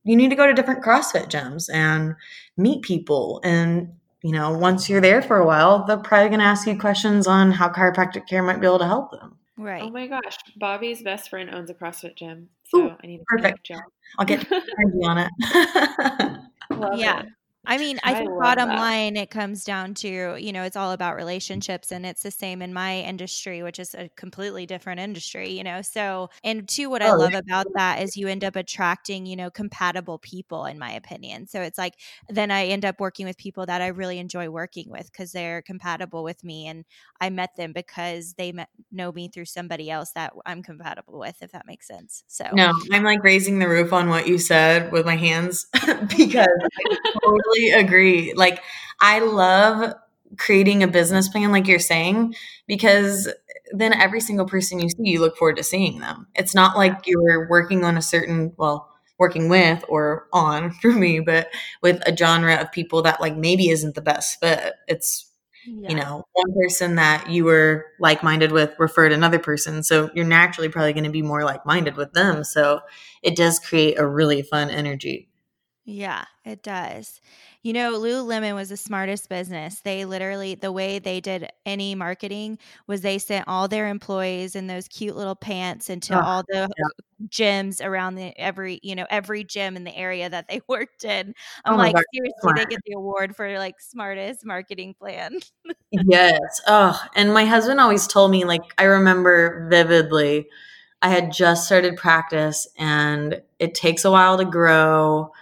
you 0.05 0.17
need 0.17 0.31
to 0.31 0.37
go 0.37 0.47
to 0.47 0.53
different 0.53 0.85
CrossFit 0.85 1.31
gyms 1.31 1.73
and 1.73 2.17
meet 2.57 2.83
people. 2.83 3.41
And, 3.45 3.95
you 4.23 4.33
know, 4.33 4.57
once 4.57 4.89
you're 4.89 5.01
there 5.01 5.23
for 5.23 5.37
a 5.37 5.47
while, 5.47 5.85
they're 5.85 5.97
probably 5.97 6.29
going 6.29 6.41
to 6.41 6.47
ask 6.47 6.67
you 6.67 6.79
questions 6.79 7.27
on 7.27 7.53
how 7.53 7.69
chiropractic 7.69 8.27
care 8.27 8.43
might 8.43 8.61
be 8.61 8.67
able 8.67 8.81
to 8.81 8.87
help 8.87 9.13
them. 9.13 9.37
Oh 9.59 9.63
right. 9.63 9.83
Oh 9.83 9.91
my 9.91 10.07
gosh. 10.07 10.39
Bobby's 10.57 11.03
best 11.03 11.31
friend 11.31 11.51
owns 11.51 11.71
a 11.71 11.75
CrossFit 11.75 12.17
gym. 12.17 12.49
So 12.65 12.79
Ooh, 12.79 12.91
I 13.03 13.07
need 13.07 13.19
to 13.19 13.25
perfect. 13.27 13.65
Job. 13.65 13.83
I'll 14.19 14.27
get 14.27 14.47
on 15.05 15.19
it. 15.19 15.31
yeah. 16.99 17.21
It. 17.21 17.27
I 17.65 17.79
mean, 17.79 18.01
I, 18.03 18.13
I 18.13 18.15
think 18.15 18.31
bottom 18.41 18.69
that. 18.71 18.79
line, 18.79 19.17
it 19.17 19.31
comes 19.31 19.63
down 19.63 19.95
to, 19.95 20.37
you 20.37 20.53
know, 20.53 20.65
it's 20.65 20.77
all 20.77 20.91
about 20.91 21.15
relationships. 21.15 21.93
And 21.93 22.05
it's 22.05 22.23
the 22.23 22.31
same 22.33 22.61
in 22.61 22.73
my 22.73 23.01
industry, 23.01 23.63
which 23.63 23.79
is 23.79 23.95
a 23.95 24.09
completely 24.17 24.67
different 24.67 25.01
industry, 25.01 25.51
you 25.51 25.63
know. 25.63 25.81
So, 25.81 26.31
and 26.43 26.69
two, 26.69 26.91
what 26.91 27.03
oh, 27.03 27.07
I 27.07 27.13
love 27.13 27.33
yeah. 27.33 27.39
about 27.39 27.67
that 27.75 28.03
is 28.03 28.17
you 28.17 28.27
end 28.27 28.43
up 28.43 28.57
attracting, 28.57 29.27
you 29.27 29.37
know, 29.37 29.49
compatible 29.49 30.19
people, 30.19 30.65
in 30.65 30.77
my 30.77 30.91
opinion. 30.93 31.47
So 31.47 31.63
it's 31.63 31.79
like, 31.79 31.95
then 32.29 32.51
I 32.51 32.67
end 32.67 32.85
up 32.85 32.99
working 32.99 33.27
with 33.27 33.39
people 33.39 33.65
that 33.67 33.81
I 33.81 33.89
really 33.89 34.19
enjoy 34.19 34.49
working 34.49 34.91
with 34.91 35.13
because 35.13 35.31
they're 35.31 35.63
compatible 35.63 36.25
with 36.25 36.43
me. 36.43 36.67
And 36.67 36.85
I 37.21 37.31
met 37.31 37.55
them 37.57 37.73
because 37.73 38.35
they 38.35 38.51
met, 38.51 38.71
know 38.91 39.13
me 39.13 39.29
through 39.29 39.45
somebody 39.45 39.89
else 39.89 40.11
that 40.17 40.33
I'm 40.45 40.65
compatible 40.65 41.21
with, 41.21 41.37
if 41.41 41.53
that 41.53 41.69
makes 41.69 41.87
sense. 41.87 42.25
So, 42.27 42.45
no, 42.55 42.73
I'm 42.91 43.05
like 43.05 43.23
raising 43.23 43.61
the 43.61 43.69
roof 43.69 43.93
on 43.93 44.09
what 44.09 44.27
you 44.27 44.39
said 44.39 44.91
with 44.91 45.07
my 45.07 45.17
hands 45.17 45.67
because 45.73 46.49
I 46.49 46.97
totally 47.23 47.52
totally 47.53 47.71
agree. 47.71 48.33
Like, 48.35 48.63
I 49.01 49.21
love 49.21 49.95
creating 50.39 50.83
a 50.83 50.89
business 50.89 51.29
plan, 51.29 51.53
like 51.53 51.67
you're 51.67 51.79
saying, 51.79 52.35
because 52.67 53.29
then 53.73 53.93
every 53.93 54.21
single 54.21 54.47
person 54.47 54.81
you 54.81 54.89
see, 54.89 54.97
you 55.11 55.21
look 55.21 55.37
forward 55.37 55.57
to 55.57 55.63
seeing 55.63 56.01
them. 56.01 56.27
It's 56.35 56.55
not 56.55 56.77
like 56.77 57.07
you're 57.07 57.49
working 57.49 57.85
on 57.85 57.97
a 57.97 58.03
certain, 58.03 58.53
well, 58.57 58.89
working 59.19 59.49
with 59.49 59.85
or 59.89 60.27
on 60.33 60.71
for 60.83 60.91
me, 60.91 61.21
but 61.21 61.49
with 61.83 62.01
a 62.07 62.17
genre 62.17 62.57
of 62.57 62.73
people 62.73 63.03
that 63.03 63.21
like 63.21 63.37
maybe 63.37 63.71
isn't 63.71 63.95
the 63.95 64.03
best 64.03 64.41
fit. 64.41 64.75
It's 64.89 65.29
yeah. 65.65 65.91
you 65.91 65.95
know, 65.95 66.25
one 66.33 66.55
person 66.61 66.97
that 66.97 67.31
you 67.31 67.45
were 67.45 67.87
like 68.01 68.23
minded 68.23 68.53
with 68.53 68.75
referred 68.79 69.13
another 69.13 69.39
person. 69.39 69.83
So 69.83 70.11
you're 70.15 70.25
naturally 70.25 70.69
probably 70.69 70.93
going 70.93 71.05
to 71.05 71.11
be 71.11 71.23
more 71.23 71.45
like 71.45 71.65
minded 71.65 71.97
with 71.97 72.13
them. 72.13 72.45
So 72.45 72.81
it 73.23 73.37
does 73.37 73.59
create 73.59 73.99
a 73.99 74.07
really 74.07 74.43
fun 74.43 74.71
energy. 74.71 75.29
Yeah, 75.85 76.25
it 76.45 76.63
does. 76.63 77.21
You 77.63 77.73
know, 77.73 77.99
Lululemon 77.99 78.55
was 78.55 78.69
the 78.69 78.77
smartest 78.77 79.29
business. 79.29 79.81
They 79.81 80.05
literally, 80.05 80.55
the 80.55 80.71
way 80.71 81.01
they 81.01 81.21
did 81.21 81.51
any 81.67 81.97
marketing 81.97 82.59
was 82.87 83.01
they 83.01 83.19
sent 83.19 83.49
all 83.49 83.67
their 83.67 83.89
employees 83.89 84.55
in 84.55 84.69
those 84.69 84.87
cute 84.87 85.17
little 85.17 85.35
pants 85.35 85.91
into 85.91 86.15
oh, 86.15 86.23
all 86.23 86.45
the 86.47 86.69
yeah. 86.79 87.27
gyms 87.27 87.85
around 87.85 88.15
the 88.15 88.33
every, 88.39 88.79
you 88.85 88.95
know, 88.95 89.07
every 89.11 89.43
gym 89.43 89.75
in 89.77 89.83
the 89.83 89.97
area 89.97 90.31
that 90.31 90.47
they 90.47 90.61
worked 90.69 91.05
in. 91.05 91.35
I'm 91.65 91.75
oh 91.75 91.79
like, 91.79 91.95
God, 91.95 92.05
seriously, 92.15 92.39
smart. 92.43 92.57
they 92.59 92.65
get 92.67 92.81
the 92.87 92.95
award 92.95 93.35
for 93.35 93.59
like 93.59 93.81
smartest 93.81 94.47
marketing 94.47 94.95
plan. 94.95 95.41
yes. 95.91 96.61
Oh, 96.69 97.01
and 97.17 97.35
my 97.35 97.45
husband 97.45 97.81
always 97.81 98.07
told 98.07 98.31
me, 98.31 98.45
like, 98.45 98.63
I 98.79 98.85
remember 98.85 99.67
vividly, 99.69 100.47
I 101.03 101.09
had 101.09 101.33
just 101.33 101.67
started 101.67 101.97
practice 101.97 102.69
and 102.79 103.43
it 103.59 103.75
takes 103.75 104.05
a 104.05 104.13
while 104.13 104.39
to 104.39 104.45
grow 104.45 105.33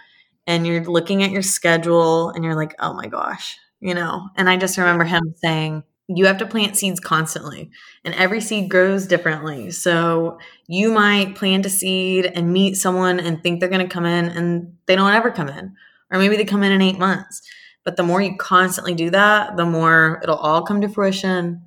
and 0.51 0.67
you're 0.67 0.83
looking 0.83 1.23
at 1.23 1.31
your 1.31 1.41
schedule 1.41 2.29
and 2.29 2.43
you're 2.43 2.55
like, 2.55 2.75
oh 2.79 2.93
my 2.93 3.07
gosh, 3.07 3.57
you 3.79 3.93
know? 3.93 4.27
And 4.35 4.49
I 4.49 4.57
just 4.57 4.77
remember 4.77 5.05
him 5.05 5.33
saying, 5.37 5.83
you 6.09 6.25
have 6.25 6.39
to 6.39 6.45
plant 6.45 6.75
seeds 6.75 6.99
constantly 6.99 7.71
and 8.03 8.13
every 8.15 8.41
seed 8.41 8.69
grows 8.69 9.07
differently. 9.07 9.71
So 9.71 10.39
you 10.67 10.91
might 10.91 11.35
plant 11.35 11.65
a 11.65 11.69
seed 11.69 12.25
and 12.25 12.51
meet 12.51 12.75
someone 12.75 13.17
and 13.17 13.41
think 13.41 13.61
they're 13.61 13.69
going 13.69 13.87
to 13.87 13.93
come 13.93 14.05
in 14.05 14.25
and 14.25 14.75
they 14.87 14.97
don't 14.97 15.13
ever 15.13 15.31
come 15.31 15.47
in, 15.47 15.73
or 16.11 16.19
maybe 16.19 16.35
they 16.35 16.43
come 16.43 16.63
in 16.63 16.73
in 16.73 16.81
eight 16.81 16.99
months. 16.99 17.41
But 17.85 17.95
the 17.95 18.03
more 18.03 18.21
you 18.21 18.35
constantly 18.35 18.93
do 18.93 19.09
that, 19.11 19.55
the 19.55 19.65
more 19.65 20.19
it'll 20.21 20.35
all 20.35 20.63
come 20.63 20.81
to 20.81 20.89
fruition. 20.89 21.61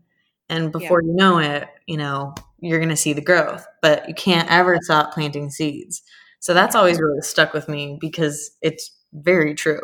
And 0.51 0.71
before 0.71 1.01
yeah. 1.03 1.09
you 1.09 1.17
know 1.17 1.39
it, 1.39 1.69
you 1.87 1.97
know, 1.97 2.35
you're 2.61 2.81
going 2.81 2.91
to 2.91 2.97
see 2.97 3.15
the 3.15 3.23
growth, 3.23 3.67
but 3.81 4.07
you 4.09 4.15
can't 4.15 4.51
ever 4.51 4.77
stop 4.83 5.15
planting 5.15 5.49
seeds. 5.49 6.03
So 6.45 6.53
that's 6.53 6.77
always 6.77 7.01
really 7.01 7.23
stuck 7.23 7.55
with 7.55 7.71
me 7.71 7.97
because 7.99 8.51
it's 8.61 8.91
very 9.15 9.55
true. 9.55 9.81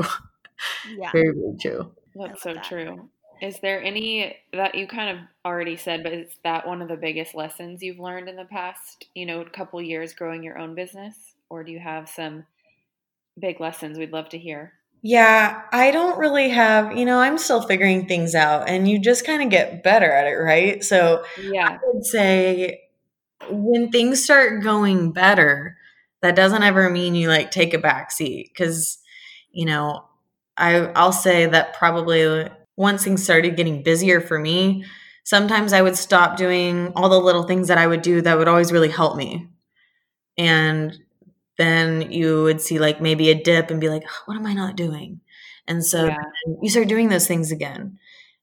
Yeah. 0.94 1.10
very, 1.12 1.32
very 1.32 1.56
true. 1.58 1.90
That's 2.14 2.42
so 2.42 2.52
that. 2.52 2.64
true. 2.64 3.08
Is 3.40 3.58
there 3.60 3.82
any 3.82 4.36
that 4.52 4.74
you 4.74 4.86
kind 4.86 5.16
of 5.16 5.24
already 5.42 5.78
said, 5.78 6.02
but 6.02 6.12
is 6.12 6.36
that 6.44 6.66
one 6.66 6.82
of 6.82 6.88
the 6.88 6.98
biggest 6.98 7.34
lessons 7.34 7.82
you've 7.82 7.98
learned 7.98 8.28
in 8.28 8.36
the 8.36 8.44
past, 8.44 9.06
you 9.14 9.24
know, 9.24 9.42
couple 9.42 9.80
years 9.80 10.12
growing 10.12 10.42
your 10.42 10.58
own 10.58 10.74
business? 10.74 11.14
Or 11.48 11.64
do 11.64 11.72
you 11.72 11.78
have 11.78 12.10
some 12.10 12.44
big 13.40 13.58
lessons 13.58 13.96
we'd 13.96 14.12
love 14.12 14.28
to 14.28 14.38
hear? 14.38 14.74
Yeah, 15.00 15.62
I 15.72 15.90
don't 15.90 16.18
really 16.18 16.50
have, 16.50 16.94
you 16.94 17.06
know, 17.06 17.20
I'm 17.20 17.38
still 17.38 17.62
figuring 17.62 18.06
things 18.06 18.34
out 18.34 18.68
and 18.68 18.86
you 18.86 19.00
just 19.00 19.24
kind 19.24 19.42
of 19.42 19.48
get 19.48 19.82
better 19.82 20.12
at 20.12 20.26
it, 20.26 20.36
right? 20.36 20.84
So 20.84 21.24
yeah. 21.42 21.70
I 21.70 21.78
would 21.84 22.04
say 22.04 22.82
when 23.48 23.90
things 23.90 24.22
start 24.22 24.62
going 24.62 25.12
better, 25.12 25.78
that 26.22 26.36
doesn't 26.36 26.62
ever 26.62 26.90
mean 26.90 27.14
you 27.14 27.28
like 27.28 27.50
take 27.50 27.74
a 27.74 27.78
back 27.78 28.10
seat 28.10 28.50
because 28.52 28.98
you 29.50 29.66
know 29.66 30.04
I 30.56 30.86
I'll 30.94 31.12
say 31.12 31.46
that 31.46 31.74
probably 31.74 32.48
once 32.76 33.04
things 33.04 33.22
started 33.22 33.56
getting 33.56 33.82
busier 33.82 34.20
for 34.20 34.38
me, 34.38 34.84
sometimes 35.24 35.72
I 35.72 35.82
would 35.82 35.96
stop 35.96 36.36
doing 36.36 36.92
all 36.96 37.08
the 37.08 37.20
little 37.20 37.42
things 37.42 37.68
that 37.68 37.78
I 37.78 37.86
would 37.86 38.02
do 38.02 38.22
that 38.22 38.38
would 38.38 38.48
always 38.48 38.72
really 38.72 38.88
help 38.88 39.16
me. 39.16 39.48
And 40.38 40.96
then 41.58 42.10
you 42.10 42.42
would 42.44 42.60
see 42.60 42.78
like 42.78 43.00
maybe 43.00 43.30
a 43.30 43.42
dip 43.42 43.70
and 43.70 43.80
be 43.80 43.90
like, 43.90 44.04
what 44.24 44.36
am 44.36 44.46
I 44.46 44.54
not 44.54 44.76
doing? 44.76 45.20
And 45.68 45.84
so 45.84 46.06
yeah. 46.06 46.16
you 46.62 46.70
start 46.70 46.88
doing 46.88 47.10
those 47.10 47.26
things 47.26 47.52
again. 47.52 47.98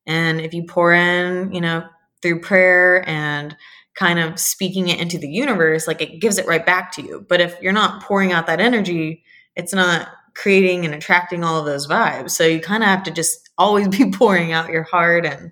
And 0.05 0.39
if 0.39 0.53
you 0.53 0.65
pour 0.65 0.93
in, 0.93 1.51
you 1.51 1.59
know, 1.59 1.83
through 2.21 2.41
prayer 2.41 3.07
and 3.09 3.55
kind 3.97 4.19
of 4.19 4.39
speaking 4.39 4.89
it 4.89 4.99
into 4.99 5.17
the 5.17 5.27
universe, 5.27 5.87
like 5.87 6.01
it 6.01 6.21
gives 6.21 6.37
it 6.37 6.45
right 6.45 6.65
back 6.65 6.91
to 6.93 7.01
you. 7.01 7.25
But 7.27 7.41
if 7.41 7.59
you're 7.61 7.73
not 7.73 8.03
pouring 8.03 8.31
out 8.31 8.47
that 8.47 8.59
energy, 8.59 9.23
it's 9.55 9.73
not 9.73 10.09
creating 10.35 10.85
and 10.85 10.93
attracting 10.93 11.43
all 11.43 11.59
of 11.59 11.65
those 11.65 11.87
vibes. 11.87 12.31
So 12.31 12.45
you 12.45 12.59
kind 12.59 12.83
of 12.83 12.89
have 12.89 13.03
to 13.03 13.11
just 13.11 13.49
always 13.57 13.87
be 13.97 14.11
pouring 14.11 14.51
out 14.51 14.69
your 14.69 14.83
heart 14.83 15.25
and 15.25 15.51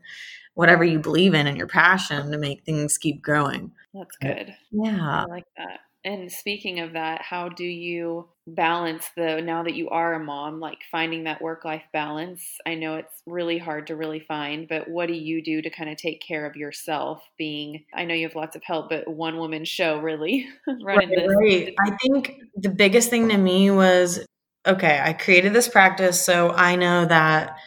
whatever 0.54 0.84
you 0.84 1.00
believe 1.00 1.34
in 1.34 1.48
and 1.48 1.58
your 1.58 1.68
passion 1.68 2.32
to 2.32 2.38
make 2.38 2.64
things 2.64 2.98
keep 2.98 3.22
growing. 3.22 3.72
That's 3.94 4.16
good. 4.18 4.56
Yeah. 4.72 5.24
I 5.24 5.26
like 5.26 5.46
that. 5.58 5.80
And 6.06 6.32
speaking 6.32 6.82
of 6.82 6.93
that, 6.93 7.24
how 7.24 7.49
do 7.49 7.64
you 7.64 8.30
balance 8.45 9.10
the 9.18 9.41
now 9.41 9.64
that 9.64 9.74
you 9.74 9.89
are 9.89 10.14
a 10.14 10.24
mom, 10.24 10.60
like 10.60 10.78
finding 10.91 11.24
that 11.24 11.41
work 11.41 11.66
life 11.66 11.82
balance? 11.91 12.45
I 12.64 12.76
know 12.76 12.97
it's 12.97 13.24
really 13.26 13.58
hard 13.58 13.88
to 13.88 13.95
really 13.95 14.20
find, 14.20 14.68
but 14.68 14.88
what 14.88 15.08
do 15.08 15.16
you 15.16 15.43
do 15.43 15.64
to 15.64 15.70
kind 15.72 15.89
of 15.89 15.97
take 15.97 16.22
care 16.22 16.45
of 16.45 16.56
yourself? 16.56 17.24
Being, 17.39 17.86
I 17.91 18.06
know 18.06 18.14
you 18.14 18.28
have 18.28 18.36
lots 18.36 18.56
of 18.56 18.62
help, 18.64 18.91
but 18.91 19.08
one 19.08 19.38
woman 19.38 19.66
show 19.66 19.97
really 19.99 20.47
running 20.68 21.10
right, 21.10 21.10
this. 21.10 21.36
Right. 21.41 21.74
I 21.84 21.97
think 22.03 22.36
the 22.56 22.70
biggest 22.70 23.10
thing 23.10 23.30
to 23.30 23.38
me 23.38 23.72
was 23.72 24.24
okay, 24.68 24.99
I 25.03 25.14
created 25.14 25.53
this 25.53 25.68
practice, 25.68 26.24
so 26.24 26.51
I 26.51 26.76
know 26.76 27.06
that, 27.06 27.58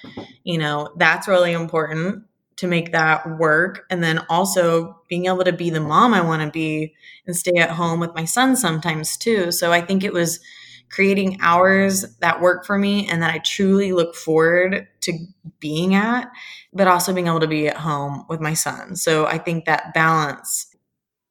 you 0.45 0.59
know, 0.59 0.93
that's 0.97 1.27
really 1.27 1.53
important 1.53 2.25
to 2.59 2.67
make 2.67 2.93
that 2.93 3.39
work. 3.39 3.87
And 3.91 4.03
then 4.03 4.21
also 4.29 5.01
being 5.09 5.27
able 5.27 5.45
to 5.45 5.53
be 5.53 5.71
the 5.71 5.81
mom 5.81 6.13
I 6.13 6.21
want 6.21 6.43
to 6.43 6.51
be 6.51 6.95
and 7.27 7.37
stay 7.37 7.57
at 7.57 7.71
home 7.71 8.01
with 8.01 8.15
my 8.15 8.25
son 8.25 8.57
sometimes 8.57 9.17
too. 9.17 9.51
So 9.53 9.73
I 9.73 9.81
think 9.81 10.05
it 10.05 10.13
was 10.13 10.41
creating 10.91 11.39
hours 11.41 12.17
that 12.19 12.41
work 12.41 12.65
for 12.65 12.79
me 12.79 13.07
and 13.09 13.23
that 13.23 13.35
I 13.35 13.39
truly 13.39 13.93
look 13.93 14.15
forward 14.15 14.89
to 15.03 15.13
being 15.61 15.95
at, 15.95 16.31
but 16.73 16.89
also 16.89 17.13
being 17.13 17.27
able 17.27 17.41
to 17.41 17.47
be 17.47 17.69
at 17.69 17.77
home 17.77 18.25
with 18.29 18.41
my 18.41 18.55
son. 18.55 18.97
So 18.97 19.27
I 19.27 19.39
think 19.39 19.65
that 19.65 19.95
balance 19.95 20.67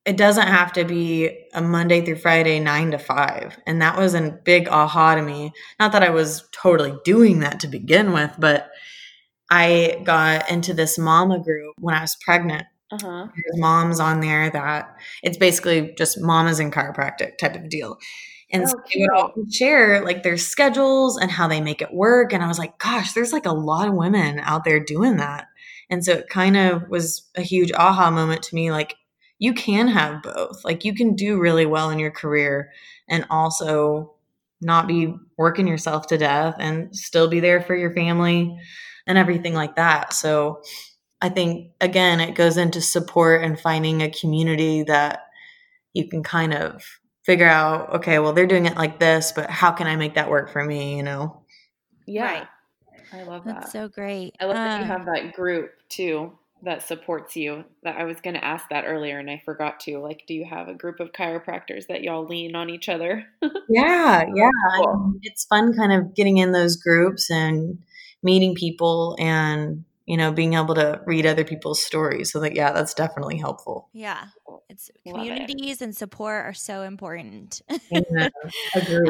it 0.06 0.16
doesn't 0.16 0.48
have 0.48 0.72
to 0.72 0.86
be 0.86 1.38
a 1.54 1.62
Monday 1.62 2.00
through 2.00 2.16
Friday, 2.16 2.62
nine 2.62 2.92
to 2.92 2.98
five. 2.98 3.60
And 3.68 3.82
that 3.82 3.98
was 3.98 4.14
a 4.14 4.40
big 4.46 4.70
aha 4.70 5.16
to 5.16 5.22
me. 5.22 5.52
Not 5.82 5.92
that 5.92 6.02
I 6.02 6.12
was 6.12 6.48
totally 6.54 6.98
doing 7.04 7.40
that 7.40 7.60
to 7.60 7.68
begin 7.68 8.14
with, 8.14 8.34
but 8.40 8.70
I 9.50 10.02
got 10.04 10.50
into 10.50 10.74
this 10.74 10.98
mama 10.98 11.40
group 11.40 11.76
when 11.80 11.96
I 11.96 12.02
was 12.02 12.18
pregnant. 12.24 12.66
Uh-huh. 12.92 13.28
There's 13.36 13.60
moms 13.60 14.00
on 14.00 14.22
there 14.22 14.50
that 14.50 14.96
it's 15.24 15.38
basically 15.38 15.94
just 15.98 16.22
mamas 16.22 16.60
in 16.60 16.72
chiropractic 16.72 17.38
type 17.38 17.56
of 17.56 17.70
deal. 17.70 17.98
And 18.50 18.64
oh, 18.64 18.68
so 18.68 18.76
they 18.94 19.02
would 19.02 19.12
all 19.12 19.34
share 19.52 20.04
like 20.06 20.24
their 20.24 20.38
schedules 20.38 21.18
and 21.18 21.30
how 21.30 21.48
they 21.48 21.60
make 21.60 21.82
it 21.82 21.94
work. 21.94 22.32
And 22.32 22.44
I 22.44 22.48
was 22.48 22.60
like, 22.60 22.78
gosh, 22.78 23.12
there's 23.12 23.34
like 23.34 23.46
a 23.46 23.52
lot 23.52 23.88
of 23.88 23.94
women 23.94 24.40
out 24.40 24.64
there 24.64 24.80
doing 24.80 25.18
that. 25.18 25.48
And 25.90 26.04
so 26.04 26.14
it 26.14 26.30
kind 26.30 26.56
of 26.56 26.88
was 26.90 27.30
a 27.36 27.42
huge 27.42 27.72
aha 27.74 28.10
moment 28.10 28.44
to 28.44 28.56
me 28.56 28.72
like, 28.72 28.96
you 29.40 29.54
can 29.54 29.88
have 29.90 30.24
both. 30.24 30.64
Like 30.66 30.84
you 30.84 30.96
can 30.96 31.14
do 31.14 31.40
really 31.40 31.66
well 31.66 31.90
in 31.90 32.00
your 32.00 32.12
career 32.12 32.72
and 33.08 33.26
also 33.30 34.16
not 34.62 34.88
be 34.88 35.14
working 35.38 35.68
yourself 35.68 36.08
to 36.08 36.18
death 36.18 36.56
and 36.60 36.96
still 36.96 37.28
be 37.28 37.40
there 37.40 37.62
for 37.62 37.76
your 37.76 37.94
family 37.94 38.58
and 39.08 39.18
everything 39.18 39.54
like 39.54 39.76
that. 39.76 40.14
So 40.14 40.62
I 41.22 41.30
think 41.30 41.72
again 41.82 42.20
it 42.20 42.36
goes 42.36 42.58
into 42.58 42.82
support 42.82 43.44
and 43.44 43.60
finding 43.60 44.02
a 44.02 44.12
community 44.12 44.84
that 44.84 45.22
you 45.94 46.08
can 46.08 46.22
kind 46.22 46.54
of 46.54 46.84
figure 47.24 47.48
out 47.48 47.96
okay, 47.96 48.20
well 48.20 48.34
they're 48.34 48.46
doing 48.46 48.66
it 48.66 48.76
like 48.76 49.00
this, 49.00 49.32
but 49.32 49.50
how 49.50 49.72
can 49.72 49.88
I 49.88 49.96
make 49.96 50.16
that 50.16 50.30
work 50.30 50.52
for 50.52 50.64
me, 50.64 50.98
you 50.98 51.04
know? 51.04 51.42
Yeah. 52.06 52.24
Right. 52.24 52.48
I 53.14 53.24
love 53.24 53.46
that. 53.46 53.62
That's 53.62 53.72
so 53.72 53.88
great. 53.88 54.36
I 54.40 54.46
love 54.46 54.58
um, 54.58 54.64
that 54.64 54.80
you 54.82 54.86
have 54.86 55.06
that 55.06 55.34
group 55.34 55.72
too 55.90 56.38
that 56.64 56.82
supports 56.82 57.36
you 57.36 57.64
that 57.84 57.98
i 57.98 58.04
was 58.04 58.20
going 58.22 58.34
to 58.34 58.44
ask 58.44 58.68
that 58.70 58.86
earlier 58.86 59.20
and 59.20 59.30
i 59.30 59.42
forgot 59.46 59.80
to 59.80 60.00
like 60.00 60.24
do 60.28 60.34
you 60.34 60.46
have 60.46 60.68
a 60.68 60.74
group 60.74 61.00
of 61.00 61.12
chiropractors 61.12 61.86
that 61.88 62.02
y'all 62.02 62.26
lean 62.26 62.56
on 62.56 62.70
each 62.70 62.90
other 62.90 63.26
yeah 63.70 64.26
yeah 64.34 64.50
cool. 64.78 65.14
it's 65.22 65.46
fun 65.46 65.76
kind 65.76 65.94
of 65.94 66.16
getting 66.16 66.38
in 66.38 66.52
those 66.52 66.76
groups 66.76 67.30
and 67.30 67.78
meeting 68.28 68.54
people 68.54 69.16
and 69.20 69.86
you 70.06 70.18
know 70.18 70.34
being 70.34 70.54
able 70.54 70.76
to 70.76 71.00
read 71.06 71.26
other 71.26 71.46
people's 71.46 71.82
stories 71.82 72.30
so 72.30 72.42
that 72.42 72.54
yeah 72.54 72.74
that's 72.74 72.94
definitely 72.94 73.38
helpful 73.38 73.88
yeah 73.94 74.26
it's 74.70 74.92
communities 75.06 75.82
it. 75.82 75.86
and 75.86 75.96
support 75.96 76.46
are 76.46 76.54
so 76.54 76.82
important 76.82 77.62
yeah, 77.90 78.28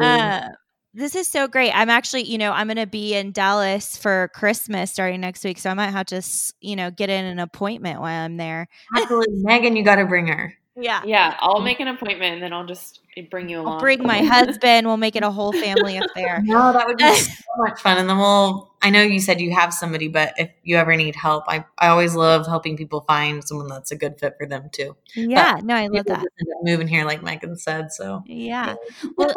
uh, 0.00 0.48
this 0.94 1.14
is 1.14 1.28
so 1.28 1.46
great. 1.46 1.70
I'm 1.72 1.90
actually, 1.90 2.22
you 2.22 2.38
know, 2.38 2.52
I'm 2.52 2.66
going 2.66 2.76
to 2.76 2.86
be 2.86 3.14
in 3.14 3.32
Dallas 3.32 3.96
for 3.96 4.30
Christmas 4.34 4.90
starting 4.90 5.20
next 5.20 5.44
week. 5.44 5.58
So 5.58 5.70
I 5.70 5.74
might 5.74 5.90
have 5.90 6.06
to, 6.06 6.22
you 6.60 6.76
know, 6.76 6.90
get 6.90 7.10
in 7.10 7.24
an 7.24 7.38
appointment 7.38 8.00
while 8.00 8.24
I'm 8.24 8.36
there. 8.36 8.68
Absolutely. 8.96 9.36
Megan, 9.42 9.76
you 9.76 9.84
got 9.84 9.96
to 9.96 10.06
bring 10.06 10.26
her. 10.28 10.54
Yeah. 10.80 11.02
Yeah. 11.04 11.36
I'll 11.40 11.60
make 11.60 11.80
an 11.80 11.88
appointment 11.88 12.34
and 12.34 12.42
then 12.42 12.52
I'll 12.52 12.66
just 12.66 13.00
bring 13.30 13.48
you 13.48 13.60
along. 13.60 13.74
I'll 13.74 13.80
bring 13.80 14.02
my 14.02 14.18
husband. 14.24 14.86
We'll 14.86 14.96
make 14.96 15.16
it 15.16 15.22
a 15.22 15.30
whole 15.30 15.52
family 15.52 15.96
affair. 15.96 16.40
no, 16.44 16.72
that 16.72 16.86
would 16.86 16.96
be 16.96 17.14
so 17.14 17.32
much 17.58 17.80
fun. 17.80 17.98
And 17.98 18.08
then 18.08 18.18
we'll, 18.18 18.72
I 18.80 18.90
know 18.90 19.02
you 19.02 19.20
said 19.20 19.40
you 19.40 19.52
have 19.54 19.74
somebody, 19.74 20.08
but 20.08 20.34
if 20.38 20.50
you 20.62 20.76
ever 20.76 20.94
need 20.96 21.16
help, 21.16 21.44
I, 21.48 21.64
I 21.78 21.88
always 21.88 22.14
love 22.14 22.46
helping 22.46 22.76
people 22.76 23.00
find 23.02 23.46
someone 23.46 23.66
that's 23.66 23.90
a 23.90 23.96
good 23.96 24.18
fit 24.20 24.34
for 24.38 24.46
them 24.46 24.70
too. 24.70 24.96
Yeah. 25.14 25.56
But 25.56 25.64
no, 25.64 25.74
I 25.74 25.88
love 25.88 26.06
that. 26.06 26.24
Moving 26.62 26.88
here, 26.88 27.04
like 27.04 27.22
Megan 27.22 27.56
said. 27.56 27.92
So, 27.92 28.22
yeah. 28.26 28.76
Well, 29.16 29.34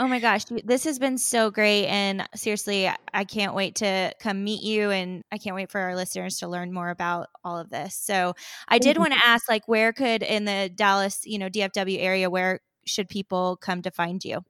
Oh 0.00 0.08
my 0.08 0.18
gosh, 0.18 0.46
this 0.64 0.84
has 0.84 0.98
been 0.98 1.18
so 1.18 1.50
great. 1.50 1.84
And 1.84 2.26
seriously, 2.34 2.90
I 3.12 3.24
can't 3.24 3.54
wait 3.54 3.74
to 3.76 4.14
come 4.18 4.42
meet 4.42 4.62
you. 4.62 4.90
And 4.90 5.22
I 5.30 5.36
can't 5.36 5.54
wait 5.54 5.70
for 5.70 5.78
our 5.78 5.94
listeners 5.94 6.38
to 6.38 6.48
learn 6.48 6.72
more 6.72 6.88
about 6.88 7.26
all 7.44 7.58
of 7.58 7.68
this. 7.68 7.96
So 7.96 8.32
I 8.66 8.78
did 8.78 8.94
mm-hmm. 8.94 9.02
want 9.02 9.12
to 9.12 9.20
ask, 9.22 9.46
like, 9.46 9.68
where 9.68 9.92
could 9.92 10.22
in 10.22 10.46
the 10.46 10.70
Dallas, 10.74 11.20
you 11.26 11.38
know, 11.38 11.50
DFW 11.50 11.98
area, 12.00 12.30
where 12.30 12.60
should 12.86 13.10
people 13.10 13.58
come 13.60 13.82
to 13.82 13.90
find 13.90 14.24
you? 14.24 14.42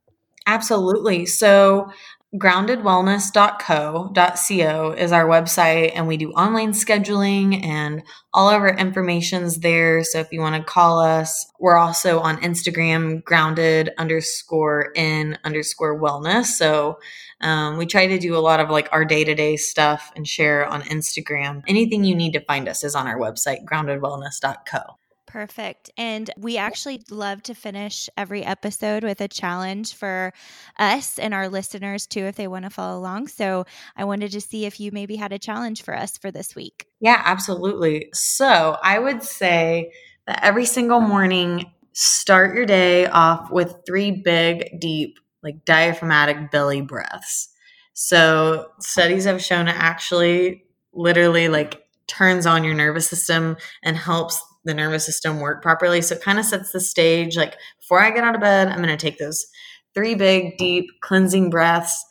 Absolutely. 0.47 1.27
So 1.27 1.91
groundedwellness.co.co 2.37 4.93
is 4.93 5.11
our 5.11 5.27
website 5.27 5.91
and 5.97 6.07
we 6.07 6.17
do 6.17 6.31
online 6.31 6.71
scheduling 6.71 7.61
and 7.65 8.05
all 8.33 8.49
of 8.49 8.63
our 8.63 8.77
information's 8.77 9.59
there. 9.59 10.05
So 10.05 10.21
if 10.21 10.31
you 10.31 10.41
want 10.41 10.55
to 10.55 10.63
call 10.63 11.01
us 11.01 11.51
we're 11.59 11.77
also 11.77 12.21
on 12.21 12.37
instagram 12.37 13.25
grounded 13.25 13.91
underscore 13.99 14.93
in 14.95 15.39
underscore 15.43 16.01
wellness. 16.01 16.45
So 16.45 17.01
um, 17.41 17.79
we 17.79 17.87
try 17.87 18.07
to 18.07 18.19
do 18.19 18.37
a 18.37 18.39
lot 18.39 18.61
of 18.61 18.71
like 18.71 18.89
our 18.93 19.05
day-to-day 19.05 19.57
stuff 19.57 20.13
and 20.15 20.25
share 20.25 20.65
on 20.67 20.83
instagram. 20.83 21.65
Anything 21.67 22.05
you 22.05 22.15
need 22.15 22.35
to 22.35 22.45
find 22.45 22.69
us 22.69 22.85
is 22.85 22.95
on 22.95 23.09
our 23.09 23.19
website 23.19 23.65
groundedwellness.co 23.65 25.00
Perfect. 25.31 25.91
And 25.97 26.29
we 26.37 26.57
actually 26.57 27.03
love 27.09 27.41
to 27.45 27.55
finish 27.55 28.09
every 28.17 28.45
episode 28.45 29.05
with 29.05 29.21
a 29.21 29.29
challenge 29.29 29.95
for 29.95 30.33
us 30.77 31.21
and 31.21 31.33
our 31.33 31.49
listeners 31.49 32.09
too, 32.09 32.25
if 32.25 32.35
they 32.35 32.49
want 32.49 32.65
to 32.65 32.71
follow 32.71 32.99
along. 32.99 33.29
So 33.29 33.65
I 33.97 34.05
wanted 34.05 34.33
to 34.33 34.41
see 34.41 34.67
if 34.67 34.81
you 34.81 34.91
maybe 34.91 35.15
had 35.15 35.33
a 35.33 35.39
challenge 35.39 35.83
for 35.83 35.97
us 35.97 36.19
for 36.19 36.33
this 36.33 36.57
week. 36.57 36.87
Yeah, 36.99 37.23
absolutely. 37.25 38.11
So 38.13 38.77
I 38.83 38.99
would 38.99 39.23
say 39.23 39.93
that 40.27 40.41
every 40.43 40.65
single 40.65 41.01
morning, 41.01 41.71
start 41.93 42.55
your 42.55 42.67
day 42.67 43.07
off 43.07 43.53
with 43.53 43.77
three 43.87 44.11
big, 44.11 44.81
deep, 44.81 45.19
like 45.45 45.65
diaphragmatic 45.65 46.51
belly 46.51 46.81
breaths. 46.81 47.51
So 47.93 48.67
studies 48.81 49.27
have 49.27 49.43
shown 49.43 49.69
it 49.69 49.77
actually 49.77 50.65
literally 50.93 51.49
like 51.49 51.85
turns 52.09 52.47
on 52.47 52.65
your 52.65 52.75
nervous 52.75 53.09
system 53.09 53.57
and 53.85 53.97
helps 53.97 54.43
the 54.65 54.75
nervous 54.75 55.07
system 55.07 55.41
work 55.41 55.63
properly. 55.63 56.03
So 56.03 56.15
it 56.17 56.23
kind 56.23 56.39
of 56.39 56.45
sets 56.45 56.73
the 56.73 56.81
stage 56.81 57.37
like 57.37 57.57
before 57.79 58.01
I 58.01 58.11
get 58.11 58.25
out 58.25 58.35
of 58.35 58.41
bed, 58.41 58.69
I'm 58.69 58.83
going 58.83 58.89
to 58.89 58.97
take 58.97 59.19
those 59.19 59.47
three 59.95 60.15
big, 60.15 60.59
deep 60.59 60.87
cleansing 61.01 61.51
breaths, 61.51 62.05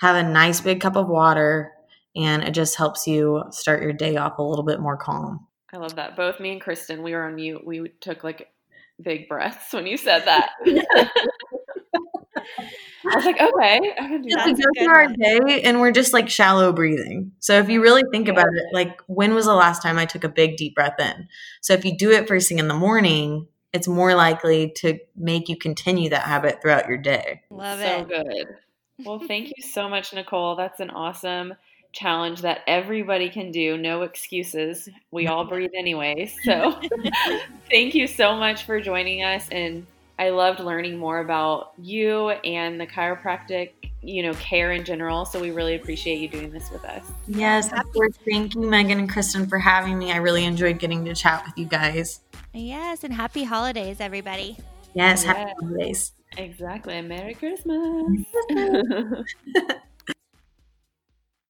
have 0.00 0.16
a 0.16 0.22
nice 0.22 0.60
big 0.60 0.80
cup 0.80 0.96
of 0.96 1.08
water, 1.08 1.72
and 2.16 2.42
it 2.42 2.52
just 2.52 2.76
helps 2.76 3.06
you 3.06 3.44
start 3.50 3.82
your 3.82 3.92
day 3.92 4.16
off 4.16 4.38
a 4.38 4.42
little 4.42 4.64
bit 4.64 4.80
more 4.80 4.96
calm. 4.96 5.46
I 5.72 5.76
love 5.76 5.96
that. 5.96 6.16
Both 6.16 6.40
me 6.40 6.52
and 6.52 6.60
Kristen, 6.60 7.02
we 7.02 7.12
were 7.12 7.24
on 7.24 7.36
mute. 7.36 7.64
We 7.64 7.92
took 8.00 8.24
like 8.24 8.48
big 9.00 9.28
breaths 9.28 9.72
when 9.72 9.86
you 9.86 9.96
said 9.96 10.24
that. 10.24 10.50
I 13.10 13.16
was 13.16 13.24
like, 13.24 13.40
okay, 13.40 13.94
I 13.98 14.08
can 14.08 14.22
do 14.22 14.28
that. 14.30 14.46
Go 14.46 14.84
through 14.84 14.94
our 14.94 15.06
day, 15.06 15.62
and 15.62 15.80
we're 15.80 15.92
just 15.92 16.12
like 16.12 16.28
shallow 16.28 16.72
breathing. 16.72 17.32
So 17.40 17.58
if 17.58 17.68
you 17.68 17.82
really 17.82 18.02
think 18.12 18.28
about 18.28 18.48
it, 18.52 18.64
like 18.72 19.00
when 19.06 19.34
was 19.34 19.46
the 19.46 19.54
last 19.54 19.82
time 19.82 19.98
I 19.98 20.04
took 20.04 20.24
a 20.24 20.28
big 20.28 20.56
deep 20.56 20.74
breath 20.74 20.98
in? 20.98 21.28
So 21.60 21.72
if 21.72 21.84
you 21.84 21.96
do 21.96 22.10
it 22.10 22.28
first 22.28 22.48
thing 22.48 22.58
in 22.58 22.68
the 22.68 22.74
morning, 22.74 23.46
it's 23.72 23.88
more 23.88 24.14
likely 24.14 24.72
to 24.76 24.98
make 25.16 25.48
you 25.48 25.56
continue 25.56 26.10
that 26.10 26.22
habit 26.22 26.60
throughout 26.60 26.88
your 26.88 26.98
day. 26.98 27.42
Love 27.50 27.78
so 27.78 27.84
it. 27.84 27.98
So 27.98 28.04
good. 28.04 28.46
Well, 29.04 29.18
thank 29.18 29.48
you 29.56 29.62
so 29.62 29.88
much, 29.88 30.12
Nicole. 30.12 30.56
That's 30.56 30.80
an 30.80 30.90
awesome 30.90 31.54
challenge 31.92 32.42
that 32.42 32.60
everybody 32.66 33.30
can 33.30 33.50
do. 33.50 33.76
No 33.76 34.02
excuses. 34.02 34.88
We 35.10 35.26
all 35.26 35.44
breathe 35.44 35.70
anyway. 35.76 36.32
So 36.44 36.78
thank 37.70 37.94
you 37.94 38.06
so 38.06 38.36
much 38.36 38.64
for 38.64 38.80
joining 38.80 39.22
us 39.22 39.48
and 39.50 39.86
I 40.20 40.28
loved 40.28 40.60
learning 40.60 40.98
more 40.98 41.20
about 41.20 41.72
you 41.78 42.28
and 42.28 42.78
the 42.78 42.86
chiropractic, 42.86 43.70
you 44.02 44.22
know, 44.22 44.34
care 44.34 44.72
in 44.72 44.84
general. 44.84 45.24
So 45.24 45.40
we 45.40 45.50
really 45.50 45.76
appreciate 45.76 46.20
you 46.20 46.28
doing 46.28 46.50
this 46.50 46.70
with 46.70 46.84
us. 46.84 47.06
Yes, 47.26 47.72
of 47.72 47.90
course. 47.94 48.18
Thank 48.30 48.54
you, 48.54 48.68
Megan 48.68 48.98
and 48.98 49.08
Kristen, 49.08 49.46
for 49.46 49.58
having 49.58 49.98
me. 49.98 50.12
I 50.12 50.16
really 50.16 50.44
enjoyed 50.44 50.78
getting 50.78 51.06
to 51.06 51.14
chat 51.14 51.42
with 51.46 51.56
you 51.56 51.64
guys. 51.64 52.20
Yes, 52.52 53.02
and 53.02 53.14
happy 53.14 53.44
holidays, 53.44 53.96
everybody. 53.98 54.58
Yes, 54.92 55.22
happy 55.22 55.54
holidays. 55.58 56.12
Exactly. 56.36 57.00
Merry 57.00 57.32
Christmas. 57.32 58.22